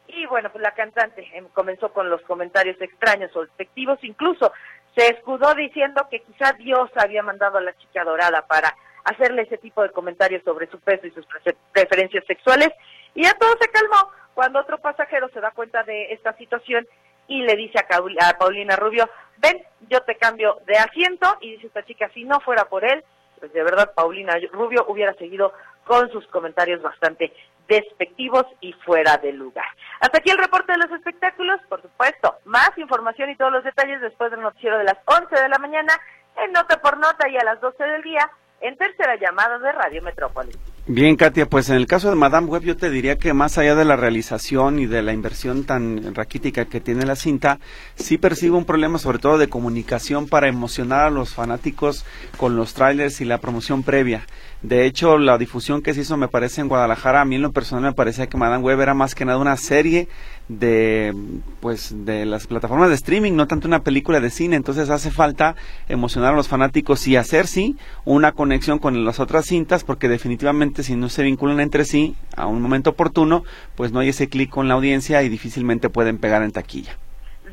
y 0.08 0.26
bueno, 0.26 0.52
pues 0.52 0.64
la 0.64 0.74
cantante 0.74 1.28
em, 1.34 1.48
comenzó 1.50 1.94
con 1.94 2.10
los 2.10 2.22
comentarios 2.24 2.80
extraños 2.82 3.36
o 3.36 3.42
despectivos, 3.42 4.00
incluso 4.04 4.52
se 4.96 5.08
escudó 5.08 5.54
diciendo 5.54 6.08
que 6.10 6.22
quizá 6.22 6.54
Dios 6.54 6.90
había 6.96 7.22
mandado 7.22 7.60
a 7.60 7.62
la 7.62 7.78
chica 7.78 8.04
dorada 8.04 8.46
para 8.48 8.76
hacerle 9.10 9.44
ese 9.44 9.58
tipo 9.58 9.82
de 9.82 9.92
comentarios 9.92 10.44
sobre 10.44 10.68
su 10.68 10.80
peso 10.80 11.08
y 11.08 11.12
sus 11.12 11.26
preferencias 11.72 12.26
sexuales. 12.26 12.70
Y 13.16 13.24
ya 13.24 13.34
todo 13.34 13.56
se 13.60 13.70
calmó 13.70 14.12
cuando 14.34 14.60
otro 14.60 14.78
pasajero 14.78 15.30
se 15.30 15.42
da 15.42 15.52
cuenta 15.52 15.84
de 15.84 16.14
esta 16.14 16.34
situación 16.38 16.88
y 17.28 17.44
le 17.44 17.56
dice 17.56 17.80
a, 17.80 18.38
Paulina 18.38 18.76
Rubio, 18.76 19.10
ven, 19.38 19.64
yo 19.90 20.02
te 20.02 20.16
cambio 20.16 20.58
de 20.66 20.78
asiento. 20.78 21.38
Y 21.42 21.52
dice 21.52 21.68
esta 21.68 21.86
chica, 21.86 22.10
si 22.14 22.24
no 22.24 22.40
fuera 22.40 22.66
por 22.66 22.84
él, 22.84 23.04
pues 23.40 23.54
de 23.54 23.64
verdad 23.64 23.94
Paulina 23.94 24.34
Rubio 24.52 24.86
hubiera 24.88 25.14
seguido 25.14 25.54
con 25.86 26.12
sus 26.12 26.26
comentarios 26.28 26.82
bastante 26.82 27.32
despectivos 27.68 28.46
y 28.62 28.74
fuera 28.74 29.18
de 29.18 29.32
lugar. 29.32 29.68
Hasta 30.00 30.18
aquí 30.18 30.32
el 30.32 30.40
reporte 30.40 30.72
de 30.72 30.80
los 30.80 30.92
espectáculos, 30.92 31.60
por 31.70 31.82
supuesto, 31.82 32.36
más 32.46 32.72
información 32.78 33.30
y 33.30 33.36
todos 33.36 33.52
los 33.52 33.64
detalles 33.64 34.02
después 34.02 34.32
del 34.32 34.42
noticiero 34.42 34.78
de 34.78 34.86
las 34.86 34.98
11 35.06 35.36
de 35.36 35.50
la 35.50 35.60
mañana 35.60 35.94
en 36.38 36.52
Nota 36.52 36.82
por 36.82 36.98
Nota 36.98 37.30
y 37.30 37.38
a 37.38 37.44
las 37.44 37.62
12 37.62 37.84
del 37.84 38.02
día 38.02 38.30
en 38.62 38.78
tercera 38.78 39.16
llamada 39.20 39.60
de 39.60 39.72
Radio 39.72 40.02
Metrópolis. 40.02 40.58
Bien, 40.92 41.16
Katia, 41.16 41.46
pues 41.46 41.70
en 41.70 41.76
el 41.76 41.86
caso 41.86 42.10
de 42.10 42.16
Madame 42.16 42.48
Web 42.48 42.64
yo 42.64 42.76
te 42.76 42.90
diría 42.90 43.18
que 43.18 43.32
más 43.34 43.60
allá 43.60 43.76
de 43.76 43.86
la 43.86 43.96
realización 43.96 44.80
y 44.80 44.88
de 44.88 45.04
la 45.04 45.14
inversión 45.14 45.64
tan 45.66 46.16
raquítica 46.16 46.66
que 46.66 46.82
tiene 46.82 47.06
la 47.06 47.16
cinta, 47.16 47.60
sí 47.96 48.18
percibo 48.18 48.58
un 48.58 48.66
problema 48.66 48.98
sobre 48.98 49.20
todo 49.20 49.38
de 49.38 49.50
comunicación 49.50 50.28
para 50.28 50.48
emocionar 50.48 51.02
a 51.06 51.10
los 51.12 51.36
fanáticos 51.36 52.06
con 52.38 52.56
los 52.56 52.74
trailers 52.74 53.22
y 53.22 53.26
la 53.26 53.38
promoción 53.38 53.84
previa. 53.84 54.26
De 54.62 54.86
hecho, 54.86 55.18
la 55.18 55.38
difusión 55.38 55.82
que 55.82 55.94
se 55.94 56.02
hizo, 56.02 56.18
me 56.18 56.28
parece, 56.28 56.60
en 56.60 56.68
Guadalajara, 56.68 57.22
a 57.22 57.26
mí 57.26 57.36
en 57.38 57.42
lo 57.42 57.54
personal 57.54 57.84
me 57.84 57.94
parecía 57.94 58.28
que 58.28 58.36
Madame 58.36 58.62
Web 58.62 58.82
era 58.82 58.94
más 58.94 59.16
que 59.16 59.24
nada 59.24 59.38
una 59.38 59.56
serie 59.56 60.10
de, 60.50 61.16
pues, 61.62 61.96
de 62.06 62.26
las 62.26 62.46
plataformas 62.46 62.90
de 62.90 62.96
streaming, 62.96 63.34
no 63.34 63.48
tanto 63.48 63.70
una 63.70 63.84
película 63.84 64.20
de 64.20 64.30
cine. 64.30 64.58
Entonces 64.58 64.90
hace 64.90 65.12
falta 65.12 65.56
emocionar 65.88 66.34
a 66.34 66.36
los 66.36 66.50
fanáticos 66.50 67.08
y 67.08 67.16
hacer, 67.16 67.48
sí, 67.48 67.78
una 68.04 68.34
conexión 68.34 68.80
con 68.80 69.06
las 69.06 69.22
otras 69.22 69.46
cintas, 69.46 69.86
porque 69.86 70.10
definitivamente 70.10 70.84
si 70.84 70.98
no 70.98 71.08
se 71.08 71.24
vinculan 71.24 71.62
entre 71.62 71.86
sí 71.86 72.18
a 72.36 72.46
un 72.46 72.62
momento 72.62 72.90
oportuno, 72.90 73.46
pues 73.76 73.94
no 73.94 74.02
hay 74.02 74.10
ese 74.10 74.28
clic 74.28 74.50
con 74.50 74.68
la 74.68 74.74
audiencia 74.74 75.24
y 75.24 75.30
difícilmente 75.30 75.90
pueden 75.90 76.18
pegar 76.18 76.44
en 76.44 76.52
taquilla 76.52 76.98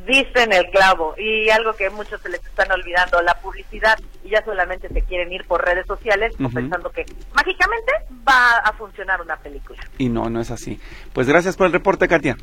diste 0.06 0.42
en 0.42 0.52
el 0.52 0.70
clavo 0.70 1.14
y 1.18 1.50
algo 1.50 1.74
que 1.74 1.90
muchos 1.90 2.20
se 2.20 2.28
les 2.28 2.44
están 2.44 2.70
olvidando, 2.72 3.20
la 3.22 3.34
publicidad 3.40 3.98
y 4.24 4.30
ya 4.30 4.44
solamente 4.44 4.88
se 4.88 5.02
quieren 5.02 5.32
ir 5.32 5.44
por 5.44 5.64
redes 5.64 5.86
sociales 5.86 6.34
pensando 6.52 6.90
que 6.90 7.04
mágicamente 7.34 7.92
va 8.26 8.58
a 8.58 8.72
funcionar 8.72 9.20
una 9.20 9.36
película. 9.36 9.78
Y 9.98 10.08
no, 10.08 10.30
no 10.30 10.40
es 10.40 10.50
así. 10.50 10.80
Pues 11.12 11.28
gracias 11.28 11.56
por 11.56 11.66
el 11.66 11.72
reporte, 11.72 12.08
Katia. 12.08 12.36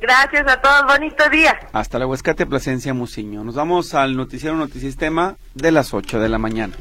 Gracias 0.00 0.46
a 0.46 0.60
todos, 0.60 0.86
bonito 0.86 1.28
día. 1.28 1.58
Hasta 1.72 1.98
es 1.98 2.22
Katia 2.22 2.46
Plasencia 2.46 2.94
Musiño. 2.94 3.42
Nos 3.42 3.56
vamos 3.56 3.94
al 3.94 4.16
noticiero 4.16 4.56
Notisistema 4.56 5.36
de 5.54 5.72
las 5.72 5.92
8 5.92 6.20
de 6.20 6.28
la 6.28 6.38
mañana. 6.38 6.74